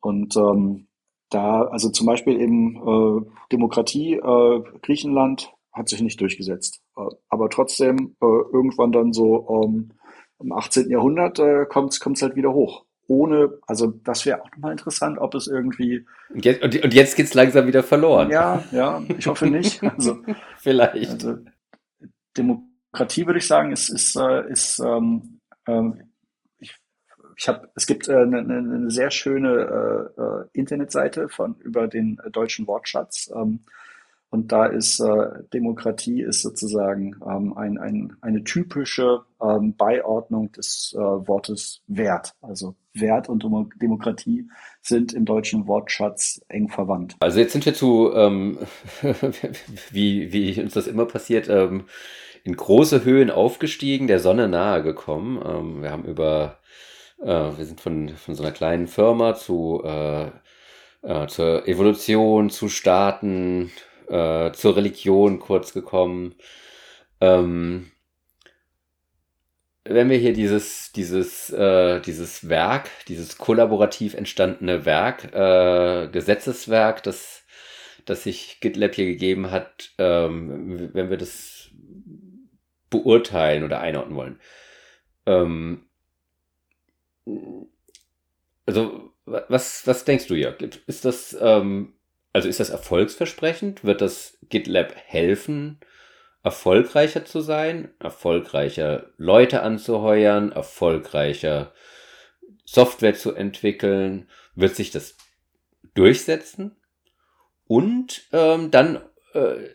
[0.00, 0.88] und ähm,
[1.30, 6.82] da, also zum Beispiel eben äh, Demokratie, äh, Griechenland hat sich nicht durchgesetzt.
[6.98, 9.92] Äh, aber trotzdem, äh, irgendwann dann so ähm,
[10.38, 10.90] im 18.
[10.90, 12.84] Jahrhundert äh, kommt es halt wieder hoch.
[13.06, 16.04] Ohne, also das wäre auch nochmal interessant, ob es irgendwie.
[16.28, 18.30] Und jetzt, und, und jetzt geht's langsam wieder verloren.
[18.30, 19.82] Ja, ja, ich hoffe nicht.
[19.82, 20.18] Also,
[20.58, 21.10] Vielleicht.
[21.10, 21.38] Also,
[22.36, 22.73] Demokratie
[23.26, 26.02] würde ich sagen, ist, ist, äh, ist ähm, ähm,
[27.36, 32.20] ich habe, es gibt äh, eine, eine sehr schöne äh, äh, Internetseite von über den
[32.30, 33.30] deutschen Wortschatz.
[33.34, 33.60] Ähm,
[34.30, 40.92] und da ist äh, Demokratie ist sozusagen ähm, ein, ein, eine typische ähm, Beiordnung des
[40.96, 42.34] äh, Wortes Wert.
[42.40, 43.44] Also Wert und
[43.80, 44.48] Demokratie
[44.82, 47.14] sind im deutschen Wortschatz eng verwandt.
[47.20, 48.58] Also jetzt sind wir zu, ähm,
[49.92, 51.84] wie, wie uns das immer passiert, ähm,
[52.44, 55.42] in große Höhen aufgestiegen, der Sonne nahe gekommen.
[55.44, 56.60] Ähm, wir haben über
[57.24, 57.26] äh,
[57.56, 60.26] wir sind von, von so einer kleinen Firma zu, äh,
[61.02, 63.72] äh, zur Evolution, zu Staaten,
[64.08, 66.34] äh, zur Religion kurz gekommen.
[67.20, 67.90] Ähm,
[69.84, 77.42] wenn wir hier dieses, dieses, äh, dieses Werk, dieses kollaborativ entstandene Werk, äh, Gesetzeswerk, das,
[78.06, 81.53] das sich GitLab hier gegeben hat, ähm, wenn wir das
[83.02, 84.40] beurteilen oder einordnen wollen,
[85.26, 85.86] ähm,
[88.66, 90.60] also, was, was denkst du, Jörg?
[90.86, 91.94] Ist das, ähm,
[92.32, 93.84] also ist das erfolgsversprechend?
[93.84, 95.80] Wird das GitLab helfen,
[96.42, 101.72] erfolgreicher zu sein, erfolgreicher Leute anzuheuern, erfolgreicher
[102.64, 104.28] Software zu entwickeln?
[104.54, 105.16] Wird sich das
[105.94, 106.76] durchsetzen?
[107.66, 109.02] Und ähm, dann
[109.32, 109.70] äh,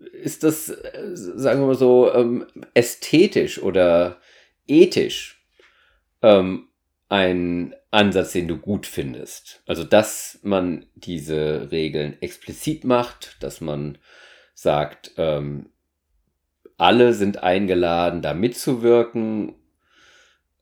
[0.00, 4.20] ist das, äh, sagen wir mal so, ähm, ästhetisch oder
[4.66, 5.44] ethisch
[6.22, 6.68] ähm,
[7.08, 9.62] ein Ansatz, den du gut findest.
[9.66, 13.98] Also, dass man diese Regeln explizit macht, dass man
[14.54, 15.70] sagt, ähm,
[16.76, 19.54] alle sind eingeladen, da mitzuwirken.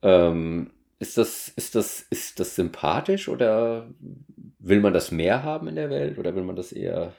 [0.02, 3.90] Ähm, ist das, ist das, ist das sympathisch oder
[4.58, 7.12] will man das mehr haben in der Welt oder will man das eher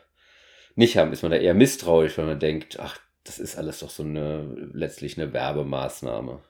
[0.78, 1.12] nicht haben?
[1.12, 4.44] Ist man da eher misstrauisch, wenn man denkt, ach, das ist alles doch so eine,
[4.74, 6.42] letztlich eine Werbemaßnahme,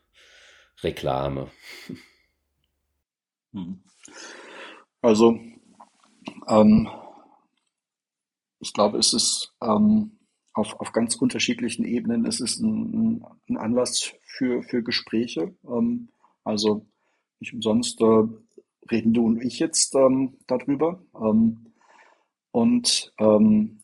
[0.83, 1.49] Reklame?
[3.51, 3.81] Mhm.
[4.99, 5.39] Also,
[6.47, 6.89] ähm,
[8.59, 10.17] ich glaube, es ist ähm,
[10.53, 15.55] auf, auf ganz unterschiedlichen Ebenen, es ist ein, ein Anlass für, für Gespräche.
[15.65, 16.09] Ähm,
[16.43, 16.85] also
[17.39, 18.23] nicht umsonst äh,
[18.89, 21.03] reden du und ich jetzt ähm, darüber.
[21.15, 21.73] Ähm,
[22.51, 23.83] und ähm,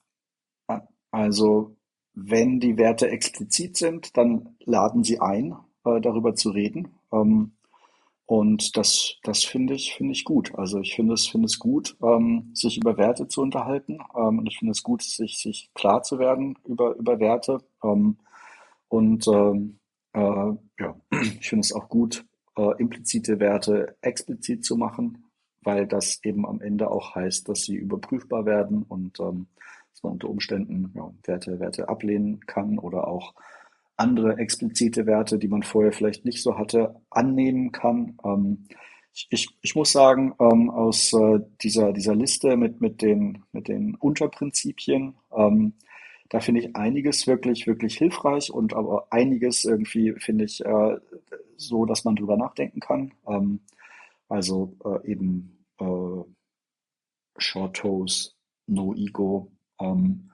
[1.13, 1.75] also
[2.15, 6.87] wenn die Werte explizit sind, dann laden sie ein, äh, darüber zu reden.
[7.11, 7.51] Ähm,
[8.25, 10.55] und das, das finde ich, finde ich gut.
[10.55, 13.99] Also ich finde es, finde es gut, ähm, sich über Werte zu unterhalten.
[14.15, 17.59] Ähm, und ich finde es gut, sich, sich klar zu werden über, über Werte.
[17.83, 18.17] Ähm,
[18.87, 19.77] und ähm,
[20.13, 20.19] äh,
[20.79, 20.95] ja,
[21.39, 22.25] ich finde es auch gut,
[22.57, 25.25] äh, implizite Werte explizit zu machen,
[25.61, 29.45] weil das eben am Ende auch heißt, dass sie überprüfbar werden und ähm,
[30.03, 33.33] man unter Umständen ja, Werte, Werte ablehnen kann oder auch
[33.95, 38.17] andere explizite Werte, die man vorher vielleicht nicht so hatte, annehmen kann.
[38.23, 38.67] Ähm,
[39.13, 43.67] ich, ich, ich muss sagen, ähm, aus äh, dieser, dieser Liste mit, mit, den, mit
[43.67, 45.73] den Unterprinzipien, ähm,
[46.29, 50.97] da finde ich einiges wirklich, wirklich hilfreich und aber einiges irgendwie finde ich äh,
[51.57, 53.13] so, dass man drüber nachdenken kann.
[53.27, 53.59] Ähm,
[54.29, 56.23] also äh, eben äh,
[57.37, 58.35] Short Toes,
[58.65, 60.29] No Ego, ähm,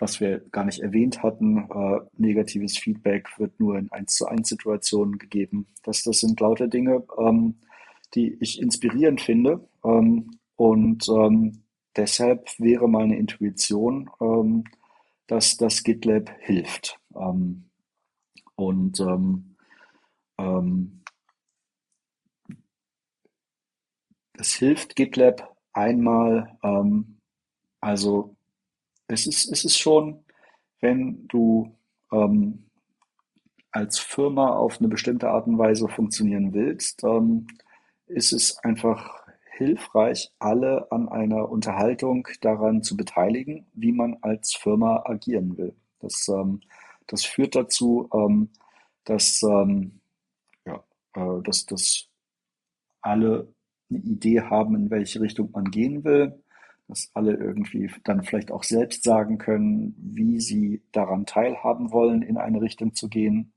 [0.00, 1.58] was wir gar nicht erwähnt hatten.
[1.70, 5.66] Äh, negatives Feedback wird nur in 1 zu 1 Situationen gegeben.
[5.82, 7.56] Das, das sind lauter Dinge, ähm,
[8.14, 9.68] die ich inspirierend finde.
[9.84, 11.62] Ähm, und ähm,
[11.96, 14.64] deshalb wäre meine Intuition, ähm,
[15.26, 16.98] dass das GitLab hilft.
[17.14, 17.66] Ähm,
[18.56, 19.00] und
[24.34, 26.58] es hilft GitLab einmal,
[27.80, 28.36] also
[29.10, 30.24] es ist, es ist schon,
[30.80, 31.76] wenn du
[32.12, 32.64] ähm,
[33.72, 37.46] als Firma auf eine bestimmte Art und Weise funktionieren willst, ähm,
[38.06, 39.20] ist es einfach
[39.56, 45.74] hilfreich, alle an einer Unterhaltung daran zu beteiligen, wie man als Firma agieren will.
[46.00, 46.60] Das, ähm,
[47.06, 48.50] das führt dazu, ähm,
[49.04, 50.00] dass, ähm,
[50.64, 50.82] ja,
[51.14, 52.08] äh, dass, dass
[53.02, 53.52] alle
[53.90, 56.42] eine Idee haben, in welche Richtung man gehen will,
[56.90, 62.36] dass alle irgendwie dann vielleicht auch selbst sagen können, wie sie daran teilhaben wollen, in
[62.36, 63.52] eine Richtung zu gehen.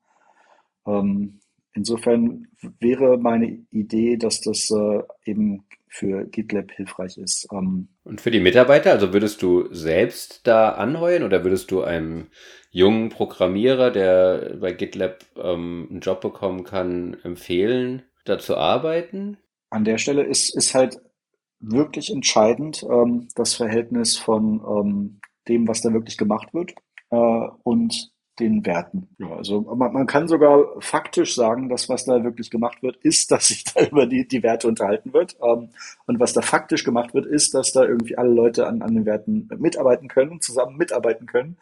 [0.85, 1.39] Ähm,
[1.73, 2.47] insofern
[2.79, 7.47] wäre meine Idee, dass das äh, eben für GitLab hilfreich ist.
[7.51, 12.27] Ähm, Und für die Mitarbeiter, also würdest du selbst da anheuern oder würdest du einem
[12.71, 19.37] jungen Programmierer, der bei GitLab ähm, einen Job bekommen kann, empfehlen, da zu arbeiten?
[19.69, 20.97] An der Stelle ist, ist halt
[21.63, 26.73] wirklich entscheidend ähm, das Verhältnis von ähm, dem, was da wirklich gemacht wird
[27.09, 29.09] äh, und den Werten.
[29.19, 33.31] Ja, also man, man kann sogar faktisch sagen, dass was da wirklich gemacht wird, ist,
[33.31, 35.37] dass sich da über die, die Werte unterhalten wird.
[35.41, 35.69] Ähm,
[36.07, 39.05] und was da faktisch gemacht wird, ist, dass da irgendwie alle Leute an, an den
[39.05, 41.57] Werten mitarbeiten können, zusammen mitarbeiten können.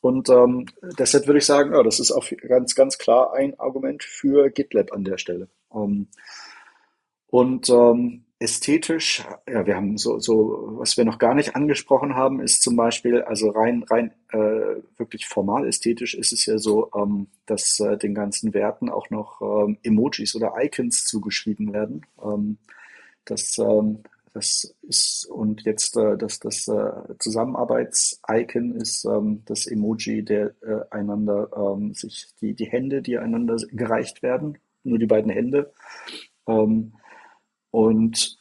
[0.00, 0.66] Und ähm,
[0.98, 4.92] deshalb würde ich sagen, ja, das ist auch ganz, ganz klar ein Argument für GitLab
[4.92, 5.48] an der Stelle.
[5.74, 6.08] Ähm,
[7.28, 12.40] und ähm, ästhetisch, ja, wir haben so, so, was wir noch gar nicht angesprochen haben,
[12.40, 17.28] ist zum Beispiel, also rein, rein äh, wirklich formal ästhetisch ist es ja so, ähm,
[17.44, 22.06] dass äh, den ganzen Werten auch noch ähm, Emojis oder Icons zugeschrieben werden.
[22.24, 22.56] Ähm,
[23.26, 30.24] das, ähm, das ist und jetzt äh, das, das äh, Zusammenarbeits-Icon ist ähm, das Emoji,
[30.24, 35.30] der äh, einander ähm, sich die, die Hände, die einander gereicht werden, nur die beiden
[35.30, 35.72] Hände.
[36.46, 36.94] Ähm,
[37.70, 38.40] und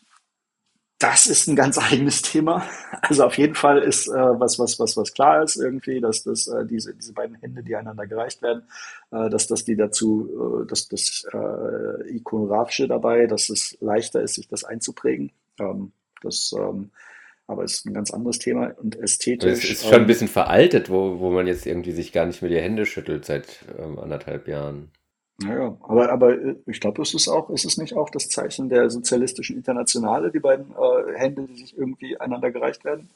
[0.99, 2.63] das ist ein ganz eigenes Thema.
[3.01, 6.47] Also auf jeden Fall ist äh, was, was, was, was klar ist irgendwie, dass das
[6.47, 8.63] äh, diese, diese beiden Hände, die einander gereicht werden,
[9.11, 14.35] äh, dass das die dazu, äh, dass das äh, ikonografische dabei, dass es leichter ist,
[14.35, 15.31] sich das einzuprägen.
[15.59, 16.91] Ähm, das, ähm,
[17.47, 19.63] aber ist ein ganz anderes Thema und ästhetisch.
[19.63, 22.41] Es ist schon ein ähm, bisschen veraltet, wo, wo man jetzt irgendwie sich gar nicht
[22.41, 24.91] mehr die Hände schüttelt seit ähm, anderthalb Jahren.
[25.41, 28.69] Naja, aber, aber äh, ich glaube, es ist auch, ist es nicht auch das Zeichen
[28.69, 33.09] der sozialistischen Internationale, die beiden äh, Hände, die sich irgendwie einander gereicht werden?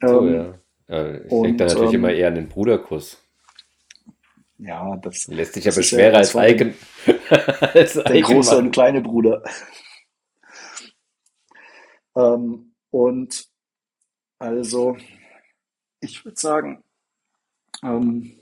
[0.00, 0.54] So, ähm, ja.
[0.86, 3.18] Ich denke da natürlich ähm, immer eher an den Bruderkuss.
[4.58, 6.74] Ja, das lässt sich aber schwerer ja, als, Icon,
[7.74, 8.66] als Der große machen.
[8.66, 9.42] und kleine Bruder.
[12.14, 13.48] ähm, und
[14.38, 14.96] also,
[16.00, 16.84] ich würde sagen,
[17.82, 18.40] ähm,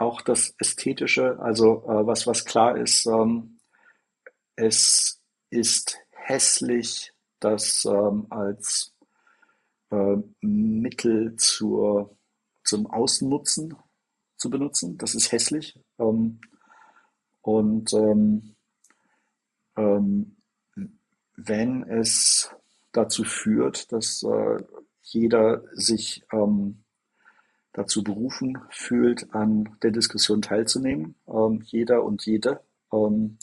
[0.00, 3.60] auch das Ästhetische, also äh, was, was klar ist, ähm,
[4.56, 5.20] es
[5.50, 8.94] ist hässlich, das ähm, als
[9.90, 12.16] äh, Mittel zur,
[12.64, 13.76] zum Außennutzen
[14.36, 14.96] zu benutzen.
[14.96, 15.78] Das ist hässlich.
[15.98, 16.40] Ähm,
[17.42, 18.56] und ähm,
[19.76, 20.36] ähm,
[21.36, 22.50] wenn es
[22.92, 24.62] dazu führt, dass äh,
[25.02, 26.84] jeder sich ähm,
[27.72, 32.60] dazu berufen fühlt, an der Diskussion teilzunehmen, ähm, jeder und jede,
[32.92, 33.38] ähm,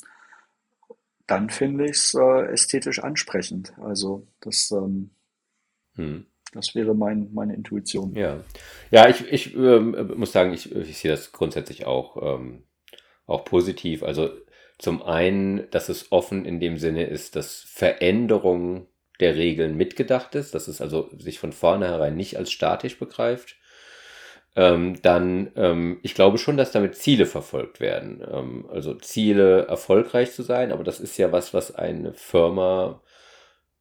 [1.27, 3.73] dann finde ich es äh, ästhetisch ansprechend.
[3.79, 5.11] Also das, ähm,
[5.95, 6.25] hm.
[6.53, 8.15] das wäre mein, meine Intuition.
[8.15, 8.43] Ja,
[8.91, 12.63] ja ich, ich ähm, muss sagen, ich, ich sehe das grundsätzlich auch, ähm,
[13.25, 14.03] auch positiv.
[14.03, 14.29] Also
[14.77, 18.87] zum einen, dass es offen in dem Sinne ist, dass Veränderung
[19.19, 23.57] der Regeln mitgedacht ist, dass es also sich von vornherein nicht als statisch begreift
[24.57, 28.25] ähm, dann, ähm, ich glaube schon, dass damit Ziele verfolgt werden.
[28.29, 33.01] Ähm, also Ziele, erfolgreich zu sein, aber das ist ja was, was eine Firma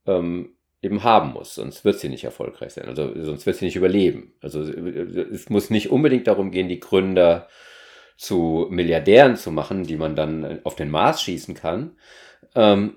[0.06, 3.76] ähm, eben haben muss, sonst wird sie nicht erfolgreich sein, also sonst wird sie nicht
[3.76, 4.34] überleben.
[4.42, 7.48] Also es muss nicht unbedingt darum gehen, die Gründer
[8.18, 11.96] zu Milliardären zu machen, die man dann auf den Mars schießen kann.
[12.54, 12.96] Ähm,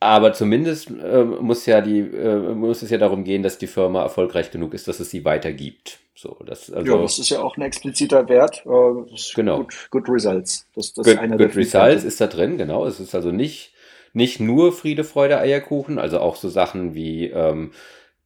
[0.00, 4.02] aber zumindest äh, muss ja die äh, muss es ja darum gehen, dass die Firma
[4.02, 5.98] erfolgreich genug ist, dass es sie weitergibt.
[6.14, 8.64] So, das, also, ja, das ist ja auch ein expliziter Wert.
[8.66, 9.58] Äh, genau.
[9.58, 10.66] Good, good Results.
[10.74, 12.86] Das, das good, good Results ist da drin, genau.
[12.86, 13.72] Es ist also nicht,
[14.12, 17.70] nicht nur Friede, Freude, Eierkuchen, also auch so Sachen wie ähm,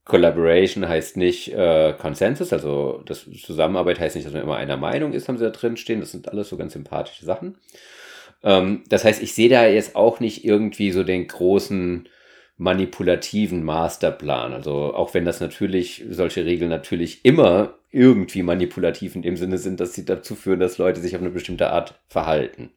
[0.04, 5.12] Collaboration heißt nicht äh, Consensus, also das Zusammenarbeit heißt nicht, dass man immer einer Meinung
[5.12, 6.00] ist, haben sie da drin stehen.
[6.00, 7.56] Das sind alles so ganz sympathische Sachen.
[8.42, 12.08] Ähm, das heißt, ich sehe da jetzt auch nicht irgendwie so den großen
[12.56, 14.52] manipulativen Masterplan.
[14.52, 19.80] Also auch wenn das natürlich, solche Regeln natürlich immer irgendwie manipulativ in dem Sinne sind,
[19.80, 22.70] dass sie dazu führen, dass Leute sich auf eine bestimmte Art verhalten.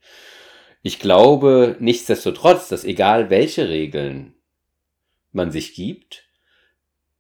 [0.82, 4.34] Ich glaube nichtsdestotrotz, dass egal welche Regeln
[5.32, 6.28] man sich gibt,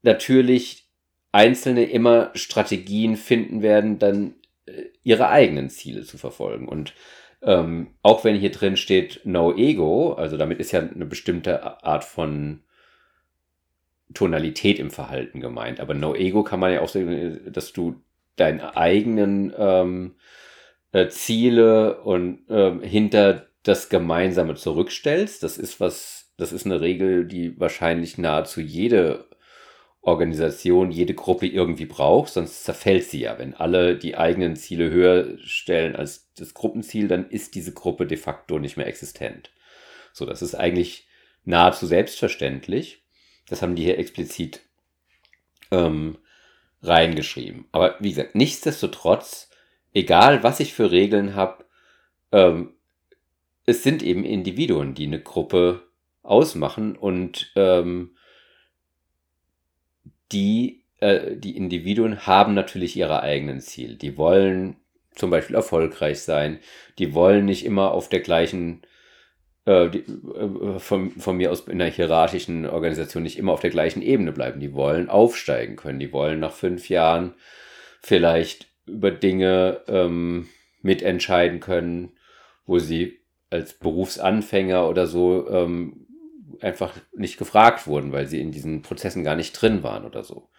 [0.01, 0.87] natürlich
[1.31, 4.35] Einzelne immer Strategien finden werden, dann
[4.65, 6.67] äh, ihre eigenen Ziele zu verfolgen.
[6.67, 6.93] Und
[7.45, 12.03] ähm, auch wenn hier drin steht No Ego, also damit ist ja eine bestimmte Art
[12.03, 12.63] von
[14.13, 15.79] Tonalität im Verhalten gemeint.
[15.79, 18.01] Aber No Ego kann man ja auch sagen, dass du
[18.35, 20.15] deine eigenen ähm,
[20.91, 25.43] äh, Ziele und ähm, hinter das Gemeinsame zurückstellst.
[25.43, 29.27] Das ist was, das ist eine Regel, die wahrscheinlich nahezu jede
[30.05, 33.39] Organisation, jede Gruppe irgendwie braucht, sonst zerfällt sie ja.
[33.39, 38.17] Wenn alle die eigenen Ziele höher stellen als das Gruppenziel, dann ist diese Gruppe de
[38.17, 39.49] facto nicht mehr existent.
[40.13, 41.07] So, das ist eigentlich
[41.43, 43.03] nahezu selbstverständlich.
[43.49, 44.61] Das haben die hier explizit
[45.71, 46.17] ähm,
[46.83, 47.65] reingeschrieben.
[47.71, 49.49] Aber wie gesagt, nichtsdestotrotz,
[49.93, 51.65] egal was ich für Regeln habe,
[52.31, 52.73] ähm,
[53.65, 55.81] es sind eben Individuen, die eine Gruppe
[56.21, 58.14] ausmachen und ähm,
[60.31, 63.95] die, äh, die Individuen haben natürlich ihre eigenen Ziele.
[63.95, 64.77] Die wollen
[65.15, 66.59] zum Beispiel erfolgreich sein.
[66.99, 68.81] Die wollen nicht immer auf der gleichen,
[69.65, 73.69] äh, die, äh, von, von mir aus in einer hierarchischen Organisation nicht immer auf der
[73.69, 74.59] gleichen Ebene bleiben.
[74.59, 75.99] Die wollen aufsteigen können.
[75.99, 77.33] Die wollen nach fünf Jahren
[78.01, 80.47] vielleicht über Dinge ähm,
[80.81, 82.11] mitentscheiden können,
[82.65, 83.19] wo sie
[83.49, 86.04] als Berufsanfänger oder so ähm,
[86.61, 90.49] einfach nicht gefragt wurden, weil sie in diesen Prozessen gar nicht drin waren oder so.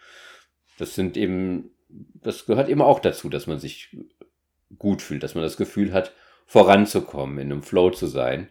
[0.77, 3.95] Das sind eben, das gehört eben auch dazu, dass man sich
[4.77, 6.13] gut fühlt, dass man das Gefühl hat,
[6.45, 8.47] voranzukommen, in einem Flow zu sein.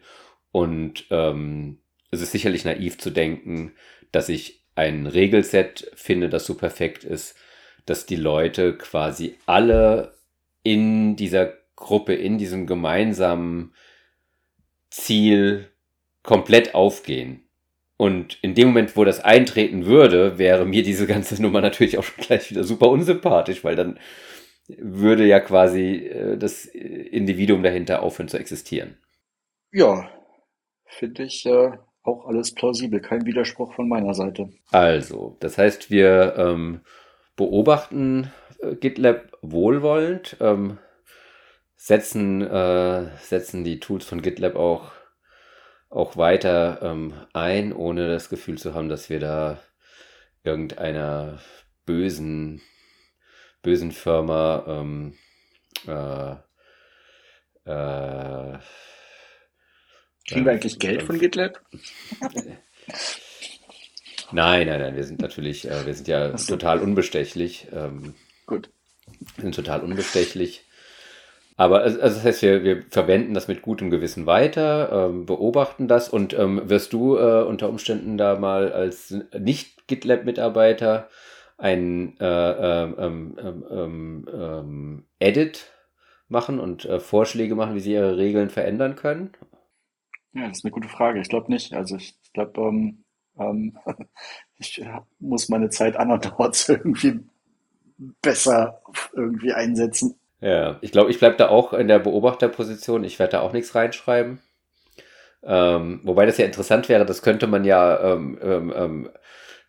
[0.51, 1.79] Und ähm,
[2.11, 3.73] es ist sicherlich naiv zu denken,
[4.11, 7.35] dass ich ein Regelset finde, das so perfekt ist,
[7.85, 10.15] dass die Leute quasi alle
[10.63, 13.73] in dieser Gruppe, in diesem gemeinsamen
[14.89, 15.69] Ziel
[16.27, 17.47] komplett aufgehen.
[17.95, 22.03] Und in dem Moment, wo das eintreten würde, wäre mir diese ganze Nummer natürlich auch
[22.03, 23.97] schon gleich wieder super unsympathisch, weil dann
[24.67, 28.97] würde ja quasi äh, das Individuum dahinter aufhören zu existieren.
[29.71, 30.11] Ja,
[30.85, 31.71] finde ich äh,
[32.03, 32.99] auch alles plausibel.
[32.99, 34.49] Kein Widerspruch von meiner Seite.
[34.71, 36.81] Also, das heißt, wir ähm,
[37.37, 40.77] beobachten äh, GitLab wohlwollend, ähm,
[41.77, 44.96] setzen, äh, setzen die Tools von GitLab auch
[45.89, 49.59] auch weiter ähm, ein, ohne das Gefühl zu haben, dass wir da
[50.43, 51.39] irgendeiner
[51.85, 52.61] bösen,
[53.61, 55.13] bösen Firma ähm,
[55.87, 56.35] äh,
[57.69, 58.59] äh,
[60.27, 61.61] Kriegen wir eigentlich Geld von GitLab?
[64.31, 67.67] nein, nein, nein, wir sind natürlich, äh, wir sind ja total unbestechlich.
[67.71, 68.13] Ähm,
[68.45, 68.69] Gut.
[69.35, 70.66] Wir sind total unbestechlich.
[71.59, 76.07] Aber also das heißt, wir, wir verwenden das mit gutem Gewissen weiter, ähm, beobachten das
[76.07, 81.09] und ähm, wirst du äh, unter Umständen da mal als Nicht-GitLab-Mitarbeiter
[81.57, 85.73] ein äh, ähm, ähm, ähm, ähm, Edit
[86.27, 89.31] machen und äh, Vorschläge machen, wie sie ihre Regeln verändern können?
[90.33, 91.19] Ja, das ist eine gute Frage.
[91.19, 91.73] Ich glaube nicht.
[91.73, 92.93] Also ich glaube,
[94.59, 94.85] ich
[95.17, 97.19] muss meine Zeit andernorts irgendwie
[98.21, 98.79] besser
[99.13, 100.19] irgendwie einsetzen.
[100.39, 103.03] Ja, ich glaube, ich bleibe da auch in der Beobachterposition.
[103.03, 104.39] Ich werde da auch nichts reinschreiben.
[105.43, 109.09] Ähm, wobei das ja interessant wäre, das könnte man ja, ähm, ähm, ähm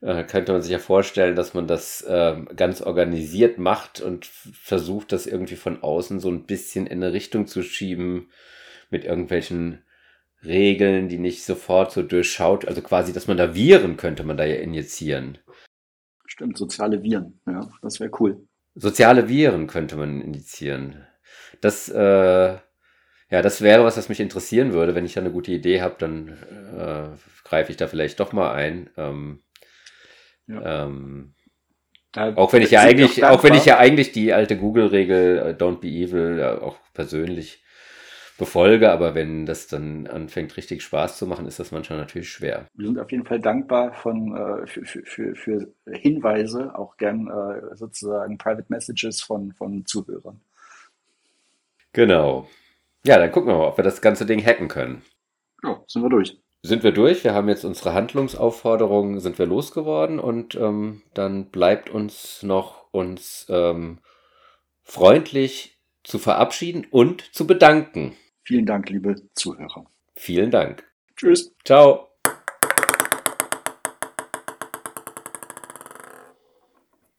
[0.01, 5.13] äh, könnte man sich ja vorstellen, dass man das ähm, ganz organisiert macht und versucht,
[5.13, 8.31] das irgendwie von außen so ein bisschen in eine Richtung zu schieben
[8.91, 9.83] mit irgendwelchen
[10.45, 12.67] Regeln, die nicht sofort so durchschaut.
[12.67, 15.39] Also quasi, dass man da Viren könnte man da ja injizieren.
[16.27, 18.48] Stimmt, soziale Viren, ja, das wäre cool.
[18.81, 21.05] Soziale Viren könnte man indizieren.
[21.61, 22.57] Das, äh,
[23.31, 24.95] ja, das wäre was, was mich interessieren würde.
[24.95, 26.29] Wenn ich da eine gute Idee habe, dann
[26.79, 27.09] äh,
[27.45, 28.91] greife ich da vielleicht doch mal ein.
[28.97, 29.43] Ähm,
[30.47, 30.85] ja.
[30.85, 31.35] ähm,
[32.15, 35.81] auch wenn ich ja eigentlich, auch wenn ich ja eigentlich die alte Google-Regel äh, Don't
[35.81, 37.63] be evil auch persönlich
[38.39, 42.67] befolge, aber wenn das dann anfängt, richtig Spaß zu machen, ist das manchmal natürlich schwer.
[42.75, 47.77] Wir sind auf jeden Fall dankbar von, äh, für, für, für Hinweise, auch gern äh,
[47.77, 50.41] sozusagen Private Messages von, von Zuhörern.
[51.93, 52.49] Genau.
[53.05, 55.03] Ja, dann gucken wir mal, ob wir das ganze Ding hacken können.
[55.65, 56.39] Ja, sind wir durch.
[56.63, 57.25] Sind wir durch?
[57.25, 63.47] Wir haben jetzt unsere Handlungsaufforderungen, sind wir losgeworden und ähm, dann bleibt uns noch uns
[63.49, 63.99] ähm,
[64.83, 68.17] freundlich zu verabschieden und zu bedanken.
[68.49, 69.85] Vielen Dank, liebe Zuhörer.
[70.17, 70.83] Vielen Dank.
[71.17, 71.55] Tschüss.
[71.67, 72.08] Ciao.